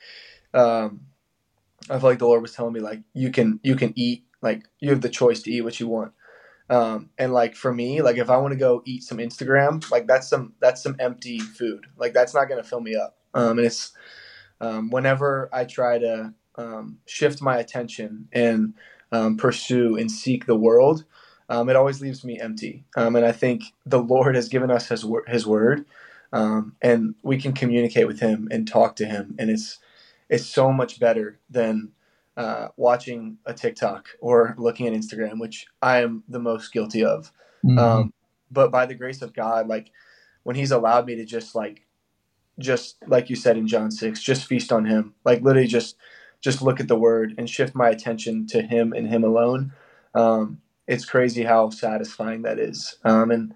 um, 0.52 1.02
I 1.90 1.98
feel 1.98 2.10
like 2.10 2.18
the 2.18 2.26
Lord 2.26 2.42
was 2.42 2.52
telling 2.52 2.72
me, 2.72 2.80
like, 2.80 3.00
you 3.12 3.30
can 3.30 3.60
you 3.62 3.76
can 3.76 3.92
eat, 3.96 4.23
like, 4.44 4.64
you 4.80 4.90
have 4.90 5.02
the 5.02 5.10
choice 5.10 5.42
to 5.42 5.52
eat 5.52 5.62
what 5.62 5.80
you 5.80 5.88
want. 5.88 6.12
Um, 6.70 7.10
and 7.18 7.32
like 7.32 7.56
for 7.56 7.74
me, 7.74 8.02
like 8.02 8.16
if 8.16 8.30
I 8.30 8.38
want 8.38 8.52
to 8.52 8.58
go 8.58 8.82
eat 8.86 9.04
some 9.04 9.18
Instagram, 9.18 9.88
like 9.90 10.06
that's 10.06 10.28
some 10.28 10.54
that's 10.60 10.82
some 10.82 10.96
empty 10.98 11.38
food. 11.40 11.86
Like 11.96 12.14
that's 12.14 12.34
not 12.34 12.46
gonna 12.48 12.64
fill 12.64 12.80
me 12.80 12.96
up. 12.96 13.18
Um, 13.34 13.58
and 13.58 13.66
it's 13.66 13.92
um, 14.60 14.90
whenever 14.90 15.50
I 15.52 15.64
try 15.64 15.98
to 15.98 16.34
um, 16.56 16.98
shift 17.06 17.42
my 17.42 17.58
attention 17.58 18.28
and 18.32 18.74
um, 19.12 19.36
pursue 19.36 19.96
and 19.96 20.10
seek 20.10 20.46
the 20.46 20.56
world, 20.56 21.04
um, 21.50 21.68
it 21.68 21.76
always 21.76 22.00
leaves 22.00 22.24
me 22.24 22.40
empty. 22.40 22.84
And 23.16 23.26
I 23.26 23.32
think 23.32 23.64
the 23.86 24.00
Lord 24.02 24.34
has 24.34 24.48
given 24.48 24.70
us 24.70 24.88
His 24.88 25.06
His 25.28 25.46
word, 25.46 25.86
and 26.82 27.14
we 27.22 27.38
can 27.38 27.52
communicate 27.52 28.06
with 28.06 28.20
Him 28.20 28.48
and 28.50 28.66
talk 28.66 28.96
to 28.96 29.06
Him, 29.06 29.36
and 29.38 29.50
it's 29.50 29.78
it's 30.30 30.46
so 30.46 30.72
much 30.72 31.00
better 31.00 31.38
than 31.50 31.92
uh, 32.36 32.68
watching 32.76 33.38
a 33.46 33.54
TikTok 33.54 34.08
or 34.20 34.54
looking 34.58 34.86
at 34.86 34.92
Instagram, 34.92 35.38
which 35.38 35.66
I 35.80 36.02
am 36.02 36.24
the 36.28 36.40
most 36.40 36.72
guilty 36.72 37.04
of. 37.04 37.32
Mhm. 37.64 37.78
Um, 37.78 38.12
but 38.50 38.70
by 38.70 38.86
the 38.86 38.94
grace 38.94 39.22
of 39.22 39.34
God, 39.34 39.68
like 39.68 39.90
when 40.42 40.56
He's 40.56 40.72
allowed 40.72 41.06
me 41.06 41.14
to 41.16 41.24
just 41.24 41.54
like, 41.54 41.86
just 42.58 42.96
like 43.06 43.30
you 43.30 43.36
said 43.36 43.56
in 43.56 43.66
John 43.66 43.90
six, 43.90 44.22
just 44.22 44.46
feast 44.46 44.72
on 44.72 44.84
Him, 44.84 45.14
like 45.24 45.42
literally 45.42 45.68
just 45.68 45.96
just 46.40 46.60
look 46.60 46.78
at 46.80 46.88
the 46.88 46.96
Word 46.96 47.34
and 47.38 47.48
shift 47.48 47.74
my 47.74 47.88
attention 47.88 48.46
to 48.48 48.62
Him 48.62 48.92
and 48.92 49.08
Him 49.08 49.24
alone. 49.24 49.72
Um, 50.14 50.60
it's 50.86 51.06
crazy 51.06 51.44
how 51.44 51.70
satisfying 51.70 52.42
that 52.42 52.58
is. 52.58 52.96
Um, 53.04 53.30
and 53.30 53.54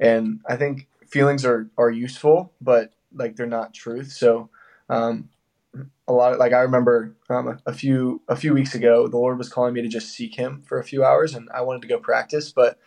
and 0.00 0.40
I 0.48 0.56
think 0.56 0.88
feelings 1.08 1.44
are 1.44 1.68
are 1.76 1.90
useful, 1.90 2.52
but 2.60 2.92
like 3.12 3.36
they're 3.36 3.46
not 3.46 3.74
truth. 3.74 4.12
So. 4.12 4.48
Um, 4.88 5.28
a 6.12 6.14
lot 6.14 6.32
of 6.32 6.38
like 6.38 6.52
I 6.52 6.60
remember 6.60 7.16
um, 7.30 7.58
a 7.66 7.72
few 7.72 8.22
a 8.28 8.36
few 8.36 8.54
weeks 8.54 8.74
ago, 8.74 9.08
the 9.08 9.16
Lord 9.16 9.38
was 9.38 9.48
calling 9.48 9.74
me 9.74 9.82
to 9.82 9.88
just 9.88 10.10
seek 10.10 10.34
Him 10.34 10.62
for 10.66 10.78
a 10.78 10.84
few 10.84 11.04
hours, 11.04 11.34
and 11.34 11.48
I 11.52 11.62
wanted 11.62 11.82
to 11.82 11.88
go 11.88 11.98
practice, 11.98 12.52
but 12.52 12.78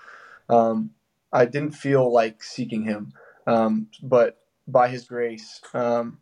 um, 0.49 0.91
I 1.33 1.45
didn't 1.45 1.71
feel 1.71 2.11
like 2.11 2.43
seeking 2.43 2.83
Him. 2.83 3.13
Um, 3.47 3.87
but 4.01 4.37
by 4.67 4.87
His 4.89 5.05
grace, 5.05 5.61
um, 5.73 6.19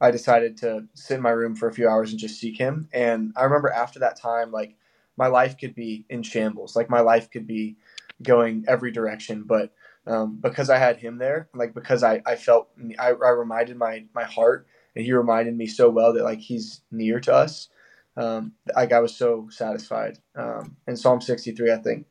I 0.00 0.10
decided 0.10 0.56
to 0.58 0.86
sit 0.94 1.16
in 1.16 1.22
my 1.22 1.30
room 1.30 1.56
for 1.56 1.68
a 1.68 1.72
few 1.72 1.88
hours 1.88 2.10
and 2.10 2.20
just 2.20 2.38
seek 2.38 2.58
Him. 2.58 2.88
And 2.92 3.32
I 3.36 3.44
remember 3.44 3.70
after 3.70 3.98
that 4.00 4.16
time, 4.16 4.52
like 4.52 4.76
my 5.16 5.26
life 5.26 5.58
could 5.58 5.74
be 5.74 6.06
in 6.08 6.22
shambles, 6.22 6.76
like 6.76 6.88
my 6.88 7.00
life 7.00 7.30
could 7.30 7.46
be 7.46 7.76
going 8.22 8.64
every 8.68 8.92
direction, 8.92 9.44
but 9.44 9.72
um, 10.06 10.38
because 10.40 10.70
I 10.70 10.78
had 10.78 10.98
Him 10.98 11.18
there, 11.18 11.48
like 11.54 11.74
because 11.74 12.02
I 12.02 12.22
I 12.24 12.36
felt 12.36 12.68
I, 12.98 13.08
I 13.08 13.30
reminded 13.30 13.76
my 13.76 14.04
my 14.14 14.24
heart 14.24 14.66
and 14.94 15.04
he 15.04 15.12
reminded 15.12 15.56
me 15.56 15.66
so 15.66 15.88
well 15.88 16.12
that 16.12 16.24
like 16.24 16.40
he's 16.40 16.82
near 16.90 17.20
to 17.20 17.32
us. 17.34 17.68
Um, 18.16 18.52
like 18.74 18.92
I 18.92 19.00
was 19.00 19.16
so 19.16 19.48
satisfied. 19.50 20.18
Um, 20.36 20.76
and 20.86 20.98
Psalm 20.98 21.20
63, 21.20 21.72
I 21.72 21.76
think 21.76 22.06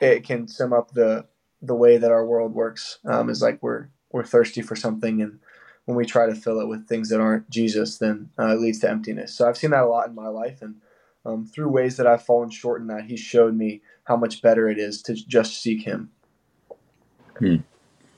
it 0.00 0.24
can 0.24 0.48
sum 0.48 0.72
up 0.72 0.92
the 0.92 1.26
the 1.62 1.74
way 1.74 1.96
that 1.96 2.12
our 2.12 2.24
world 2.24 2.54
works. 2.54 2.98
Um, 3.04 3.30
is 3.30 3.42
like 3.42 3.62
we're 3.62 3.88
we're 4.12 4.24
thirsty 4.24 4.62
for 4.62 4.76
something, 4.76 5.22
and 5.22 5.40
when 5.86 5.96
we 5.96 6.04
try 6.04 6.26
to 6.26 6.34
fill 6.34 6.60
it 6.60 6.68
with 6.68 6.86
things 6.86 7.08
that 7.08 7.20
aren't 7.20 7.50
Jesus, 7.50 7.98
then 7.98 8.30
uh, 8.38 8.54
it 8.54 8.60
leads 8.60 8.80
to 8.80 8.90
emptiness. 8.90 9.34
So 9.34 9.48
I've 9.48 9.56
seen 9.56 9.70
that 9.70 9.84
a 9.84 9.88
lot 9.88 10.08
in 10.08 10.14
my 10.14 10.28
life, 10.28 10.62
and 10.62 10.76
um, 11.24 11.46
through 11.46 11.70
ways 11.70 11.96
that 11.96 12.06
I've 12.06 12.24
fallen 12.24 12.50
short 12.50 12.80
in 12.80 12.86
that, 12.88 13.06
He 13.06 13.16
showed 13.16 13.56
me 13.56 13.82
how 14.04 14.16
much 14.16 14.42
better 14.42 14.68
it 14.68 14.78
is 14.78 15.02
to 15.02 15.14
just 15.14 15.60
seek 15.60 15.82
Him. 15.82 16.10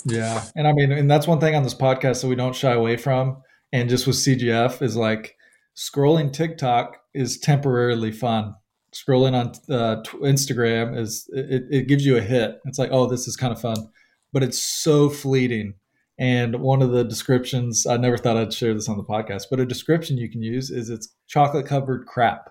Yeah. 0.09 0.44
And 0.56 0.66
I 0.66 0.72
mean, 0.72 0.92
and 0.92 1.11
that's 1.11 1.26
one 1.26 1.40
thing 1.40 1.54
on 1.54 1.62
this 1.62 1.74
podcast 1.74 2.22
that 2.22 2.28
we 2.28 2.34
don't 2.34 2.54
shy 2.54 2.72
away 2.72 2.96
from. 2.96 3.42
And 3.72 3.88
just 3.88 4.06
with 4.06 4.16
CGF 4.16 4.80
is 4.82 4.96
like 4.96 5.36
scrolling 5.76 6.32
TikTok 6.32 6.96
is 7.14 7.38
temporarily 7.38 8.12
fun. 8.12 8.54
Scrolling 8.94 9.34
on 9.34 9.48
uh, 9.74 10.02
Instagram 10.22 10.96
is 10.96 11.28
it, 11.32 11.64
it 11.70 11.88
gives 11.88 12.06
you 12.06 12.16
a 12.16 12.22
hit. 12.22 12.59
It's 12.64 12.78
like, 12.78 12.90
oh, 12.90 13.06
this 13.06 13.28
is 13.28 13.36
kind 13.36 13.52
of 13.52 13.61
fun, 13.61 13.88
but 14.32 14.42
it's 14.42 14.62
so 14.62 15.11
fleeting. 15.11 15.74
And 16.18 16.61
one 16.61 16.82
of 16.82 16.90
the 16.90 17.04
descriptions, 17.04 17.86
I 17.86 17.96
never 17.96 18.16
thought 18.16 18.36
I'd 18.36 18.52
share 18.52 18.74
this 18.74 18.88
on 18.88 18.96
the 18.96 19.04
podcast, 19.04 19.44
but 19.50 19.61
a 19.61 19.66
description 19.66 20.16
you 20.16 20.28
can 20.30 20.42
use 20.42 20.70
is 20.70 20.90
it's 20.90 21.14
chocolate 21.28 21.66
covered 21.66 22.06
crap. 22.06 22.50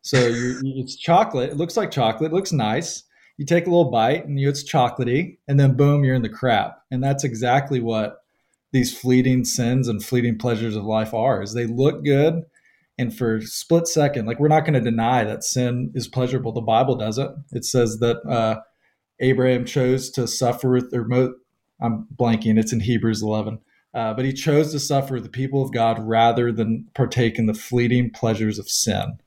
So 0.00 0.18
it's 0.20 0.96
chocolate. 0.96 1.50
It 1.50 1.56
looks 1.56 1.76
like 1.76 1.90
chocolate. 1.90 2.32
It 2.32 2.34
looks 2.34 2.52
nice 2.52 3.04
you 3.42 3.46
take 3.46 3.66
a 3.66 3.70
little 3.70 3.90
bite 3.90 4.24
and 4.24 4.38
you 4.38 4.48
it's 4.48 4.62
chocolatey 4.62 5.36
and 5.48 5.58
then 5.58 5.76
boom 5.76 6.04
you're 6.04 6.14
in 6.14 6.22
the 6.22 6.28
crap. 6.28 6.80
And 6.92 7.02
that's 7.02 7.24
exactly 7.24 7.80
what 7.80 8.18
these 8.70 8.96
fleeting 8.96 9.44
sins 9.44 9.88
and 9.88 10.02
fleeting 10.02 10.38
pleasures 10.38 10.76
of 10.76 10.84
life 10.84 11.12
are 11.12 11.42
is 11.42 11.52
they 11.52 11.66
look 11.66 12.04
good 12.04 12.44
and 12.98 13.14
for 13.14 13.36
a 13.36 13.42
split 13.42 13.88
second 13.88 14.26
like 14.26 14.38
we're 14.38 14.46
not 14.46 14.60
going 14.60 14.74
to 14.74 14.80
deny 14.80 15.24
that 15.24 15.42
sin 15.42 15.90
is 15.92 16.06
pleasurable. 16.06 16.52
The 16.52 16.60
bible 16.60 16.94
doesn't. 16.94 17.36
It 17.50 17.64
says 17.64 17.98
that 17.98 18.18
uh, 18.28 18.60
abraham 19.18 19.64
chose 19.64 20.08
to 20.10 20.28
suffer 20.28 20.70
with 20.70 20.94
or 20.94 21.04
mo- 21.04 21.34
i'm 21.80 22.06
blanking 22.16 22.58
it's 22.58 22.72
in 22.72 22.80
hebrews 22.80 23.22
11 23.22 23.58
uh, 23.94 24.14
but 24.14 24.24
he 24.24 24.32
chose 24.32 24.72
to 24.72 24.80
suffer 24.80 25.18
the 25.18 25.28
people 25.28 25.62
of 25.62 25.72
god 25.72 25.98
rather 25.98 26.52
than 26.52 26.86
partake 26.94 27.40
in 27.40 27.46
the 27.46 27.54
fleeting 27.54 28.08
pleasures 28.10 28.58
of 28.58 28.68
sin. 28.68 29.18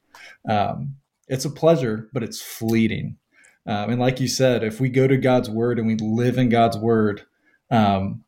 Um, 0.49 0.95
it's 1.27 1.45
a 1.45 1.49
pleasure 1.49 2.09
but 2.13 2.23
it's 2.23 2.41
fleeting 2.41 3.17
um, 3.65 3.89
and 3.91 3.99
like 3.99 4.19
you 4.19 4.27
said, 4.27 4.63
if 4.63 4.79
we 4.79 4.89
go 4.89 5.07
to 5.07 5.17
God's 5.17 5.49
word 5.49 5.79
and 5.79 5.87
we 5.87 5.95
live 5.95 6.37
in 6.37 6.49
God's 6.49 6.77
word, 6.77 7.23
um, 7.71 8.23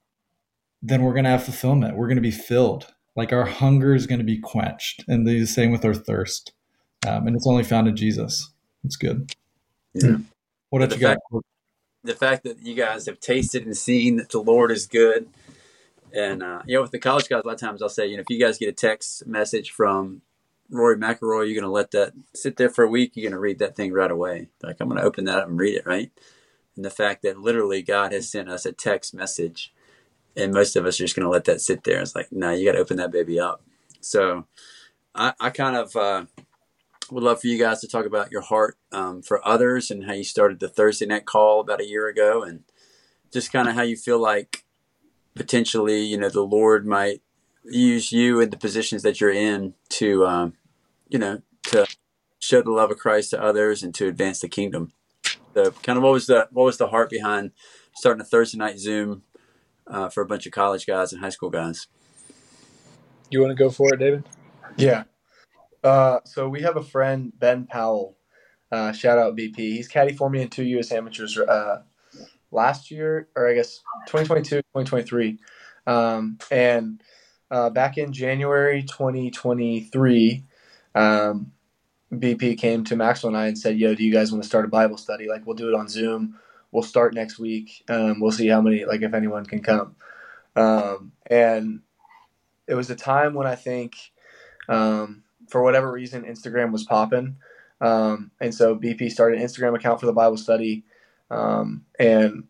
then 0.82 1.02
we're 1.04 1.14
going 1.14 1.24
to 1.26 1.30
have 1.30 1.44
fulfillment. 1.44 1.96
We're 1.98 2.08
going 2.08 2.16
to 2.18 2.22
be 2.22 2.32
filled. 2.32 2.88
Like 3.16 3.34
our 3.34 3.46
hunger 3.46 3.96
is 3.96 4.08
going 4.08 4.20
to 4.20 4.26
be 4.26 4.40
quenched. 4.40 5.04
And 5.08 5.28
the 5.28 5.46
same 5.46 5.72
with 5.72 5.84
our 5.86 5.94
thirst. 5.94 6.54
Um, 7.08 7.28
and 7.28 7.36
it's 7.36 7.48
only 7.48 7.64
found 7.64 7.88
in 7.88 7.96
Jesus. 7.96 8.52
It's 8.84 8.96
good. 8.96 9.32
Yeah. 9.94 10.18
What 10.70 10.82
else 10.82 10.90
The 10.94 10.96
you 10.98 11.02
got? 11.02 11.18
fact- 11.32 11.46
the 12.04 12.16
fact 12.16 12.44
that 12.44 12.60
you 12.62 12.74
guys 12.74 13.06
have 13.06 13.20
tasted 13.20 13.66
and 13.66 13.76
seen 13.76 14.16
that 14.18 14.30
the 14.30 14.40
Lord 14.40 14.72
is 14.72 14.86
good. 14.88 15.28
And, 16.14 16.42
uh, 16.42 16.62
you 16.66 16.76
know, 16.76 16.82
with 16.82 16.92
the 16.92 17.00
college 17.00 17.28
guys, 17.28 17.42
a 17.44 17.48
lot 17.48 17.56
of 17.56 17.60
times 17.60 17.82
I'll 17.82 17.90
say, 17.90 18.08
you 18.08 18.16
know, 18.16 18.22
if 18.22 18.30
you 18.30 18.40
guys 18.40 18.58
get 18.58 18.70
a 18.70 18.72
text 18.72 19.28
message 19.28 19.72
from 19.72 20.22
Rory 20.70 20.98
McIlroy, 20.98 21.46
you're 21.46 21.60
going 21.60 21.62
to 21.62 21.70
let 21.70 21.92
that 21.92 22.14
sit 22.36 22.58
there 22.58 22.70
for 22.70 22.84
a 22.84 22.90
week. 22.90 23.14
You're 23.16 23.30
going 23.30 23.38
to 23.38 23.40
read 23.40 23.60
that 23.60 23.76
thing 23.76 23.94
right 23.94 24.12
away. 24.12 24.50
Like, 24.62 24.78
I'm 24.80 24.90
going 24.90 25.00
to 25.00 25.06
open 25.06 25.26
that 25.26 25.40
up 25.40 25.48
and 25.48 25.60
read 25.60 25.76
it, 25.76 25.86
right? 25.86 26.12
And 26.76 26.84
the 26.84 26.90
fact 26.90 27.24
that 27.24 27.40
literally 27.40 27.82
God 27.82 28.12
has 28.12 28.30
sent 28.30 28.50
us 28.50 28.66
a 28.66 28.72
text 28.72 29.14
message, 29.14 29.74
and 30.36 30.54
most 30.54 30.76
of 30.76 30.86
us 30.86 31.00
are 31.00 31.04
just 31.06 31.16
going 31.16 31.26
to 31.26 31.32
let 31.32 31.46
that 31.46 31.62
sit 31.62 31.84
there. 31.84 32.02
It's 32.02 32.16
like, 32.16 32.32
no, 32.32 32.52
you 32.52 32.66
got 32.66 32.74
to 32.74 32.80
open 32.80 32.98
that 32.98 33.12
baby 33.12 33.40
up. 33.40 33.64
So 34.02 34.46
I, 35.16 35.34
I 35.40 35.50
kind 35.50 35.76
of 35.76 35.96
uh, 35.96 36.26
would 37.10 37.24
love 37.24 37.42
for 37.42 37.48
you 37.48 37.58
guys 37.58 37.82
to 37.82 37.88
talk 37.88 38.06
about 38.06 38.32
your 38.32 38.42
heart 38.42 38.78
um, 38.92 39.22
for 39.22 39.46
others 39.48 39.90
and 39.90 40.06
how 40.06 40.14
you 40.14 40.24
started 40.24 40.60
the 40.60 40.68
Thursday 40.68 41.06
night 41.06 41.26
call 41.26 41.62
about 41.62 41.82
a 41.82 41.88
year 41.88 42.08
ago, 42.08 42.44
and 42.44 42.64
just 43.32 43.52
kind 43.52 43.68
of 43.68 43.76
how 43.76 43.84
you 43.84 43.96
feel 43.96 44.20
like 44.20 44.66
potentially, 45.34 46.02
you 46.02 46.18
know, 46.18 46.30
the 46.30 46.42
Lord 46.42 46.86
might 46.86 47.22
use 47.64 48.12
you 48.12 48.40
in 48.40 48.50
the 48.50 48.58
positions 48.58 49.04
that 49.04 49.20
you're 49.20 49.32
in 49.32 49.74
to, 49.90 50.26
um, 50.26 50.54
you 51.10 51.20
know, 51.20 51.42
to 51.64 51.88
show 52.40 52.62
the 52.62 52.72
love 52.72 52.92
of 52.92 52.98
Christ 52.98 53.32
to 53.32 53.42
others 53.42 53.84
and 53.84 53.94
to 53.96 54.08
advance 54.08 54.40
the 54.40 54.50
kingdom. 54.50 54.94
So, 55.54 55.72
kind 55.72 55.98
of, 55.98 56.04
what 56.04 56.14
was 56.14 56.28
the 56.28 56.48
what 56.52 56.66
was 56.66 56.78
the 56.78 56.88
heart 56.88 57.10
behind 57.10 57.52
starting 57.96 58.22
a 58.22 58.26
Thursday 58.26 58.58
night 58.58 58.80
Zoom 58.80 59.24
uh, 59.88 60.10
for 60.10 60.22
a 60.22 60.26
bunch 60.26 60.46
of 60.46 60.52
college 60.52 60.86
guys 60.86 61.12
and 61.12 61.22
high 61.22 61.30
school 61.30 61.50
guys? 61.50 61.88
You 63.30 63.42
want 63.42 63.52
to 63.52 63.62
go 63.62 63.70
for 63.70 63.94
it, 63.94 63.98
David? 63.98 64.24
Yeah. 64.78 65.04
Uh, 65.84 66.20
so 66.26 66.48
we 66.48 66.62
have 66.62 66.78
a 66.78 66.84
friend, 66.84 67.32
Ben 67.38 67.66
Powell. 67.66 68.18
Uh, 68.72 68.92
shout 68.92 69.18
out 69.18 69.38
BP. 69.38 69.56
He's 69.58 69.88
caddy 69.88 70.14
for 70.14 70.30
me 70.30 70.42
in 70.42 70.50
two 70.50 70.64
U.S. 70.64 70.92
amateurs 70.92 71.38
uh, 71.38 71.84
last 72.52 72.92
year, 72.92 73.30
or 73.36 73.50
I 73.50 73.54
guess 73.54 73.82
2022, 74.08 74.58
2023. 74.58 75.40
Um, 75.86 76.38
and 76.52 77.02
uh, 77.50 77.70
back 77.70 77.98
in 77.98 78.12
January 78.12 78.84
2023, 78.84 80.44
um, 80.98 81.52
BP 82.12 82.58
came 82.58 82.84
to 82.86 82.96
Maxwell 82.96 83.30
and 83.30 83.38
I 83.38 83.48
and 83.48 83.58
said, 83.58 83.78
"Yo, 83.78 83.94
do 83.94 84.04
you 84.04 84.12
guys 84.12 84.32
want 84.32 84.44
to 84.44 84.50
start 84.50 84.66
a 84.66 84.70
Bible 84.70 84.98
study? 84.98 85.28
Like, 85.28 85.46
we'll 85.46 85.56
do 85.56 85.70
it 85.70 85.76
on 85.76 85.88
Zoom. 85.88 86.40
We'll 86.72 86.84
start 86.84 87.14
next 87.14 87.38
week. 87.38 87.84
Um, 87.88 88.20
we'll 88.20 88.32
see 88.32 88.48
how 88.48 88.62
many, 88.62 88.86
like, 88.86 89.02
if 89.02 89.14
anyone 89.14 89.46
can 89.46 89.62
come." 89.62 89.96
Um, 90.56 91.12
and 91.28 91.82
it 92.68 92.74
was 92.74 92.90
a 92.90 92.96
time 92.96 93.34
when 93.36 93.46
I 93.46 93.56
think, 93.56 93.96
um, 94.68 95.24
for 95.50 95.62
whatever 95.62 95.92
reason, 95.92 96.24
Instagram 96.24 96.72
was 96.72 96.84
popping, 96.84 97.38
um, 97.80 98.32
and 98.42 98.54
so 98.54 98.76
BP 98.76 99.12
started 99.12 99.40
an 99.40 99.46
Instagram 99.46 99.76
account 99.76 100.00
for 100.00 100.08
the 100.08 100.14
Bible 100.14 100.38
study, 100.38 100.84
um, 101.30 101.86
and 102.00 102.46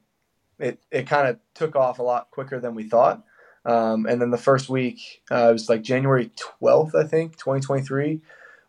it 0.60 0.80
it 0.90 1.08
kind 1.08 1.28
of 1.28 1.40
took 1.54 1.76
off 1.76 2.00
a 2.00 2.04
lot 2.04 2.32
quicker 2.32 2.60
than 2.60 2.76
we 2.76 2.88
thought. 2.88 3.24
Um, 3.68 4.06
and 4.06 4.22
then 4.22 4.32
the 4.32 4.38
first 4.38 4.70
week, 4.70 5.22
uh, 5.30 5.50
it 5.50 5.54
was 5.54 5.68
like 5.68 5.84
January 5.84 6.32
12th, 6.62 6.96
I 6.96 7.06
think, 7.06 7.34
2023. 7.38 8.22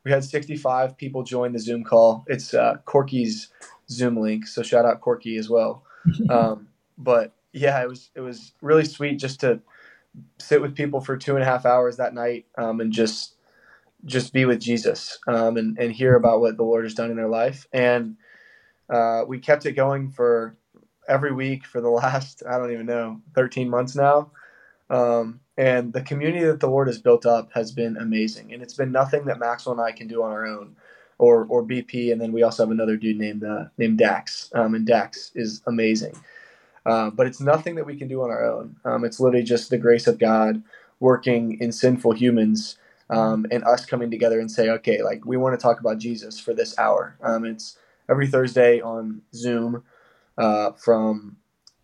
We 0.05 0.11
had 0.11 0.25
65 0.25 0.97
people 0.97 1.23
join 1.23 1.53
the 1.53 1.61
Zoom 1.61 1.85
call. 1.85 2.25
It's 2.27 2.53
uh, 2.53 2.79
Corky's 2.85 3.49
Zoom 3.89 4.17
link, 4.17 4.47
so 4.47 4.63
shout 4.63 4.85
out 4.85 5.01
Corky 5.01 5.37
as 5.37 5.49
well. 5.49 5.85
Um, 6.31 6.69
but 6.97 7.35
yeah, 7.53 7.83
it 7.83 7.89
was 7.89 8.11
it 8.15 8.21
was 8.21 8.53
really 8.61 8.85
sweet 8.85 9.19
just 9.19 9.41
to 9.41 9.61
sit 10.39 10.61
with 10.61 10.75
people 10.75 11.01
for 11.01 11.17
two 11.17 11.35
and 11.35 11.43
a 11.43 11.47
half 11.47 11.67
hours 11.67 11.97
that 11.97 12.15
night 12.15 12.47
um, 12.57 12.81
and 12.81 12.93
just 12.93 13.35
just 14.05 14.33
be 14.33 14.45
with 14.45 14.61
Jesus 14.61 15.19
um, 15.27 15.57
and 15.57 15.79
and 15.79 15.93
hear 15.93 16.17
about 16.17 16.41
what 16.41 16.57
the 16.57 16.63
Lord 16.63 16.85
has 16.85 16.95
done 16.95 17.11
in 17.11 17.17
their 17.17 17.29
life. 17.29 17.67
And 17.73 18.17
uh, 18.91 19.25
we 19.27 19.39
kept 19.39 19.67
it 19.67 19.73
going 19.73 20.11
for 20.11 20.57
every 21.09 21.33
week 21.33 21.67
for 21.67 21.81
the 21.81 21.91
last 22.03 22.43
I 22.49 22.59
don't 22.59 22.73
even 22.73 22.87
know 22.87 23.21
13 23.35 23.69
months 23.69 23.95
now. 23.95 24.31
Um, 24.91 25.41
and 25.57 25.93
the 25.93 26.03
community 26.03 26.45
that 26.45 26.61
the 26.61 26.69
Lord 26.69 26.87
has 26.87 27.01
built 27.01 27.27
up 27.27 27.51
has 27.53 27.73
been 27.73 27.97
amazing, 27.97 28.53
and 28.53 28.63
it's 28.63 28.75
been 28.75 28.93
nothing 28.93 29.25
that 29.27 29.39
Maxwell 29.39 29.75
and 29.79 29.83
I 29.83 29.93
can 29.93 30.07
do 30.07 30.23
on 30.23 30.31
our 30.31 30.47
own, 30.47 30.77
or 31.19 31.47
or 31.47 31.63
BP, 31.63 32.13
and 32.13 32.21
then 32.21 32.33
we 32.33 32.43
also 32.43 32.63
have 32.63 32.71
another 32.71 32.97
dude 32.97 33.19
named 33.19 33.45
uh, 33.45 33.65
named 33.77 33.99
Dax, 33.99 34.51
um, 34.55 34.75
and 34.75 34.87
Dax 34.87 35.33
is 35.35 35.63
amazing. 35.67 36.15
Uh, 36.87 37.11
but 37.11 37.27
it's 37.27 37.41
nothing 37.41 37.75
that 37.75 37.85
we 37.85 37.97
can 37.97 38.09
do 38.09 38.23
on 38.23 38.31
our 38.31 38.45
own. 38.45 38.77
Um, 38.85 39.05
it's 39.05 39.21
literally 39.21 39.45
just 39.45 39.69
the 39.69 39.77
grace 39.77 40.07
of 40.07 40.19
God 40.19 40.63
working 41.01 41.61
in 41.61 41.71
sinful 41.71 42.13
humans 42.13 42.79
um, 43.11 43.47
and 43.51 43.65
us 43.65 43.85
coming 43.85 44.11
together 44.11 44.41
and 44.41 44.51
say, 44.51 44.71
okay, 44.71 45.03
like 45.03 45.25
we 45.27 45.37
want 45.37 45.59
to 45.59 45.63
talk 45.63 45.81
about 45.81 45.99
Jesus 45.99 46.41
for 46.41 46.55
this 46.55 46.79
hour. 46.79 47.17
Um, 47.23 47.45
it's 47.45 47.77
every 48.09 48.27
Thursday 48.27 48.81
on 48.81 49.23
Zoom 49.35 49.83
uh, 50.39 50.73
from 50.73 51.37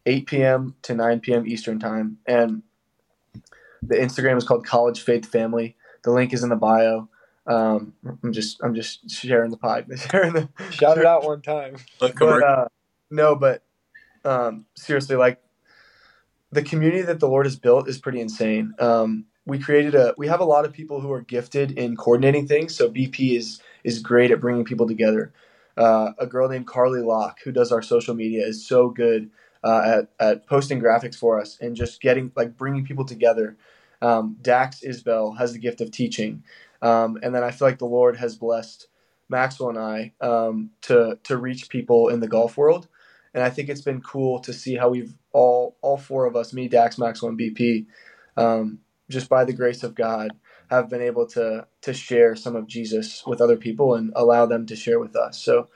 8 0.07 0.27
p.m. 0.27 0.75
to 0.83 0.95
9 0.95 1.21
p.m. 1.21 1.47
Eastern 1.47 1.79
time, 1.79 2.19
and 2.27 2.63
the 3.89 3.97
Instagram 3.97 4.37
is 4.37 4.45
called 4.45 4.67
College 4.67 5.03
Faith 5.03 5.27
Family. 5.27 5.77
The 6.03 6.11
link 6.11 6.33
is 6.33 6.43
in 6.43 6.49
the 6.49 6.57
bio. 6.57 7.09
Um, 7.47 7.95
I'm 8.23 8.33
just 8.33 8.63
I'm 8.63 8.75
just 8.75 9.11
sharing 9.11 9.51
the 9.51 9.57
pie. 9.57 9.85
Sharing 10.11 10.33
the 10.33 10.49
Shout 10.71 10.99
it 10.99 11.05
out 11.05 11.25
one 11.25 11.43
time. 11.43 11.77
Look, 12.01 12.19
but, 12.19 12.43
uh, 12.43 12.69
no, 13.11 13.37
but 13.37 13.63
um, 14.25 14.65
seriously, 14.77 15.17
like 15.17 15.43
the 16.53 16.63
community 16.63 17.03
that 17.03 17.21
the 17.21 17.29
Lord 17.29 17.47
has 17.47 17.57
built 17.57 17.89
is 17.89 17.99
pretty 17.99 18.21
insane. 18.21 18.73
Um, 18.79 19.27
we 19.47 19.59
created 19.59 19.95
a 19.95 20.15
we 20.17 20.29
have 20.29 20.41
a 20.41 20.45
lot 20.45 20.65
of 20.65 20.73
people 20.73 21.01
who 21.01 21.13
are 21.13 21.21
gifted 21.21 21.73
in 21.73 21.97
coordinating 21.97 22.47
things. 22.47 22.75
So 22.75 22.89
BP 22.89 23.37
is 23.37 23.61
is 23.83 23.99
great 24.01 24.31
at 24.31 24.41
bringing 24.41 24.65
people 24.65 24.87
together. 24.87 25.33
Uh, 25.77 26.13
a 26.19 26.27
girl 26.27 26.49
named 26.49 26.67
Carly 26.67 27.03
Locke 27.03 27.39
who 27.45 27.53
does 27.53 27.73
our 27.73 27.83
social 27.83 28.15
media 28.15 28.47
is 28.47 28.67
so 28.67 28.89
good 28.89 29.31
uh, 29.63 29.83
at 29.85 30.09
at 30.25 30.47
posting 30.47 30.81
graphics 30.81 31.17
for 31.17 31.41
us 31.41 31.59
and 31.61 31.77
just 31.77 32.01
getting 32.01 32.33
like 32.37 32.57
bringing 32.57 32.85
people 32.85 33.05
together. 33.05 33.57
Um, 34.05 34.37
Dax 34.43 34.81
Isbell 34.87 35.39
has 35.39 35.53
the 35.53 35.59
gift 35.59 35.81
of 35.81 35.91
teaching, 35.91 36.45
um, 36.83 37.19
and 37.23 37.35
then 37.35 37.43
I 37.45 37.51
feel 37.51 37.69
like 37.69 37.79
the 37.79 37.87
Lord 37.87 38.17
has 38.17 38.37
blessed 38.37 38.89
Maxwell 39.29 39.71
and 39.71 39.79
I 39.79 40.13
um, 40.21 40.71
to 40.83 41.19
to 41.25 41.37
reach 41.37 41.69
people 41.69 42.09
in 42.09 42.21
the 42.21 42.29
golf 42.29 42.57
world 42.57 42.89
and 43.35 43.43
I 43.43 43.51
think 43.51 43.69
it's 43.69 43.81
been 43.81 44.01
cool 44.01 44.39
to 44.41 44.53
see 44.53 44.77
how 44.77 44.89
we've 44.89 45.15
all 45.33 45.77
all 45.83 45.99
four 45.99 46.25
of 46.27 46.37
us, 46.37 46.53
me, 46.53 46.69
Dax, 46.69 46.97
Maxwell, 46.99 47.31
and 47.31 47.39
BP, 47.39 47.87
um, 48.37 48.79
just 49.11 49.29
by 49.29 49.45
the 49.45 49.53
grace 49.53 49.83
of 49.83 49.97
God, 49.97 50.31
have 50.71 50.89
been 50.89 51.03
able 51.03 51.27
to 51.29 51.67
to 51.83 51.93
share 51.93 52.37
some 52.37 52.55
of 52.55 52.69
Jesus 52.69 53.25
with 53.27 53.41
other 53.41 53.57
people 53.57 53.95
and 53.95 54.13
allow 54.15 54.47
them 54.47 54.67
to 54.67 54.77
share 54.77 55.01
with 55.01 55.17
us. 55.17 55.43
So 55.43 55.69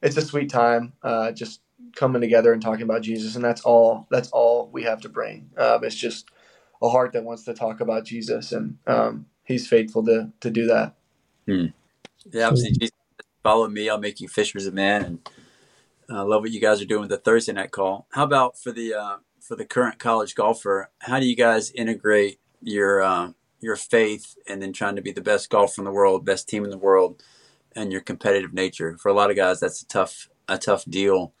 it's 0.00 0.16
a 0.16 0.22
sweet 0.22 0.48
time, 0.48 0.92
uh, 1.02 1.32
just 1.32 1.60
coming 1.96 2.22
together 2.22 2.52
and 2.52 2.62
talking 2.62 2.84
about 2.84 3.02
Jesus, 3.02 3.34
and 3.34 3.44
that's 3.44 3.62
all 3.62 4.06
that's 4.10 4.30
all 4.30 4.70
we 4.72 4.84
have 4.84 5.00
to 5.00 5.08
bring. 5.08 5.50
Um, 5.56 5.82
it's 5.82 5.96
just 5.96 6.30
a 6.82 6.88
heart 6.88 7.12
that 7.12 7.24
wants 7.24 7.44
to 7.44 7.54
talk 7.54 7.80
about 7.80 8.04
Jesus, 8.04 8.52
and 8.52 8.76
um, 8.86 9.26
He's 9.44 9.68
faithful 9.68 10.04
to 10.04 10.32
to 10.40 10.50
do 10.50 10.66
that. 10.66 10.94
Hmm. 11.46 11.66
Yeah, 12.30 12.48
obviously, 12.48 12.72
Jesus, 12.72 12.94
follow 13.42 13.68
me. 13.68 13.88
I'll 13.88 13.98
make 13.98 14.20
you 14.20 14.28
fishers 14.28 14.66
of 14.66 14.74
men, 14.74 15.04
and 15.04 15.30
I 16.10 16.18
uh, 16.18 16.24
love 16.24 16.42
what 16.42 16.50
you 16.50 16.60
guys 16.60 16.80
are 16.80 16.86
doing 16.86 17.02
with 17.02 17.10
the 17.10 17.16
Thursday 17.16 17.52
night 17.52 17.70
call. 17.70 18.06
How 18.10 18.24
about 18.24 18.58
for 18.58 18.72
the 18.72 18.94
uh, 18.94 19.16
for 19.40 19.56
the 19.56 19.64
current 19.64 19.98
college 19.98 20.34
golfer? 20.34 20.90
How 21.00 21.18
do 21.20 21.26
you 21.26 21.36
guys 21.36 21.70
integrate 21.70 22.40
your 22.60 23.02
uh, 23.02 23.32
your 23.60 23.76
faith 23.76 24.36
and 24.46 24.60
then 24.60 24.72
trying 24.72 24.96
to 24.96 25.02
be 25.02 25.12
the 25.12 25.20
best 25.20 25.50
golfer 25.50 25.80
in 25.80 25.84
the 25.84 25.92
world, 25.92 26.24
best 26.24 26.48
team 26.48 26.64
in 26.64 26.70
the 26.70 26.78
world, 26.78 27.22
and 27.74 27.92
your 27.92 28.00
competitive 28.00 28.52
nature? 28.52 28.96
For 28.98 29.08
a 29.08 29.14
lot 29.14 29.30
of 29.30 29.36
guys, 29.36 29.60
that's 29.60 29.82
a 29.82 29.86
tough 29.86 30.28
a 30.48 30.58
tough 30.58 30.84
deal. 30.84 31.32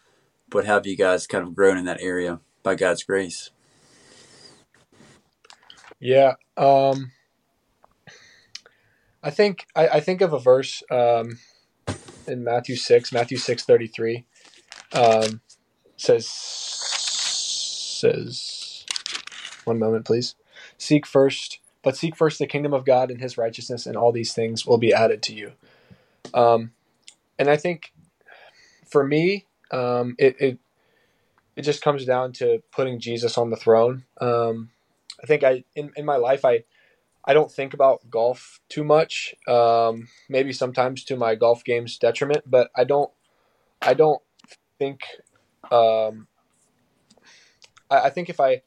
But 0.48 0.66
have 0.66 0.86
you 0.86 0.96
guys 0.96 1.26
kind 1.26 1.46
of 1.46 1.54
grown 1.54 1.78
in 1.78 1.84
that 1.86 2.00
area 2.00 2.40
by 2.62 2.74
God's 2.74 3.04
grace? 3.04 3.50
Yeah, 6.02 6.34
um, 6.56 7.12
I 9.22 9.30
think 9.30 9.66
I, 9.76 9.86
I, 9.86 10.00
think 10.00 10.20
of 10.20 10.32
a 10.32 10.40
verse 10.40 10.82
um, 10.90 11.38
in 12.26 12.42
Matthew 12.42 12.74
six, 12.74 13.12
Matthew 13.12 13.36
six 13.36 13.62
thirty 13.62 13.86
three 13.86 14.24
um, 14.92 15.40
says 15.96 16.26
says 18.00 18.84
one 19.62 19.78
moment, 19.78 20.04
please. 20.04 20.34
Seek 20.76 21.06
first, 21.06 21.60
but 21.84 21.96
seek 21.96 22.16
first 22.16 22.40
the 22.40 22.48
kingdom 22.48 22.74
of 22.74 22.84
God 22.84 23.12
and 23.12 23.20
His 23.20 23.38
righteousness, 23.38 23.86
and 23.86 23.96
all 23.96 24.10
these 24.10 24.34
things 24.34 24.66
will 24.66 24.78
be 24.78 24.92
added 24.92 25.22
to 25.22 25.32
you. 25.32 25.52
Um, 26.34 26.72
and 27.38 27.48
I 27.48 27.56
think 27.56 27.92
for 28.90 29.06
me, 29.06 29.46
um, 29.70 30.16
it, 30.18 30.34
it 30.40 30.58
it 31.54 31.62
just 31.62 31.80
comes 31.80 32.04
down 32.04 32.32
to 32.32 32.60
putting 32.72 32.98
Jesus 32.98 33.38
on 33.38 33.50
the 33.50 33.56
throne. 33.56 34.02
Um, 34.20 34.70
I 35.22 35.26
think 35.26 35.44
I 35.44 35.64
in, 35.74 35.92
in 35.96 36.04
my 36.04 36.16
life 36.16 36.44
I 36.44 36.64
I 37.24 37.34
don't 37.34 37.52
think 37.52 37.72
about 37.72 38.10
golf 38.10 38.60
too 38.68 38.82
much. 38.82 39.34
Um, 39.46 40.08
maybe 40.28 40.52
sometimes 40.52 41.04
to 41.04 41.16
my 41.16 41.34
golf 41.36 41.62
game's 41.64 41.96
detriment, 41.98 42.42
but 42.46 42.70
I 42.76 42.84
don't 42.84 43.10
I 43.80 43.94
don't 43.94 44.20
think 44.78 45.00
um, 45.70 46.26
I, 47.90 48.06
I 48.06 48.10
think 48.10 48.28
if 48.28 48.40
I 48.40 48.62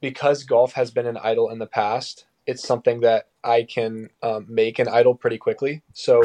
because 0.00 0.44
golf 0.44 0.72
has 0.72 0.90
been 0.90 1.06
an 1.06 1.18
idol 1.18 1.50
in 1.50 1.58
the 1.58 1.66
past, 1.66 2.26
it's 2.46 2.66
something 2.66 3.00
that 3.00 3.28
I 3.44 3.64
can 3.64 4.10
um, 4.22 4.46
make 4.48 4.78
an 4.78 4.88
idol 4.88 5.14
pretty 5.14 5.38
quickly. 5.38 5.82
So, 5.92 6.22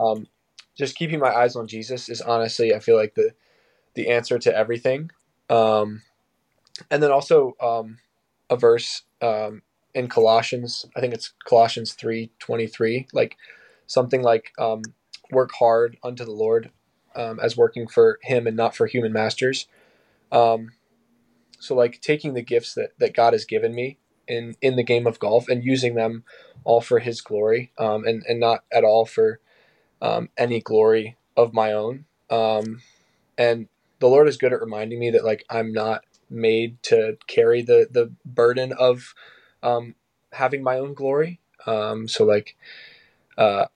um, 0.00 0.26
just 0.74 0.96
keeping 0.96 1.20
my 1.20 1.30
eyes 1.30 1.54
on 1.54 1.66
Jesus 1.66 2.08
is 2.08 2.20
honestly, 2.20 2.74
I 2.74 2.78
feel 2.78 2.96
like 2.96 3.14
the 3.14 3.32
the 3.94 4.08
answer 4.08 4.38
to 4.38 4.56
everything. 4.56 5.10
Um, 5.50 6.02
and 6.90 7.02
then 7.02 7.12
also 7.12 7.54
um, 7.60 7.98
a 8.52 8.56
verse 8.56 9.02
um, 9.20 9.62
in 9.94 10.08
Colossians, 10.08 10.86
I 10.96 11.00
think 11.00 11.14
it's 11.14 11.32
Colossians 11.48 11.94
three 11.94 12.30
twenty 12.38 12.66
three, 12.66 13.06
like 13.12 13.36
something 13.86 14.22
like 14.22 14.52
um, 14.58 14.82
work 15.30 15.52
hard 15.58 15.96
unto 16.04 16.24
the 16.24 16.32
Lord 16.32 16.70
um, 17.16 17.40
as 17.40 17.56
working 17.56 17.88
for 17.88 18.18
him 18.22 18.46
and 18.46 18.56
not 18.56 18.76
for 18.76 18.86
human 18.86 19.12
masters. 19.12 19.66
Um, 20.30 20.70
so 21.58 21.74
like 21.74 22.00
taking 22.00 22.34
the 22.34 22.42
gifts 22.42 22.74
that, 22.74 22.90
that 22.98 23.14
God 23.14 23.32
has 23.32 23.44
given 23.44 23.74
me 23.74 23.98
in, 24.26 24.56
in 24.60 24.76
the 24.76 24.82
game 24.82 25.06
of 25.06 25.18
golf 25.18 25.48
and 25.48 25.64
using 25.64 25.94
them 25.94 26.24
all 26.64 26.80
for 26.80 27.00
his 27.00 27.20
glory 27.20 27.72
um, 27.78 28.04
and, 28.04 28.22
and 28.28 28.40
not 28.40 28.64
at 28.72 28.84
all 28.84 29.06
for 29.06 29.40
um, 30.00 30.28
any 30.36 30.60
glory 30.60 31.16
of 31.36 31.54
my 31.54 31.72
own. 31.72 32.06
And 33.38 33.68
the 34.00 34.08
Lord 34.08 34.28
is 34.28 34.36
good 34.36 34.52
at 34.52 34.60
reminding 34.60 34.98
me 34.98 35.10
that 35.10 35.24
like 35.24 35.44
I'm 35.50 35.72
not 35.72 36.04
made 36.32 36.82
to 36.84 37.18
carry 37.26 37.62
the, 37.62 37.88
the 37.90 38.12
burden 38.24 38.72
of 38.72 39.14
um, 39.62 39.94
having 40.32 40.62
my 40.62 40.78
own 40.78 40.94
glory. 40.94 41.40
so 42.08 42.24
like, 42.24 42.56
uh, 43.38 43.66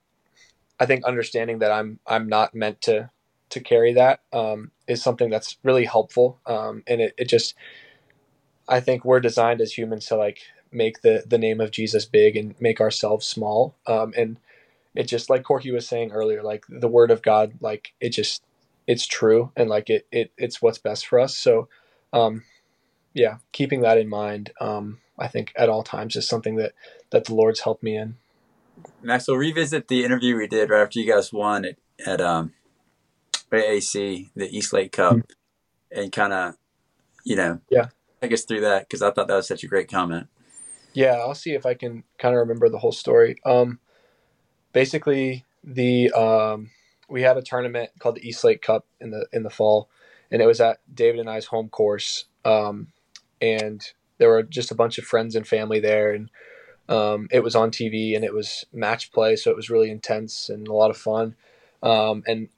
I 0.79 0.87
think 0.87 1.05
understanding 1.05 1.61
that 1.61 1.73
I'm 1.73 1.99
I'm 2.07 2.29
not 2.29 2.55
meant 2.55 2.83
to 2.83 3.11
to 3.51 3.61
carry 3.61 3.93
that 3.95 4.21
um, 4.33 4.73
is 4.89 5.03
something 5.03 5.31
that's 5.31 5.57
really 5.63 5.85
helpful. 5.85 6.41
Um, 6.47 6.83
and 6.87 7.01
it, 7.01 7.15
it 7.17 7.29
just, 7.29 7.55
I 8.69 8.81
think 8.81 9.05
we're 9.05 9.21
designed 9.21 9.61
as 9.61 9.79
humans 9.79 10.07
to 10.07 10.17
like 10.17 10.41
make 10.73 11.03
the, 11.03 11.23
the 11.27 11.39
name 11.39 11.61
of 11.61 11.71
Jesus 11.71 12.05
big 12.05 12.37
and 12.37 12.61
make 12.61 12.81
ourselves 12.81 13.27
small. 13.27 13.77
Um, 13.87 14.13
and 14.17 14.39
it 14.95 15.05
just, 15.05 15.31
like 15.31 15.45
Corky 15.45 15.71
was 15.71 15.89
saying 15.89 16.11
earlier, 16.11 16.43
like 16.43 16.65
the 16.69 16.89
word 16.89 17.11
of 17.11 17.23
God, 17.23 17.55
like 17.61 17.93
it 18.01 18.11
just, 18.11 18.43
it's 18.87 19.07
true. 19.07 19.53
And 19.57 19.71
like 19.71 19.89
it, 19.89 20.07
it 20.11 20.33
it's 20.37 20.61
what's 20.61 20.79
best 20.79 21.07
for 21.07 21.21
us. 21.21 21.37
So, 21.37 21.69
um, 22.13 22.45
yeah, 23.15 23.39
keeping 23.53 23.81
that 23.81 23.99
in 23.99 24.09
mind, 24.09 24.53
um, 24.61 24.99
I 25.19 25.29
think 25.29 25.53
at 25.57 25.69
all 25.69 25.83
times 25.83 26.17
is 26.17 26.29
something 26.29 26.57
that, 26.57 26.73
that 27.11 27.25
the 27.25 27.35
Lord's 27.35 27.61
helped 27.61 27.83
me 27.83 27.97
in. 27.97 28.17
Maxwell, 29.03 29.37
revisit 29.37 29.89
the 29.89 30.05
interview 30.05 30.37
we 30.37 30.47
did 30.47 30.71
right 30.71 30.83
after 30.83 31.01
you 31.01 31.11
guys 31.11 31.33
won 31.33 31.65
at, 31.65 31.77
at 32.05 32.21
um, 32.21 32.53
AAC, 33.51 34.31
the 34.35 34.57
East 34.57 34.73
Lake 34.73 34.93
Cup, 34.93 35.17
mm-hmm. 35.17 36.01
and 36.01 36.13
kind 36.13 36.33
of, 36.33 36.55
you 37.25 37.37
know, 37.37 37.61
yeah, 37.71 37.89
take 38.21 38.33
us 38.33 38.45
through 38.45 38.61
that 38.61 38.89
because 38.89 39.03
I 39.03 39.11
thought 39.11 39.29
that 39.29 39.37
was 39.37 39.49
such 39.49 39.65
a 39.65 39.69
great 39.69 39.91
comment. 39.91 40.29
Yeah, 40.93 41.15
I'll 41.15 41.35
see 41.35 41.53
if 41.53 41.67
I 41.67 41.75
can 41.75 42.05
kind 42.19 42.35
of 42.35 42.41
remember 42.41 42.69
the 42.69 42.79
whole 42.79 42.93
story. 42.93 43.37
Um, 43.45 43.81
basically, 44.73 45.45
the 45.65 46.11
um, 46.13 46.71
we 47.09 47.23
had 47.23 47.37
a 47.37 47.43
tournament 47.43 47.91
called 47.99 48.17
the 48.17 48.29
East 48.29 48.45
Lake 48.45 48.63
Cup 48.63 48.87
in 49.01 49.11
the 49.11 49.27
in 49.33 49.43
the 49.43 49.51
fall, 49.51 49.89
and 50.31 50.43
it 50.43 50.47
was 50.47 50.61
at 50.61 50.79
David 50.93 51.21
and 51.21 51.31
I's 51.31 51.47
home 51.47 51.69
course. 51.69 52.27
um, 52.45 52.89
and 53.41 53.83
there 54.19 54.31
were 54.31 54.43
just 54.43 54.71
a 54.71 54.75
bunch 54.75 54.97
of 54.97 55.05
friends 55.05 55.37
and 55.37 55.47
family 55.47 55.79
there, 55.81 56.13
and 56.13 56.31
um, 56.89 57.29
it 57.31 57.43
was 57.43 57.55
on 57.55 57.71
TV 57.71 58.15
and 58.15 58.25
it 58.25 58.33
was 58.33 58.65
match 58.73 59.13
play, 59.13 59.37
so 59.37 59.51
it 59.51 59.57
was 59.57 59.71
really 59.71 59.91
intense 59.91 60.49
and 60.49 60.69
a 60.69 60.73
lot 60.73 60.91
of 60.91 60.97
fun. 60.97 61.35
Um, 61.83 62.23
and 62.27 62.49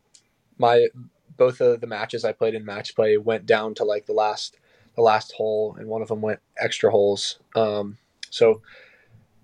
my 0.58 0.88
both 1.36 1.60
of 1.60 1.80
the 1.80 1.86
matches 1.86 2.24
I 2.24 2.32
played 2.32 2.54
in 2.54 2.64
match 2.64 2.94
play 2.94 3.16
went 3.16 3.46
down 3.46 3.74
to 3.76 3.84
like 3.84 4.06
the 4.06 4.12
last 4.12 4.56
the 4.96 5.02
last 5.02 5.32
hole, 5.32 5.76
and 5.78 5.88
one 5.88 6.02
of 6.02 6.08
them 6.08 6.20
went 6.20 6.40
extra 6.58 6.90
holes. 6.90 7.38
Um, 7.54 7.98
so 8.30 8.62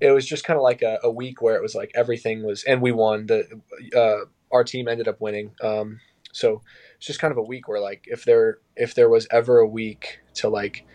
it 0.00 0.10
was 0.10 0.26
just 0.26 0.44
kind 0.44 0.56
of 0.56 0.62
like 0.62 0.82
a, 0.82 0.98
a, 1.02 1.10
week 1.10 1.40
where 1.40 1.54
it 1.54 1.62
was 1.62 1.74
like 1.74 1.92
everything 1.94 2.42
was, 2.42 2.64
and 2.64 2.82
we 2.82 2.92
won. 2.92 3.26
The 3.26 3.60
uh, 3.96 4.26
our 4.52 4.64
team 4.64 4.88
ended 4.88 5.08
up 5.08 5.20
winning. 5.20 5.52
Um, 5.62 6.00
so 6.32 6.62
it's 7.04 7.08
just 7.08 7.20
kind 7.20 7.32
of 7.32 7.36
a 7.36 7.42
week 7.42 7.68
where 7.68 7.80
like 7.80 8.06
if 8.06 8.24
there 8.24 8.60
if 8.76 8.94
there 8.94 9.10
was 9.10 9.28
ever 9.30 9.58
a 9.58 9.66
week 9.66 10.20
to 10.32 10.48
like 10.48 10.86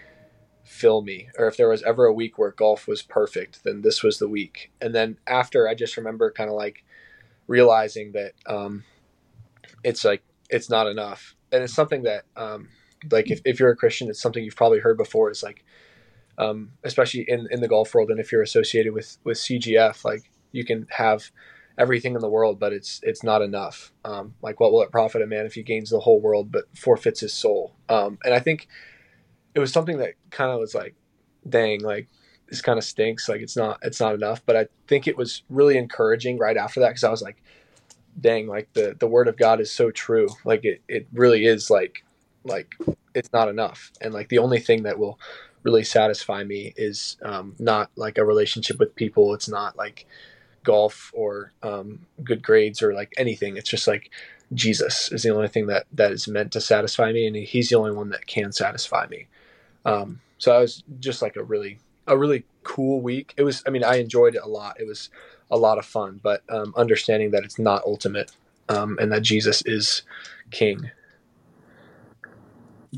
fill 0.63 1.03
me, 1.03 1.29
or 1.37 1.45
if 1.45 1.55
there 1.55 1.69
was 1.69 1.83
ever 1.83 2.05
a 2.05 2.13
week 2.13 2.39
where 2.39 2.49
golf 2.49 2.87
was 2.87 3.03
perfect, 3.03 3.63
then 3.63 3.83
this 3.83 4.01
was 4.01 4.17
the 4.17 4.27
week. 4.27 4.71
And 4.81 4.95
then 4.95 5.19
after, 5.27 5.67
I 5.67 5.75
just 5.75 5.97
remember 5.97 6.31
kind 6.31 6.49
of 6.49 6.55
like 6.55 6.83
realizing 7.45 8.13
that 8.13 8.33
um, 8.47 8.85
it's 9.83 10.03
like 10.03 10.23
it's 10.49 10.67
not 10.67 10.87
enough, 10.87 11.35
and 11.51 11.61
it's 11.61 11.75
something 11.75 12.01
that 12.01 12.23
um, 12.35 12.69
like 13.11 13.29
if, 13.29 13.41
if 13.45 13.59
you're 13.59 13.69
a 13.69 13.75
Christian, 13.75 14.09
it's 14.09 14.19
something 14.19 14.43
you've 14.43 14.55
probably 14.55 14.79
heard 14.79 14.97
before. 14.97 15.29
Is 15.29 15.43
like 15.43 15.63
um, 16.39 16.71
especially 16.83 17.25
in 17.27 17.47
in 17.51 17.61
the 17.61 17.67
golf 17.67 17.93
world, 17.93 18.09
and 18.09 18.19
if 18.19 18.31
you're 18.31 18.41
associated 18.41 18.95
with 18.95 19.19
with 19.23 19.37
CGF, 19.37 20.03
like 20.03 20.31
you 20.53 20.65
can 20.65 20.87
have 20.89 21.29
everything 21.79 22.13
in 22.13 22.19
the 22.19 22.29
world, 22.29 22.59
but 22.59 22.73
it's 22.73 22.99
it's 23.03 23.23
not 23.23 23.41
enough. 23.41 23.91
Um, 24.05 24.35
like, 24.41 24.59
what 24.59 24.71
will 24.71 24.83
it 24.83 24.91
profit 24.91 25.21
a 25.21 25.27
man 25.27 25.45
if 25.45 25.53
he 25.55 25.63
gains 25.63 25.89
the 25.89 25.99
whole 25.99 26.21
world 26.21 26.51
but 26.51 26.65
forfeits 26.77 27.21
his 27.21 27.33
soul? 27.33 27.73
Um, 27.87 28.19
and 28.23 28.33
I 28.33 28.39
think 28.39 28.67
it 29.55 29.59
was 29.59 29.71
something 29.71 29.97
that 29.97 30.13
kind 30.29 30.51
of 30.51 30.59
was 30.59 30.75
like, 30.75 30.95
dang, 31.47 31.81
like 31.81 32.09
this 32.49 32.61
kind 32.61 32.77
of 32.77 32.83
stinks. 32.83 33.29
Like 33.29 33.41
it's 33.41 33.55
not 33.55 33.79
it's 33.81 33.99
not 33.99 34.13
enough. 34.13 34.45
But 34.45 34.57
I 34.57 34.67
think 34.87 35.07
it 35.07 35.17
was 35.17 35.43
really 35.49 35.77
encouraging 35.77 36.37
right 36.37 36.57
after 36.57 36.81
that 36.81 36.89
because 36.89 37.05
I 37.05 37.09
was 37.09 37.21
like, 37.21 37.41
dang, 38.19 38.47
like 38.47 38.71
the 38.73 38.95
the 38.99 39.07
word 39.07 39.29
of 39.29 39.37
God 39.37 39.61
is 39.61 39.71
so 39.71 39.89
true. 39.89 40.27
Like 40.43 40.65
it 40.65 40.81
it 40.87 41.07
really 41.13 41.45
is 41.45 41.69
like 41.69 42.03
like 42.43 42.75
it's 43.15 43.31
not 43.31 43.47
enough. 43.47 43.91
And 44.01 44.13
like 44.13 44.27
the 44.27 44.39
only 44.39 44.59
thing 44.59 44.83
that 44.83 44.99
will 44.99 45.17
really 45.63 45.83
satisfy 45.83 46.43
me 46.43 46.73
is 46.77 47.17
um, 47.23 47.55
not 47.59 47.91
like 47.95 48.17
a 48.17 48.25
relationship 48.25 48.79
with 48.79 48.95
people. 48.95 49.33
It's 49.33 49.49
not 49.49 49.77
like 49.77 50.05
golf 50.69 51.11
or 51.15 51.51
um, 51.63 52.05
good 52.23 52.43
grades 52.43 52.83
or 52.83 52.93
like 52.93 53.11
anything. 53.17 53.57
It's 53.57 53.69
just 53.69 53.87
like 53.87 54.11
Jesus 54.53 55.11
is 55.11 55.23
the 55.23 55.31
only 55.31 55.47
thing 55.47 55.65
that 55.67 55.87
that 55.93 56.11
is 56.11 56.27
meant 56.27 56.51
to 56.51 56.61
satisfy 56.61 57.11
me, 57.11 57.25
and 57.25 57.35
He's 57.35 57.69
the 57.69 57.77
only 57.77 57.91
one 57.91 58.09
that 58.09 58.27
can 58.27 58.51
satisfy 58.51 59.07
me. 59.07 59.25
Um, 59.83 60.21
so 60.37 60.55
I 60.55 60.59
was 60.59 60.83
just 60.99 61.23
like 61.23 61.35
a 61.37 61.43
really 61.43 61.79
a 62.05 62.15
really 62.15 62.43
cool 62.63 63.01
week. 63.01 63.33
It 63.35 63.43
was. 63.43 63.63
I 63.65 63.71
mean, 63.71 63.83
I 63.83 63.95
enjoyed 63.95 64.35
it 64.35 64.43
a 64.43 64.47
lot. 64.47 64.79
It 64.79 64.85
was 64.87 65.09
a 65.49 65.57
lot 65.57 65.79
of 65.79 65.85
fun, 65.85 66.19
but 66.21 66.43
um, 66.49 66.73
understanding 66.77 67.31
that 67.31 67.43
it's 67.43 67.57
not 67.57 67.81
ultimate 67.83 68.31
um, 68.69 68.97
and 69.01 69.11
that 69.11 69.23
Jesus 69.23 69.63
is 69.65 70.03
King. 70.51 70.91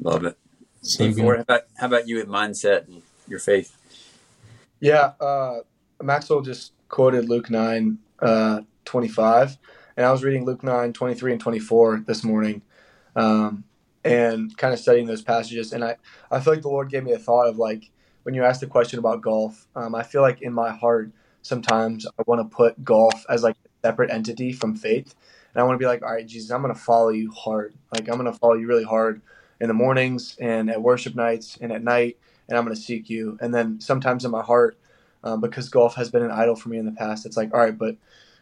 Love 0.02 0.26
it. 0.26 0.38
Same 0.82 1.18
how 1.18 1.30
about, 1.30 1.62
how 1.78 1.88
about 1.88 2.08
you 2.08 2.18
with 2.18 2.28
mindset 2.28 2.88
and 2.88 3.02
your 3.28 3.40
faith? 3.40 3.78
Yeah, 4.82 5.14
uh, 5.22 5.60
Maxwell 6.02 6.42
just 6.42 6.74
quoted 6.92 7.30
Luke 7.30 7.50
9, 7.50 7.98
uh, 8.22 8.62
25. 8.86 9.58
And 9.98 10.06
I 10.06 10.12
was 10.12 10.24
reading 10.24 10.46
Luke 10.46 10.62
9, 10.62 10.94
23 10.94 11.32
and 11.32 11.42
24 11.42 12.04
this 12.06 12.24
morning 12.24 12.62
um, 13.16 13.64
and 14.04 14.56
kind 14.58 14.74
of 14.74 14.80
studying 14.80 15.08
those 15.08 15.22
passages. 15.22 15.74
And 15.74 15.84
I, 15.84 15.96
I 16.30 16.40
feel 16.42 16.54
like 16.54 16.62
the 16.62 16.70
Lord 16.70 16.90
gave 16.90 17.04
me 17.04 17.14
a 17.14 17.18
thought 17.18 17.48
of 17.48 17.58
like, 17.58 17.90
when 18.24 18.36
you 18.36 18.44
asked 18.44 18.60
the 18.62 18.68
question 18.68 19.00
about 19.00 19.22
golf, 19.22 19.68
um, 19.76 19.96
I 19.96 20.04
feel 20.04 20.22
like 20.22 20.42
in 20.42 20.54
my 20.54 20.70
heart, 20.70 21.12
sometimes 21.42 22.06
I 22.06 22.24
want 22.28 22.42
to 22.42 22.56
put 22.56 22.84
golf 22.84 23.26
as 23.30 23.42
like 23.42 23.56
a 23.66 23.88
separate 23.88 24.12
entity 24.12 24.52
from 24.52 24.76
faith. 24.76 25.16
And 25.54 25.62
I 25.62 25.64
want 25.64 25.76
to 25.76 25.84
be 25.84 25.88
like, 25.88 26.04
all 26.04 26.12
right, 26.12 26.28
Jesus, 26.28 26.52
I'm 26.52 26.62
going 26.62 26.74
to 26.74 26.80
follow 26.80 27.10
you 27.10 27.32
hard. 27.32 27.74
Like, 27.94 28.10
I'm 28.10 28.20
going 28.20 28.32
to 28.32 28.38
follow 28.38 28.54
you 28.54 28.68
really 28.68 28.84
hard 28.84 29.22
in 29.60 29.70
the 29.70 29.74
mornings 29.74 30.36
and 30.40 30.70
at 30.70 30.82
worship 30.82 31.16
nights 31.16 31.58
and 31.60 31.72
at 31.72 31.84
night. 31.84 32.18
And 32.48 32.58
I'm 32.58 32.66
going 32.66 32.76
to 32.76 32.82
seek 32.82 33.10
you. 33.10 33.38
And 33.42 33.54
then 33.54 33.80
sometimes 33.80 34.26
in 34.26 34.32
my 34.32 34.44
heart, 34.44 34.78
um, 35.24 35.42
because 35.42 35.70
golf 35.70 35.96
has 35.96 36.10
been 36.10 36.24
an 36.24 36.32
idol 36.32 36.56
for 36.56 36.70
me 36.70 36.78
in 36.78 36.86
the 36.86 36.92
past. 36.92 37.26
It's 37.26 37.38
like, 37.38 37.54
all 37.54 37.60
right, 37.60 37.78
but 37.78 37.96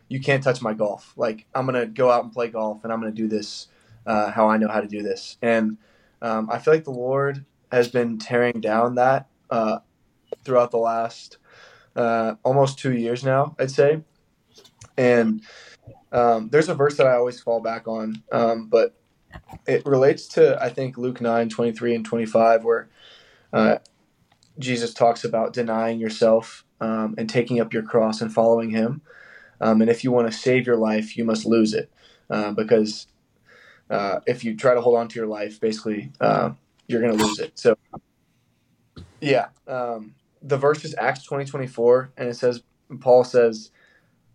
you 0.07 0.19
can't 0.19 0.43
touch 0.43 0.61
my 0.61 0.73
golf. 0.73 1.13
Like 1.15 1.45
I'm 1.53 1.65
gonna 1.65 1.85
go 1.85 2.11
out 2.11 2.23
and 2.23 2.33
play 2.33 2.49
golf, 2.49 2.83
and 2.83 2.91
I'm 2.91 2.99
gonna 2.99 3.11
do 3.11 3.27
this 3.27 3.67
uh, 4.05 4.31
how 4.31 4.49
I 4.49 4.57
know 4.57 4.67
how 4.67 4.81
to 4.81 4.87
do 4.87 5.03
this. 5.03 5.37
And 5.41 5.77
um, 6.21 6.49
I 6.49 6.59
feel 6.59 6.73
like 6.73 6.83
the 6.83 6.91
Lord 6.91 7.45
has 7.71 7.87
been 7.87 8.17
tearing 8.17 8.59
down 8.59 8.95
that 8.95 9.27
uh, 9.49 9.79
throughout 10.43 10.71
the 10.71 10.77
last 10.77 11.37
uh, 11.95 12.35
almost 12.43 12.79
two 12.79 12.93
years 12.93 13.23
now, 13.23 13.55
I'd 13.59 13.71
say. 13.71 14.01
And 14.97 15.43
um, 16.11 16.49
there's 16.49 16.69
a 16.69 16.75
verse 16.75 16.97
that 16.97 17.07
I 17.07 17.13
always 17.13 17.39
fall 17.39 17.61
back 17.61 17.87
on, 17.87 18.23
um, 18.31 18.67
but 18.67 18.95
it 19.67 19.85
relates 19.85 20.27
to 20.29 20.61
I 20.61 20.69
think 20.69 20.97
Luke 20.97 21.21
9, 21.21 21.49
23 21.49 21.95
and 21.95 22.05
25, 22.05 22.63
where 22.63 22.89
uh, 23.53 23.77
Jesus 24.57 24.93
talks 24.93 25.23
about 25.23 25.53
denying 25.53 25.99
yourself 25.99 26.65
um, 26.81 27.15
and 27.17 27.29
taking 27.29 27.59
up 27.59 27.73
your 27.73 27.83
cross 27.83 28.21
and 28.21 28.33
following 28.33 28.71
Him. 28.71 29.01
Um, 29.61 29.81
and 29.81 29.89
if 29.89 30.03
you 30.03 30.11
want 30.11 30.31
to 30.31 30.37
save 30.37 30.65
your 30.65 30.77
life, 30.77 31.17
you 31.17 31.25
must 31.25 31.45
lose 31.45 31.73
it 31.73 31.91
uh, 32.29 32.51
because 32.51 33.07
uh, 33.89 34.19
if 34.25 34.43
you 34.43 34.55
try 34.55 34.73
to 34.73 34.81
hold 34.81 34.97
on 34.97 35.07
to 35.09 35.15
your 35.19 35.27
life, 35.27 35.59
basically 35.59 36.11
uh, 36.21 36.51
you're 36.87 37.01
going 37.01 37.17
to 37.17 37.23
lose 37.23 37.39
it. 37.39 37.57
So, 37.59 37.75
yeah, 39.19 39.47
um, 39.67 40.15
the 40.41 40.57
verse 40.57 40.85
is 40.85 40.95
Acts 40.97 41.23
twenty 41.23 41.45
twenty 41.45 41.67
four, 41.67 42.11
and 42.17 42.29
it 42.29 42.35
says 42.35 42.63
Paul 43.01 43.23
says, 43.23 43.71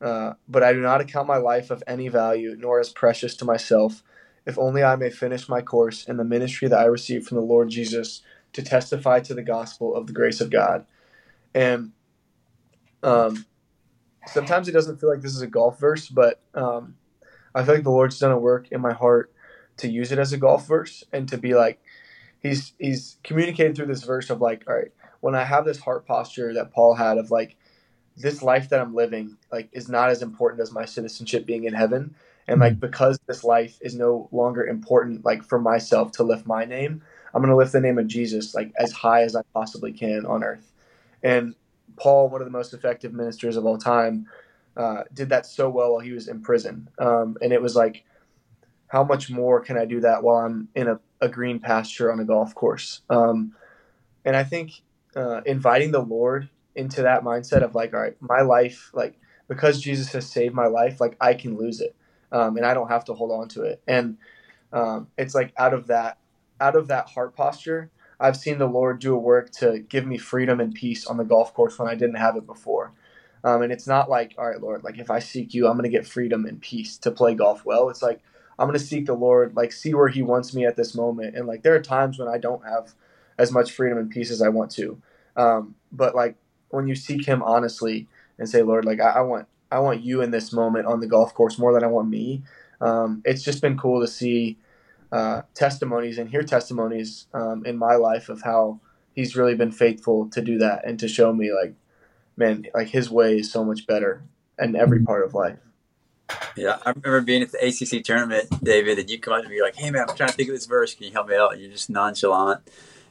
uh, 0.00 0.34
"But 0.48 0.62
I 0.62 0.72
do 0.72 0.80
not 0.80 1.00
account 1.00 1.26
my 1.26 1.38
life 1.38 1.70
of 1.70 1.82
any 1.86 2.08
value, 2.08 2.56
nor 2.58 2.80
as 2.80 2.90
precious 2.90 3.34
to 3.36 3.44
myself." 3.44 4.02
If 4.46 4.58
only 4.58 4.82
I 4.82 4.96
may 4.96 5.08
finish 5.08 5.48
my 5.48 5.62
course 5.62 6.04
in 6.04 6.18
the 6.18 6.24
ministry 6.24 6.68
that 6.68 6.78
I 6.78 6.84
received 6.84 7.26
from 7.26 7.36
the 7.36 7.42
Lord 7.42 7.70
Jesus 7.70 8.20
to 8.52 8.62
testify 8.62 9.20
to 9.20 9.32
the 9.32 9.42
gospel 9.42 9.94
of 9.96 10.06
the 10.06 10.12
grace 10.12 10.42
of 10.42 10.50
God. 10.50 10.84
And 11.54 11.92
um, 13.04 13.46
sometimes 14.26 14.68
it 14.68 14.72
doesn't 14.72 14.98
feel 14.98 15.10
like 15.10 15.20
this 15.20 15.34
is 15.34 15.42
a 15.42 15.46
golf 15.46 15.78
verse, 15.78 16.08
but 16.08 16.40
um, 16.54 16.96
I 17.54 17.64
feel 17.64 17.74
like 17.74 17.84
the 17.84 17.90
Lord's 17.90 18.18
done 18.18 18.32
a 18.32 18.38
work 18.38 18.68
in 18.72 18.80
my 18.80 18.92
heart 18.92 19.32
to 19.78 19.88
use 19.88 20.12
it 20.12 20.18
as 20.18 20.32
a 20.32 20.38
golf 20.38 20.66
verse 20.66 21.04
and 21.12 21.28
to 21.28 21.38
be 21.38 21.54
like, 21.54 21.80
he's 22.40 22.72
he's 22.78 23.16
communicated 23.22 23.76
through 23.76 23.86
this 23.86 24.04
verse 24.04 24.30
of 24.30 24.40
like, 24.40 24.64
all 24.68 24.74
right, 24.74 24.92
when 25.20 25.34
I 25.34 25.44
have 25.44 25.64
this 25.64 25.80
heart 25.80 26.06
posture 26.06 26.54
that 26.54 26.72
Paul 26.72 26.94
had 26.94 27.18
of 27.18 27.30
like, 27.30 27.56
this 28.16 28.42
life 28.42 28.68
that 28.68 28.80
I'm 28.80 28.94
living 28.94 29.36
like 29.50 29.68
is 29.72 29.88
not 29.88 30.10
as 30.10 30.22
important 30.22 30.62
as 30.62 30.72
my 30.72 30.84
citizenship 30.84 31.46
being 31.46 31.64
in 31.64 31.74
heaven, 31.74 32.14
and 32.46 32.60
like 32.60 32.78
because 32.78 33.18
this 33.26 33.42
life 33.42 33.78
is 33.80 33.94
no 33.94 34.28
longer 34.30 34.64
important 34.64 35.24
like 35.24 35.42
for 35.42 35.58
myself 35.58 36.12
to 36.12 36.22
lift 36.22 36.46
my 36.46 36.64
name, 36.64 37.02
I'm 37.34 37.42
going 37.42 37.50
to 37.50 37.56
lift 37.56 37.72
the 37.72 37.80
name 37.80 37.98
of 37.98 38.06
Jesus 38.06 38.54
like 38.54 38.72
as 38.78 38.92
high 38.92 39.22
as 39.22 39.34
I 39.34 39.42
possibly 39.52 39.92
can 39.92 40.24
on 40.26 40.44
earth. 40.44 40.72
And 41.22 41.54
Paul, 41.96 42.28
one 42.28 42.40
of 42.40 42.46
the 42.46 42.52
most 42.52 42.74
effective 42.74 43.12
ministers 43.12 43.56
of 43.56 43.64
all 43.64 43.78
time, 43.78 44.26
uh, 44.76 45.04
did 45.12 45.28
that 45.28 45.46
so 45.46 45.70
well 45.70 45.92
while 45.92 46.00
he 46.00 46.12
was 46.12 46.28
in 46.28 46.42
prison. 46.42 46.88
Um, 46.98 47.36
and 47.40 47.52
it 47.52 47.62
was 47.62 47.76
like, 47.76 48.04
how 48.88 49.04
much 49.04 49.30
more 49.30 49.60
can 49.60 49.78
I 49.78 49.84
do 49.84 50.00
that 50.00 50.22
while 50.22 50.44
I'm 50.44 50.68
in 50.74 50.88
a, 50.88 51.00
a 51.20 51.28
green 51.28 51.58
pasture 51.58 52.12
on 52.12 52.20
a 52.20 52.24
golf 52.24 52.54
course? 52.54 53.02
Um, 53.10 53.52
and 54.24 54.36
I 54.36 54.44
think 54.44 54.72
uh, 55.16 55.42
inviting 55.46 55.92
the 55.92 56.00
Lord 56.02 56.48
into 56.74 57.02
that 57.02 57.22
mindset 57.22 57.62
of 57.62 57.74
like, 57.74 57.94
all 57.94 58.00
right, 58.00 58.16
my 58.20 58.40
life, 58.40 58.90
like 58.92 59.14
because 59.48 59.80
Jesus 59.80 60.12
has 60.12 60.30
saved 60.30 60.54
my 60.54 60.66
life, 60.66 61.00
like 61.00 61.16
I 61.20 61.34
can 61.34 61.56
lose 61.56 61.80
it, 61.80 61.94
um, 62.32 62.56
and 62.56 62.66
I 62.66 62.74
don't 62.74 62.88
have 62.88 63.04
to 63.06 63.14
hold 63.14 63.30
on 63.30 63.48
to 63.50 63.62
it. 63.62 63.82
And 63.86 64.16
um, 64.72 65.08
it's 65.16 65.34
like 65.34 65.52
out 65.56 65.74
of 65.74 65.88
that 65.88 66.18
out 66.60 66.76
of 66.76 66.88
that 66.88 67.08
heart 67.08 67.36
posture, 67.36 67.90
I've 68.20 68.36
seen 68.36 68.58
the 68.58 68.66
Lord 68.66 69.00
do 69.00 69.14
a 69.14 69.18
work 69.18 69.50
to 69.52 69.80
give 69.80 70.06
me 70.06 70.18
freedom 70.18 70.60
and 70.60 70.74
peace 70.74 71.06
on 71.06 71.16
the 71.16 71.24
golf 71.24 71.52
course 71.54 71.78
when 71.78 71.88
I 71.88 71.94
didn't 71.94 72.16
have 72.16 72.36
it 72.36 72.46
before. 72.46 72.92
Um, 73.42 73.62
and 73.62 73.72
it's 73.72 73.86
not 73.86 74.08
like, 74.08 74.34
all 74.38 74.48
right, 74.48 74.60
Lord, 74.60 74.84
like 74.84 74.98
if 74.98 75.10
I 75.10 75.18
seek 75.18 75.52
you, 75.52 75.66
I'm 75.66 75.74
going 75.74 75.84
to 75.84 75.96
get 75.96 76.06
freedom 76.06 76.46
and 76.46 76.60
peace 76.60 76.96
to 76.98 77.10
play 77.10 77.34
golf 77.34 77.64
well. 77.64 77.90
It's 77.90 78.02
like, 78.02 78.20
I'm 78.58 78.68
going 78.68 78.78
to 78.78 78.84
seek 78.84 79.06
the 79.06 79.14
Lord, 79.14 79.54
like 79.54 79.72
see 79.72 79.92
where 79.92 80.08
he 80.08 80.22
wants 80.22 80.54
me 80.54 80.64
at 80.64 80.76
this 80.76 80.94
moment. 80.94 81.36
And 81.36 81.46
like, 81.46 81.62
there 81.62 81.74
are 81.74 81.82
times 81.82 82.18
when 82.18 82.28
I 82.28 82.38
don't 82.38 82.64
have 82.64 82.94
as 83.38 83.52
much 83.52 83.72
freedom 83.72 83.98
and 83.98 84.10
peace 84.10 84.30
as 84.30 84.40
I 84.40 84.48
want 84.48 84.70
to. 84.72 85.00
Um, 85.36 85.74
but 85.92 86.14
like 86.14 86.36
when 86.70 86.86
you 86.86 86.94
seek 86.94 87.26
him 87.26 87.42
honestly 87.42 88.06
and 88.38 88.48
say, 88.48 88.62
Lord, 88.62 88.84
like 88.84 89.00
I, 89.00 89.10
I, 89.10 89.20
want, 89.20 89.46
I 89.70 89.80
want 89.80 90.02
you 90.02 90.22
in 90.22 90.30
this 90.30 90.52
moment 90.52 90.86
on 90.86 91.00
the 91.00 91.06
golf 91.06 91.34
course 91.34 91.58
more 91.58 91.74
than 91.74 91.84
I 91.84 91.88
want 91.88 92.08
me. 92.08 92.42
Um, 92.80 93.22
it's 93.24 93.42
just 93.42 93.60
been 93.60 93.76
cool 93.76 94.00
to 94.00 94.08
see 94.08 94.56
uh, 95.14 95.42
testimonies 95.54 96.18
and 96.18 96.30
hear 96.30 96.42
testimonies 96.42 97.26
um, 97.34 97.64
in 97.64 97.76
my 97.76 97.94
life 97.94 98.28
of 98.28 98.42
how 98.42 98.80
he's 99.14 99.36
really 99.36 99.54
been 99.54 99.72
faithful 99.72 100.28
to 100.30 100.40
do 100.40 100.58
that 100.58 100.84
and 100.86 100.98
to 100.98 101.08
show 101.08 101.32
me 101.32 101.52
like 101.52 101.74
man 102.36 102.66
like 102.74 102.88
his 102.88 103.10
way 103.10 103.38
is 103.38 103.50
so 103.50 103.64
much 103.64 103.86
better 103.86 104.24
in 104.58 104.74
every 104.74 104.98
mm-hmm. 104.98 105.06
part 105.06 105.24
of 105.24 105.34
life 105.34 105.58
yeah 106.56 106.78
i 106.84 106.90
remember 106.90 107.20
being 107.20 107.42
at 107.42 107.52
the 107.52 107.64
acc 107.64 108.02
tournament 108.02 108.48
david 108.64 108.98
and 108.98 109.08
you 109.08 109.18
come 109.18 109.34
up 109.34 109.42
to 109.44 109.48
me 109.48 109.62
like 109.62 109.76
hey 109.76 109.90
man 109.90 110.06
i'm 110.08 110.16
trying 110.16 110.30
to 110.30 110.34
think 110.34 110.48
of 110.48 110.54
this 110.54 110.66
verse 110.66 110.94
can 110.94 111.06
you 111.06 111.12
help 111.12 111.28
me 111.28 111.36
out 111.36 111.52
and 111.52 111.62
you're 111.62 111.70
just 111.70 111.90
nonchalant 111.90 112.60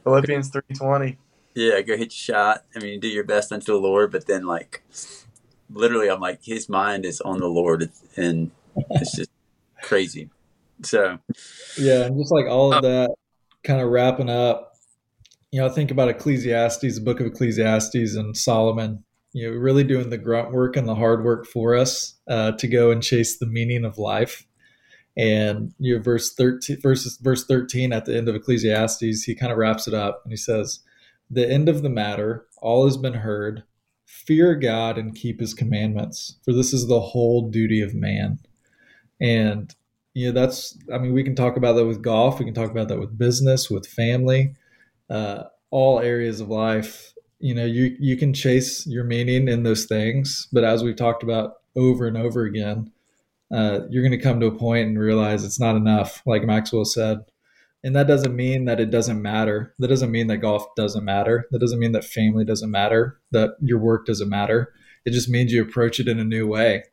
Philippians 0.04 0.50
three 0.50 0.62
twenty. 0.74 1.18
Yeah, 1.54 1.80
go 1.80 1.96
hit 1.96 2.06
your 2.06 2.36
shot. 2.36 2.64
I 2.76 2.78
mean, 2.80 3.00
do 3.00 3.08
your 3.08 3.24
best 3.24 3.50
unto 3.50 3.72
the 3.72 3.78
Lord, 3.78 4.12
but 4.12 4.26
then 4.26 4.44
like, 4.44 4.82
literally, 5.70 6.10
I'm 6.10 6.20
like, 6.20 6.44
his 6.44 6.68
mind 6.68 7.06
is 7.06 7.20
on 7.22 7.38
the 7.38 7.48
Lord, 7.48 7.90
and 8.16 8.50
it's 8.90 9.16
just 9.16 9.30
crazy. 9.82 10.30
So, 10.82 11.18
yeah, 11.78 12.04
and 12.04 12.18
just 12.18 12.32
like 12.32 12.46
all 12.46 12.72
of 12.74 12.82
that, 12.82 13.14
kind 13.62 13.80
of 13.80 13.88
wrapping 13.88 14.30
up. 14.30 14.72
You 15.50 15.60
know, 15.60 15.66
I 15.66 15.70
think 15.70 15.90
about 15.90 16.08
Ecclesiastes, 16.08 16.96
the 16.96 17.00
book 17.00 17.20
of 17.20 17.26
Ecclesiastes, 17.26 18.16
and 18.16 18.36
Solomon. 18.36 19.04
You 19.32 19.50
know, 19.50 19.56
really 19.56 19.82
doing 19.82 20.10
the 20.10 20.18
grunt 20.18 20.52
work 20.52 20.76
and 20.76 20.86
the 20.86 20.94
hard 20.94 21.24
work 21.24 21.46
for 21.46 21.74
us 21.74 22.14
uh, 22.28 22.52
to 22.52 22.68
go 22.68 22.90
and 22.90 23.02
chase 23.02 23.38
the 23.38 23.46
meaning 23.46 23.84
of 23.84 23.98
life. 23.98 24.46
And 25.16 25.72
you 25.78 25.96
know, 25.96 26.02
verse 26.02 26.34
thirteen, 26.34 26.80
verses 26.80 27.18
verse 27.18 27.44
thirteen 27.44 27.92
at 27.92 28.04
the 28.04 28.16
end 28.16 28.28
of 28.28 28.34
Ecclesiastes, 28.34 29.22
he 29.22 29.34
kind 29.34 29.52
of 29.52 29.58
wraps 29.58 29.86
it 29.86 29.94
up 29.94 30.22
and 30.24 30.32
he 30.32 30.36
says, 30.36 30.80
"The 31.30 31.48
end 31.48 31.68
of 31.68 31.82
the 31.82 31.88
matter, 31.88 32.46
all 32.60 32.84
has 32.84 32.96
been 32.96 33.14
heard. 33.14 33.62
Fear 34.06 34.56
God 34.56 34.98
and 34.98 35.14
keep 35.14 35.40
His 35.40 35.54
commandments, 35.54 36.36
for 36.44 36.52
this 36.52 36.72
is 36.72 36.86
the 36.86 37.00
whole 37.00 37.48
duty 37.48 37.80
of 37.80 37.94
man." 37.94 38.38
And 39.20 39.74
know, 40.14 40.32
that's 40.32 40.78
I 40.92 40.98
mean, 40.98 41.12
we 41.12 41.24
can 41.24 41.34
talk 41.34 41.56
about 41.56 41.74
that 41.74 41.86
with 41.86 42.02
golf. 42.02 42.38
We 42.38 42.44
can 42.44 42.54
talk 42.54 42.70
about 42.70 42.88
that 42.88 43.00
with 43.00 43.18
business, 43.18 43.70
with 43.70 43.86
family, 43.86 44.54
uh, 45.10 45.44
all 45.70 46.00
areas 46.00 46.40
of 46.40 46.48
life. 46.48 47.12
You 47.40 47.54
know, 47.54 47.64
you 47.64 47.96
you 47.98 48.16
can 48.16 48.32
chase 48.32 48.86
your 48.86 49.04
meaning 49.04 49.48
in 49.48 49.64
those 49.64 49.86
things, 49.86 50.48
but 50.52 50.64
as 50.64 50.82
we've 50.82 50.96
talked 50.96 51.22
about 51.22 51.54
over 51.76 52.06
and 52.06 52.16
over 52.16 52.44
again 52.44 52.92
uh, 53.52 53.80
you're 53.88 54.02
going 54.02 54.18
to 54.18 54.18
come 54.18 54.40
to 54.40 54.46
a 54.46 54.58
point 54.58 54.88
and 54.88 54.98
realize 54.98 55.44
it's 55.44 55.60
not 55.60 55.76
enough, 55.76 56.22
like 56.26 56.44
Maxwell 56.44 56.84
said. 56.84 57.18
And 57.84 57.94
that 57.94 58.06
doesn't 58.06 58.34
mean 58.34 58.64
that 58.64 58.80
it 58.80 58.90
doesn't 58.90 59.20
matter. 59.20 59.74
That 59.78 59.88
doesn't 59.88 60.10
mean 60.10 60.26
that 60.28 60.38
golf 60.38 60.66
doesn't 60.74 61.04
matter. 61.04 61.46
That 61.50 61.60
doesn't 61.60 61.78
mean 61.78 61.92
that 61.92 62.04
family 62.04 62.44
doesn't 62.44 62.70
matter, 62.70 63.20
that 63.30 63.50
your 63.60 63.78
work 63.78 64.06
doesn't 64.06 64.28
matter. 64.28 64.72
It 65.04 65.10
just 65.10 65.28
means 65.28 65.52
you 65.52 65.62
approach 65.62 66.00
it 66.00 66.08
in 66.08 66.18
a 66.18 66.24
new 66.24 66.46
way. 66.46 66.84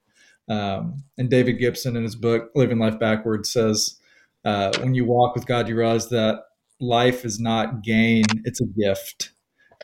Um, 0.52 1.04
and 1.18 1.30
David 1.30 1.54
Gibson, 1.54 1.96
in 1.96 2.04
his 2.04 2.16
book, 2.16 2.52
Living 2.56 2.78
Life 2.78 3.00
Backwards, 3.00 3.52
says, 3.52 4.00
uh, 4.44 4.72
when 4.80 4.94
you 4.94 5.06
walk 5.06 5.34
with 5.34 5.46
God, 5.46 5.70
you 5.70 5.78
realize 5.78 6.10
that 6.10 6.42
life 6.82 7.24
is 7.24 7.40
not 7.40 7.84
gain, 7.84 8.26
it's 8.44 8.60
a 8.60 8.66
gift. 8.66 9.32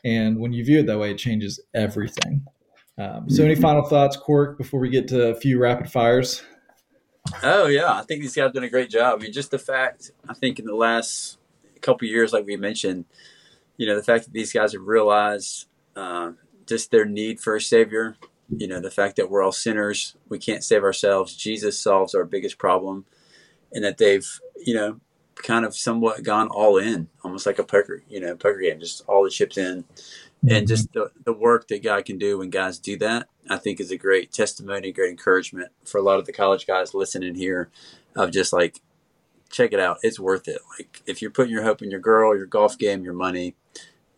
And 0.04 0.38
when 0.38 0.52
you 0.52 0.64
view 0.64 0.80
it 0.80 0.86
that 0.86 0.98
way, 0.98 1.12
it 1.12 1.18
changes 1.18 1.58
everything. 1.74 2.44
Um, 2.98 3.30
so, 3.30 3.44
any 3.44 3.54
final 3.54 3.82
thoughts, 3.82 4.16
Cork, 4.16 4.58
before 4.58 4.80
we 4.80 4.90
get 4.90 5.08
to 5.08 5.28
a 5.28 5.34
few 5.34 5.58
rapid 5.58 5.90
fires? 5.90 6.42
Oh 7.42 7.66
yeah, 7.66 7.92
I 7.92 8.02
think 8.02 8.22
these 8.22 8.34
guys 8.34 8.44
have 8.44 8.52
done 8.52 8.64
a 8.64 8.70
great 8.70 8.90
job. 8.90 9.18
I 9.18 9.22
mean, 9.22 9.32
just 9.32 9.50
the 9.50 9.58
fact 9.58 10.10
I 10.28 10.34
think 10.34 10.58
in 10.58 10.66
the 10.66 10.74
last 10.74 11.38
couple 11.80 12.08
years, 12.08 12.32
like 12.32 12.44
we 12.44 12.56
mentioned, 12.56 13.04
you 13.76 13.86
know, 13.86 13.94
the 13.94 14.02
fact 14.02 14.24
that 14.24 14.32
these 14.32 14.52
guys 14.52 14.72
have 14.72 14.82
realized 14.82 15.66
uh, 15.94 16.32
just 16.66 16.90
their 16.90 17.04
need 17.04 17.40
for 17.40 17.54
a 17.54 17.60
savior. 17.60 18.16
You 18.48 18.66
know, 18.66 18.80
the 18.80 18.90
fact 18.90 19.16
that 19.16 19.30
we're 19.30 19.42
all 19.42 19.52
sinners, 19.52 20.16
we 20.28 20.38
can't 20.38 20.64
save 20.64 20.82
ourselves. 20.82 21.36
Jesus 21.36 21.78
solves 21.78 22.14
our 22.14 22.24
biggest 22.24 22.58
problem, 22.58 23.04
and 23.72 23.84
that 23.84 23.98
they've 23.98 24.28
you 24.64 24.74
know 24.74 25.00
kind 25.36 25.64
of 25.64 25.76
somewhat 25.76 26.24
gone 26.24 26.48
all 26.48 26.78
in, 26.78 27.08
almost 27.22 27.46
like 27.46 27.58
a 27.58 27.64
poker 27.64 28.02
you 28.08 28.20
know 28.20 28.34
poker 28.34 28.60
game, 28.60 28.80
just 28.80 29.02
all 29.06 29.22
the 29.22 29.30
chips 29.30 29.58
in 29.58 29.84
and 30.46 30.68
just 30.68 30.92
the, 30.92 31.10
the 31.24 31.32
work 31.32 31.68
that 31.68 31.82
God 31.82 32.04
can 32.04 32.18
do 32.18 32.38
when 32.38 32.50
guys 32.50 32.78
do 32.78 32.96
that, 32.98 33.28
I 33.50 33.56
think 33.56 33.80
is 33.80 33.90
a 33.90 33.96
great 33.96 34.32
testimony, 34.32 34.92
great 34.92 35.10
encouragement 35.10 35.72
for 35.84 35.98
a 35.98 36.02
lot 36.02 36.18
of 36.18 36.26
the 36.26 36.32
college 36.32 36.66
guys 36.66 36.94
listening 36.94 37.34
here 37.34 37.70
of 38.14 38.30
just 38.30 38.52
like, 38.52 38.80
check 39.50 39.72
it 39.72 39.80
out. 39.80 39.98
It's 40.02 40.20
worth 40.20 40.46
it. 40.46 40.60
Like 40.78 41.02
if 41.06 41.20
you're 41.20 41.30
putting 41.30 41.52
your 41.52 41.64
hope 41.64 41.82
in 41.82 41.90
your 41.90 42.00
girl, 42.00 42.36
your 42.36 42.46
golf 42.46 42.78
game, 42.78 43.02
your 43.02 43.14
money, 43.14 43.56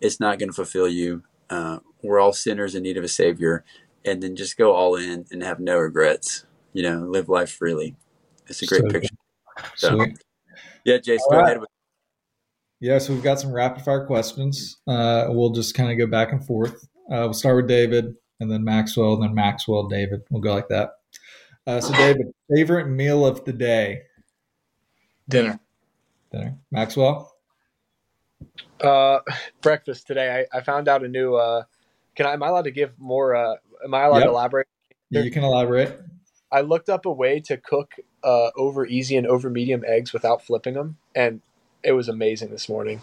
it's 0.01 0.20
not 0.20 0.39
going 0.39 0.51
to 0.51 0.55
fulfill 0.55 0.89
you. 0.89 1.22
Uh, 1.49 1.78
we're 2.03 2.20
all 2.20 2.33
sinners 2.33 2.74
in 2.74 2.83
need 2.83 2.97
of 2.97 3.05
a 3.05 3.09
savior 3.09 3.64
and 4.05 4.22
then 4.22 4.36
just 4.36 4.57
go 4.57 4.72
all 4.72 4.96
in 4.96 5.26
and 5.30 5.42
have 5.42 5.61
no 5.61 5.78
regrets, 5.78 6.44
you 6.72 6.82
know, 6.82 7.01
live 7.01 7.28
life 7.28 7.51
freely. 7.51 7.96
It's 8.46 8.62
a 8.62 8.66
great 8.66 8.82
so, 8.82 8.88
picture. 8.88 9.14
So, 9.76 10.07
yeah, 10.84 10.98
Jason, 10.98 11.26
go 11.30 11.38
right. 11.38 11.44
ahead 11.44 11.61
with 11.61 11.68
yeah, 12.80 12.96
so 12.98 13.12
we've 13.12 13.22
got 13.22 13.38
some 13.38 13.53
rapid 13.53 13.84
fire 13.84 14.07
questions. 14.07 14.78
Uh, 14.86 15.26
we'll 15.28 15.51
just 15.51 15.74
kind 15.74 15.92
of 15.92 15.98
go 15.98 16.07
back 16.07 16.32
and 16.32 16.44
forth. 16.44 16.88
Uh, 17.11 17.28
we'll 17.28 17.34
start 17.34 17.57
with 17.57 17.68
David, 17.68 18.14
and 18.40 18.51
then 18.51 18.64
Maxwell, 18.64 19.14
and 19.14 19.22
then 19.22 19.34
Maxwell, 19.34 19.86
David. 19.86 20.22
We'll 20.30 20.40
go 20.40 20.55
like 20.55 20.68
that. 20.68 20.92
Uh, 21.66 21.82
so, 21.82 21.92
David, 21.92 22.32
favorite 22.51 22.88
meal 22.88 23.26
of 23.26 23.44
the 23.44 23.53
day? 23.53 24.01
Dinner. 25.28 25.61
Dinner. 26.32 26.57
Maxwell. 26.70 27.34
Uh, 28.80 29.18
breakfast 29.61 30.07
today. 30.07 30.46
I, 30.53 30.59
I 30.59 30.62
found 30.62 30.88
out 30.88 31.05
a 31.05 31.09
new. 31.09 31.34
Uh, 31.34 31.64
can 32.14 32.24
I? 32.24 32.32
Am 32.32 32.42
I 32.42 32.48
allowed 32.48 32.64
to 32.64 32.70
give 32.70 32.98
more? 32.98 33.59
Am 33.85 33.95
I 33.95 34.05
allowed 34.05 34.18
yep. 34.18 34.26
to 34.26 34.31
elaborate? 34.31 34.68
Yeah, 35.11 35.22
you 35.22 35.31
can 35.31 35.45
elaborate. 35.45 36.01
I 36.53 36.62
looked 36.62 36.89
up 36.89 37.07
a 37.07 37.12
way 37.12 37.41
to 37.41 37.57
cook 37.57 37.95
uh, 38.24 38.51
over 38.57 38.87
easy 38.87 39.16
and 39.16 39.26
over 39.26 39.51
medium 39.51 39.85
eggs 39.87 40.12
without 40.12 40.43
flipping 40.45 40.74
them, 40.74 40.99
and 41.14 41.41
it 41.83 41.93
was 41.93 42.09
amazing 42.09 42.51
this 42.51 42.68
morning. 42.68 43.01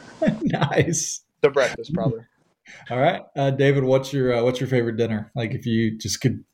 nice. 0.42 1.22
The 1.40 1.50
breakfast, 1.50 1.94
probably. 1.94 2.20
All 2.90 2.98
right, 2.98 3.22
uh, 3.36 3.50
David. 3.50 3.84
What's 3.84 4.12
your 4.12 4.34
uh, 4.34 4.42
what's 4.44 4.60
your 4.60 4.68
favorite 4.68 4.96
dinner? 4.96 5.30
Like 5.34 5.52
if 5.52 5.66
you 5.66 5.98
just 5.98 6.20
could 6.20 6.44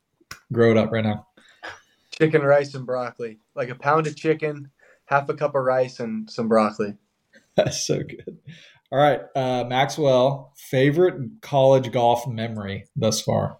grow 0.53 0.71
it 0.71 0.77
up 0.77 0.91
right 0.91 1.05
now. 1.05 1.27
Chicken, 2.19 2.43
rice, 2.43 2.75
and 2.75 2.87
broccoli. 2.87 3.39
Like 3.55 3.69
a 3.69 3.75
pound 3.75 4.07
of 4.07 4.17
chicken, 4.17 4.71
half 5.07 5.29
a 5.29 5.35
cup 5.35 5.55
of 5.55 5.65
rice, 5.65 6.01
and 6.01 6.31
some 6.31 6.49
broccoli. 6.49 6.95
That's 7.57 7.87
so 7.87 7.99
good. 7.99 8.39
All 8.91 8.99
right, 8.99 9.21
uh, 9.35 9.65
Maxwell. 9.65 10.53
Favorite 10.57 11.43
college 11.43 11.93
golf 11.93 12.27
memory 12.27 12.87
thus 12.95 13.21
far? 13.21 13.59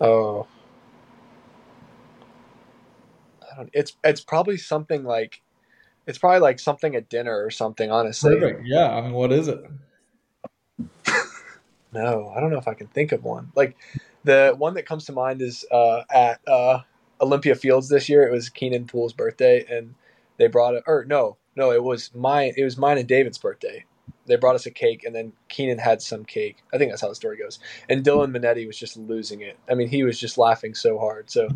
Oh, 0.00 0.46
I 3.50 3.56
don't. 3.56 3.70
It's 3.72 3.96
it's 4.02 4.20
probably 4.20 4.56
something 4.56 5.04
like, 5.04 5.42
it's 6.06 6.18
probably 6.18 6.40
like 6.40 6.58
something 6.58 6.94
at 6.94 7.08
dinner 7.08 7.44
or 7.44 7.50
something. 7.50 7.90
Honestly, 7.90 8.34
Perfect. 8.34 8.66
Yeah. 8.66 8.90
I 8.90 9.00
mean, 9.02 9.12
what 9.12 9.32
is 9.32 9.48
it? 9.48 9.62
no, 11.92 12.32
I 12.34 12.40
don't 12.40 12.50
know 12.50 12.58
if 12.58 12.68
I 12.68 12.74
can 12.74 12.86
think 12.88 13.12
of 13.12 13.24
one. 13.24 13.52
Like 13.54 13.76
the 14.24 14.54
one 14.56 14.74
that 14.74 14.86
comes 14.86 15.04
to 15.06 15.12
mind 15.12 15.42
is 15.42 15.64
uh, 15.70 16.02
at 16.10 16.40
uh, 16.48 16.80
Olympia 17.20 17.54
Fields 17.54 17.88
this 17.88 18.08
year. 18.08 18.26
It 18.26 18.32
was 18.32 18.48
Keenan 18.48 18.86
Poole's 18.86 19.12
birthday, 19.12 19.64
and 19.68 19.94
they 20.36 20.46
brought 20.46 20.74
it. 20.74 20.84
Or 20.86 21.04
no, 21.04 21.36
no, 21.56 21.72
it 21.72 21.82
was 21.82 22.10
mine. 22.14 22.54
It 22.56 22.64
was 22.64 22.76
mine 22.76 22.98
and 22.98 23.08
David's 23.08 23.38
birthday. 23.38 23.84
They 24.30 24.36
brought 24.36 24.54
us 24.54 24.64
a 24.66 24.70
cake, 24.70 25.04
and 25.04 25.14
then 25.14 25.32
Keenan 25.48 25.78
had 25.78 26.00
some 26.00 26.24
cake. 26.24 26.58
I 26.72 26.78
think 26.78 26.90
that's 26.90 27.02
how 27.02 27.08
the 27.08 27.14
story 27.14 27.36
goes. 27.36 27.58
And 27.88 28.04
Dylan 28.04 28.34
Menante 28.34 28.66
was 28.66 28.78
just 28.78 28.96
losing 28.96 29.40
it. 29.40 29.58
I 29.68 29.74
mean, 29.74 29.88
he 29.88 30.04
was 30.04 30.18
just 30.18 30.38
laughing 30.38 30.74
so 30.74 30.98
hard. 30.98 31.30
So 31.30 31.48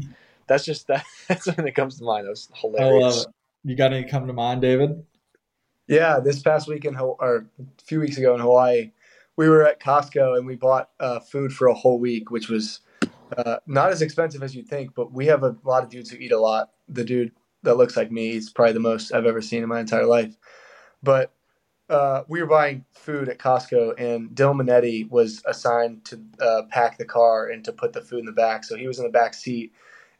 that's 0.47 0.65
just 0.65 0.87
that, 0.89 1.05
that's 1.29 1.45
something 1.45 1.65
that 1.65 1.75
comes 1.75 1.99
to 1.99 2.05
mind. 2.05 2.27
That 2.27 2.31
was 2.31 2.49
hilarious. 2.55 3.27
You 3.65 3.77
got 3.77 3.93
any 3.93 4.07
come 4.07 4.27
to 4.27 4.33
mind, 4.33 4.61
David? 4.61 5.05
Yeah, 5.87 6.19
this 6.21 6.41
past 6.41 6.69
week 6.69 6.85
in 6.85 6.97
or 6.97 7.47
a 7.59 7.83
few 7.83 8.01
weeks 8.01 8.19
ago 8.19 8.35
in 8.35 8.41
Hawaii, 8.41 8.91
we 9.37 9.49
were 9.49 9.67
at 9.67 9.81
Costco 9.81 10.37
and 10.37 10.47
we 10.47 10.57
bought 10.57 10.91
uh, 11.01 11.21
food 11.21 11.53
for 11.53 11.69
a 11.69 11.75
whole 11.75 11.99
week, 11.99 12.31
which 12.31 12.49
was 12.49 12.81
uh, 13.37 13.57
not 13.67 13.91
as 13.91 14.03
expensive 14.03 14.43
as 14.43 14.55
you'd 14.55 14.69
think. 14.69 14.95
But 14.95 15.13
we 15.13 15.27
have 15.27 15.43
a 15.43 15.57
lot 15.65 15.83
of 15.83 15.91
dudes 15.91 16.11
who 16.11 16.19
eat 16.19 16.33
a 16.33 16.41
lot. 16.41 16.71
The 16.89 17.05
dude 17.05 17.33
that 17.63 17.77
looks 17.77 17.97
like 17.97 18.11
me, 18.11 18.33
he's 18.33 18.51
probably 18.51 18.73
the 18.75 18.81
most 18.81 19.13
I've 19.13 19.27
ever 19.27 19.43
seen 19.43 19.63
in 19.63 19.69
my 19.69 19.81
entire 19.81 20.07
life. 20.07 20.37
But 21.03 21.33
uh, 21.91 22.23
we 22.29 22.41
were 22.41 22.47
buying 22.47 22.85
food 22.93 23.29
at 23.29 23.39
Costco, 23.39 23.95
and 23.99 24.31
Dylan 24.31 24.63
Menante 24.63 25.11
was 25.11 25.43
assigned 25.47 26.05
to 26.07 26.21
uh, 26.41 26.63
pack 26.71 26.99
the 26.99 27.05
car 27.05 27.49
and 27.49 27.65
to 27.65 27.73
put 27.73 27.93
the 27.93 28.01
food 28.01 28.21
in 28.21 28.27
the 28.27 28.33
back. 28.33 28.65
So 28.65 28.77
he 28.77 28.87
was 28.87 28.99
in 28.99 29.05
the 29.05 29.11
back 29.11 29.35
seat, 29.35 29.73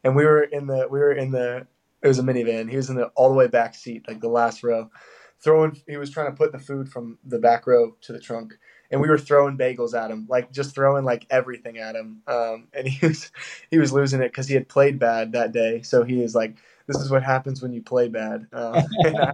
and 0.03 0.15
we 0.15 0.25
were 0.25 0.43
in 0.43 0.67
the 0.67 0.87
we 0.89 0.99
were 0.99 1.13
in 1.13 1.31
the 1.31 1.65
it 2.01 2.07
was 2.07 2.19
a 2.19 2.23
minivan. 2.23 2.69
He 2.69 2.77
was 2.77 2.89
in 2.89 2.95
the 2.95 3.07
all 3.15 3.29
the 3.29 3.35
way 3.35 3.47
back 3.47 3.73
seat, 3.73 4.07
like 4.07 4.21
the 4.21 4.29
last 4.29 4.63
row, 4.63 4.91
throwing. 5.39 5.75
He 5.87 5.97
was 5.97 6.11
trying 6.11 6.27
to 6.31 6.37
put 6.37 6.51
the 6.51 6.59
food 6.59 6.87
from 6.89 7.17
the 7.25 7.39
back 7.39 7.65
row 7.65 7.95
to 8.01 8.13
the 8.13 8.19
trunk, 8.19 8.53
and 8.91 9.01
we 9.01 9.09
were 9.09 9.17
throwing 9.17 9.57
bagels 9.57 9.99
at 9.99 10.11
him, 10.11 10.27
like 10.29 10.51
just 10.51 10.75
throwing 10.75 11.03
like 11.03 11.25
everything 11.31 11.79
at 11.79 11.95
him. 11.95 12.21
Um, 12.27 12.67
and 12.73 12.87
he 12.87 13.07
was 13.07 13.31
he 13.71 13.79
was 13.79 13.91
losing 13.91 14.21
it 14.21 14.29
because 14.29 14.47
he 14.47 14.53
had 14.53 14.69
played 14.69 14.99
bad 14.99 15.31
that 15.31 15.51
day. 15.51 15.81
So 15.81 16.03
he 16.03 16.21
is 16.21 16.35
like, 16.35 16.57
"This 16.85 16.97
is 16.97 17.09
what 17.09 17.23
happens 17.23 17.63
when 17.63 17.73
you 17.73 17.81
play 17.81 18.07
bad." 18.07 18.45
Um, 18.53 18.83
I, 19.03 19.33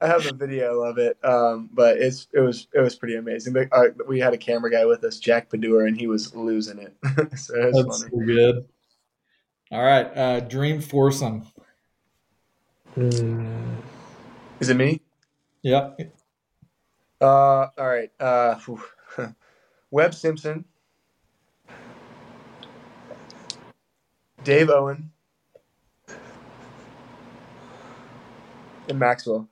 I, 0.00 0.06
have 0.06 0.26
a 0.26 0.32
video 0.32 0.80
of 0.82 0.98
it, 0.98 1.18
um, 1.24 1.68
but 1.72 1.98
it's 1.98 2.28
it 2.32 2.40
was 2.40 2.68
it 2.72 2.80
was 2.80 2.94
pretty 2.94 3.16
amazing. 3.16 3.52
But, 3.52 3.68
uh, 3.72 3.88
we 4.06 4.20
had 4.20 4.32
a 4.32 4.38
camera 4.38 4.70
guy 4.70 4.84
with 4.84 5.02
us, 5.04 5.18
Jack 5.18 5.50
Padua, 5.50 5.86
and 5.86 5.98
he 5.98 6.06
was 6.06 6.34
losing 6.34 6.78
it. 6.78 6.96
so 7.38 7.54
it 7.54 7.74
was 7.74 7.84
That's 7.84 8.02
funny. 8.04 8.10
So 8.10 8.26
good. 8.26 8.68
All 9.70 9.82
right, 9.82 10.06
uh, 10.16 10.40
dream 10.40 10.80
foursome. 10.80 11.46
Mm. 12.96 13.76
Is 14.60 14.68
it 14.68 14.76
me? 14.76 15.00
Yeah. 15.62 15.90
Uh, 17.20 17.66
all 17.76 17.88
right. 17.88 18.10
Uh, 18.18 18.58
Webb 19.90 20.14
Simpson, 20.14 20.64
Dave 24.44 24.70
Owen, 24.70 25.10
and 28.88 28.98
Maxwell. 28.98 29.48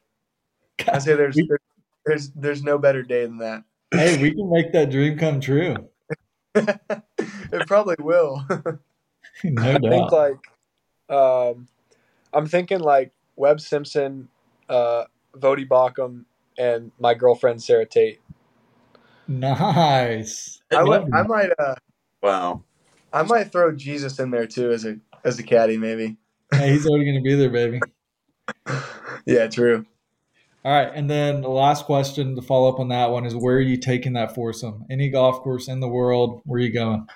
I 0.89 0.99
say 0.99 1.14
there's, 1.14 1.37
there's 1.37 1.61
there's 2.05 2.31
there's 2.31 2.62
no 2.62 2.79
better 2.79 3.03
day 3.03 3.24
than 3.24 3.39
that. 3.39 3.64
Hey, 3.93 4.20
we 4.20 4.33
can 4.33 4.51
make 4.51 4.72
that 4.72 4.91
dream 4.91 5.18
come 5.18 5.41
true. 5.41 5.89
it 6.55 7.66
probably 7.66 7.97
will. 7.99 8.45
no 9.45 9.74
I 9.74 9.79
doubt. 9.79 9.91
think 9.91 10.12
like 10.12 10.39
um, 11.09 11.68
I'm 12.33 12.47
thinking 12.47 12.81
like 12.81 13.12
Webb 13.37 13.61
Simpson, 13.61 14.29
uh, 14.68 15.05
Voddie 15.37 15.68
Baucham, 15.68 16.24
and 16.59 16.93
my 16.99 17.14
girlfriend 17.14 17.62
Sarah 17.62 17.87
Tate. 17.87 18.20
nice. 19.29 20.61
I, 20.70 20.83
love 20.83 21.05
would, 21.05 21.14
I 21.14 21.22
might 21.22 21.51
uh 21.59 21.74
Wow. 22.22 22.64
I 23.12 23.22
might 23.22 23.53
throw 23.53 23.72
Jesus 23.72 24.18
in 24.18 24.31
there 24.31 24.47
too 24.47 24.72
as 24.72 24.85
a 24.85 24.99
as 25.24 25.39
a 25.39 25.43
caddy 25.43 25.77
maybe. 25.77 26.16
Hey, 26.53 26.70
he's 26.70 26.87
already 26.87 27.05
going 27.05 27.16
to 27.16 27.22
be 27.22 27.35
there, 27.35 27.51
baby. 27.51 27.81
Yeah, 29.29 29.49
true. 29.49 29.85
All 30.67 30.73
right, 30.73 30.91
and 30.93 31.09
then 31.09 31.43
the 31.43 31.49
last 31.49 31.85
question 31.85 32.35
to 32.35 32.43
follow 32.43 32.69
up 32.69 32.81
on 32.81 32.89
that 32.89 33.12
one 33.12 33.25
is 33.25 33.37
where 33.37 33.55
are 33.55 33.61
you 33.61 33.77
taking 33.77 34.14
that 34.14 34.35
foursome? 34.35 34.85
Any 34.91 35.09
golf 35.11 35.41
course 35.45 35.69
in 35.69 35.79
the 35.79 35.87
world? 35.87 36.41
Where 36.45 36.59
are 36.59 36.61
you 36.61 36.73
going? 36.73 37.07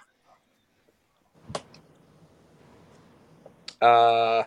Uh, 3.82 4.44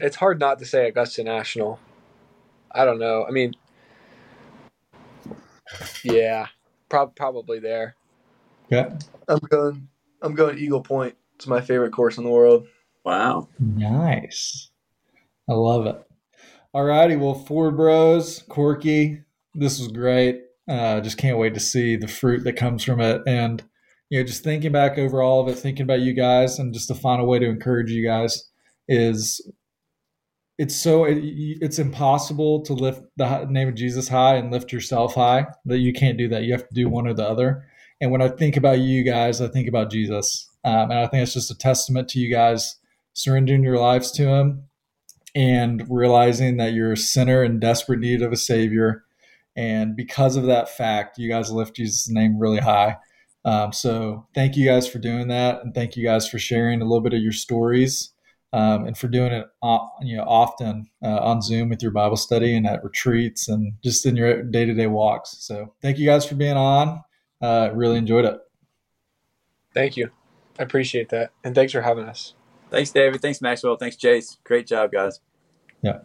it's 0.00 0.16
hard 0.16 0.40
not 0.40 0.58
to 0.58 0.66
say 0.66 0.88
Augusta 0.88 1.22
National. 1.22 1.78
I 2.72 2.84
don't 2.84 2.98
know. 2.98 3.24
I 3.24 3.30
mean, 3.30 3.54
yeah, 6.02 6.48
prob- 6.88 7.14
probably 7.14 7.60
there. 7.60 7.94
Yeah. 8.68 8.98
I'm 9.28 9.38
going 9.48 9.88
I'm 10.22 10.34
going 10.34 10.58
Eagle 10.58 10.82
Point. 10.82 11.14
It's 11.36 11.46
my 11.46 11.60
favorite 11.60 11.92
course 11.92 12.18
in 12.18 12.24
the 12.24 12.30
world. 12.30 12.66
Wow. 13.04 13.46
Nice. 13.60 14.72
I 15.48 15.52
love 15.52 15.86
it. 15.86 16.09
All 16.72 16.84
righty. 16.84 17.16
Well, 17.16 17.34
Ford 17.34 17.76
Bros, 17.76 18.44
Corky, 18.48 19.22
this 19.54 19.80
was 19.80 19.88
great. 19.88 20.42
Uh, 20.68 21.00
just 21.00 21.18
can't 21.18 21.38
wait 21.38 21.54
to 21.54 21.60
see 21.60 21.96
the 21.96 22.06
fruit 22.06 22.44
that 22.44 22.54
comes 22.54 22.84
from 22.84 23.00
it. 23.00 23.22
And, 23.26 23.60
you 24.08 24.20
know, 24.20 24.24
just 24.24 24.44
thinking 24.44 24.70
back 24.70 24.96
over 24.96 25.20
all 25.20 25.40
of 25.40 25.48
it, 25.48 25.58
thinking 25.58 25.82
about 25.82 26.00
you 26.00 26.12
guys, 26.12 26.60
and 26.60 26.72
just 26.72 26.90
a 26.90 26.94
final 26.94 27.26
way 27.26 27.40
to 27.40 27.48
encourage 27.48 27.90
you 27.90 28.06
guys 28.06 28.48
is 28.86 29.40
it's 30.58 30.76
so 30.76 31.04
it, 31.04 31.18
it's 31.22 31.80
impossible 31.80 32.62
to 32.62 32.72
lift 32.72 33.02
the 33.16 33.46
name 33.46 33.68
of 33.68 33.74
Jesus 33.74 34.06
high 34.06 34.36
and 34.36 34.52
lift 34.52 34.72
yourself 34.72 35.14
high 35.14 35.46
that 35.64 35.78
you 35.78 35.92
can't 35.92 36.18
do 36.18 36.28
that. 36.28 36.44
You 36.44 36.52
have 36.52 36.68
to 36.68 36.74
do 36.74 36.88
one 36.88 37.08
or 37.08 37.14
the 37.14 37.28
other. 37.28 37.64
And 38.00 38.12
when 38.12 38.22
I 38.22 38.28
think 38.28 38.56
about 38.56 38.78
you 38.78 39.02
guys, 39.02 39.40
I 39.40 39.48
think 39.48 39.66
about 39.66 39.90
Jesus. 39.90 40.48
Um, 40.64 40.92
and 40.92 41.00
I 41.00 41.08
think 41.08 41.24
it's 41.24 41.34
just 41.34 41.50
a 41.50 41.58
testament 41.58 42.08
to 42.10 42.20
you 42.20 42.32
guys 42.32 42.76
surrendering 43.14 43.64
your 43.64 43.78
lives 43.78 44.12
to 44.12 44.28
Him 44.28 44.69
and 45.34 45.84
realizing 45.88 46.56
that 46.56 46.72
you're 46.72 46.92
a 46.92 46.96
sinner 46.96 47.44
in 47.44 47.60
desperate 47.60 48.00
need 48.00 48.22
of 48.22 48.32
a 48.32 48.36
Savior. 48.36 49.04
And 49.56 49.96
because 49.96 50.36
of 50.36 50.44
that 50.46 50.68
fact, 50.68 51.18
you 51.18 51.28
guys 51.28 51.50
lift 51.50 51.76
Jesus' 51.76 52.08
name 52.08 52.38
really 52.38 52.60
high. 52.60 52.96
Um, 53.44 53.72
so 53.72 54.26
thank 54.34 54.56
you 54.56 54.66
guys 54.66 54.86
for 54.86 54.98
doing 54.98 55.28
that, 55.28 55.62
and 55.62 55.74
thank 55.74 55.96
you 55.96 56.04
guys 56.04 56.28
for 56.28 56.38
sharing 56.38 56.82
a 56.82 56.84
little 56.84 57.00
bit 57.00 57.14
of 57.14 57.22
your 57.22 57.32
stories, 57.32 58.12
um, 58.52 58.86
and 58.86 58.98
for 58.98 59.08
doing 59.08 59.32
it, 59.32 59.46
you 60.02 60.16
know, 60.16 60.24
often 60.24 60.90
uh, 61.02 61.18
on 61.20 61.40
Zoom 61.40 61.70
with 61.70 61.82
your 61.82 61.90
Bible 61.90 62.18
study 62.18 62.54
and 62.54 62.66
at 62.66 62.84
retreats 62.84 63.48
and 63.48 63.72
just 63.82 64.04
in 64.04 64.14
your 64.16 64.42
day 64.42 64.66
to 64.66 64.74
day 64.74 64.88
walks. 64.88 65.36
So 65.40 65.72
thank 65.80 65.98
you 65.98 66.06
guys 66.06 66.26
for 66.26 66.34
being 66.34 66.58
on. 66.58 67.02
Uh, 67.40 67.70
really 67.72 67.96
enjoyed 67.96 68.26
it. 68.26 68.38
Thank 69.72 69.96
you. 69.96 70.10
I 70.58 70.62
appreciate 70.62 71.08
that, 71.08 71.30
and 71.42 71.54
thanks 71.54 71.72
for 71.72 71.80
having 71.80 72.04
us. 72.04 72.34
Thanks, 72.70 72.90
David. 72.90 73.20
Thanks, 73.20 73.40
Maxwell. 73.40 73.76
Thanks, 73.76 73.96
Jace. 73.96 74.38
Great 74.44 74.66
job, 74.66 74.92
guys. 74.92 75.20
Yeah. 75.82 75.98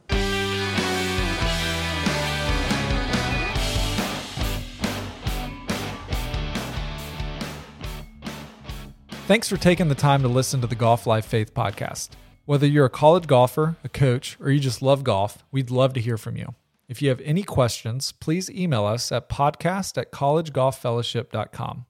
Thanks 9.28 9.49
for 9.49 9.57
taking 9.57 9.88
the 9.88 9.95
time 9.95 10.22
to 10.22 10.28
listen 10.28 10.61
to 10.61 10.68
the 10.68 10.76
Golf 10.76 11.07
Life 11.07 11.26
Faith 11.26 11.53
podcast. 11.53 12.09
Whether 12.45 12.68
you're 12.68 12.86
a 12.86 12.91
college 12.91 13.26
golfer, 13.26 13.76
a 13.84 13.89
coach, 13.89 14.38
or 14.39 14.51
you 14.51 14.59
just 14.59 14.84
love 14.84 15.03
golf, 15.03 15.43
we'd 15.51 15.72
love 15.72 15.93
to 15.93 15.99
hear 15.99 16.18
from 16.18 16.38
you. 16.38 16.53
If 16.88 17.01
you 17.01 17.09
have 17.09 17.22
any 17.22 17.41
questions, 17.41 18.11
please 18.11 18.51
email 18.51 18.86
us 18.86 19.11
at 19.11 19.28
podcast 19.28 19.97
at 19.97 20.11
collegegolffellowship.com. 20.11 21.86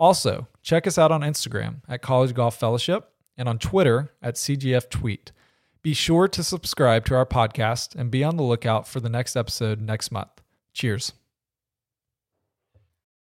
Also, 0.00 0.48
check 0.62 0.88
us 0.88 0.98
out 0.98 1.12
on 1.12 1.20
Instagram 1.20 1.82
at 1.88 2.02
College 2.02 2.34
Golf 2.34 2.58
Fellowship 2.58 3.11
and 3.36 3.48
on 3.48 3.58
Twitter 3.58 4.12
at 4.22 4.34
CGF 4.34 4.90
Tweet. 4.90 5.32
Be 5.82 5.94
sure 5.94 6.28
to 6.28 6.44
subscribe 6.44 7.04
to 7.06 7.14
our 7.16 7.26
podcast 7.26 7.96
and 7.96 8.10
be 8.10 8.22
on 8.22 8.36
the 8.36 8.44
lookout 8.44 8.86
for 8.86 9.00
the 9.00 9.08
next 9.08 9.36
episode 9.36 9.80
next 9.80 10.12
month. 10.12 10.40
Cheers. 10.72 11.12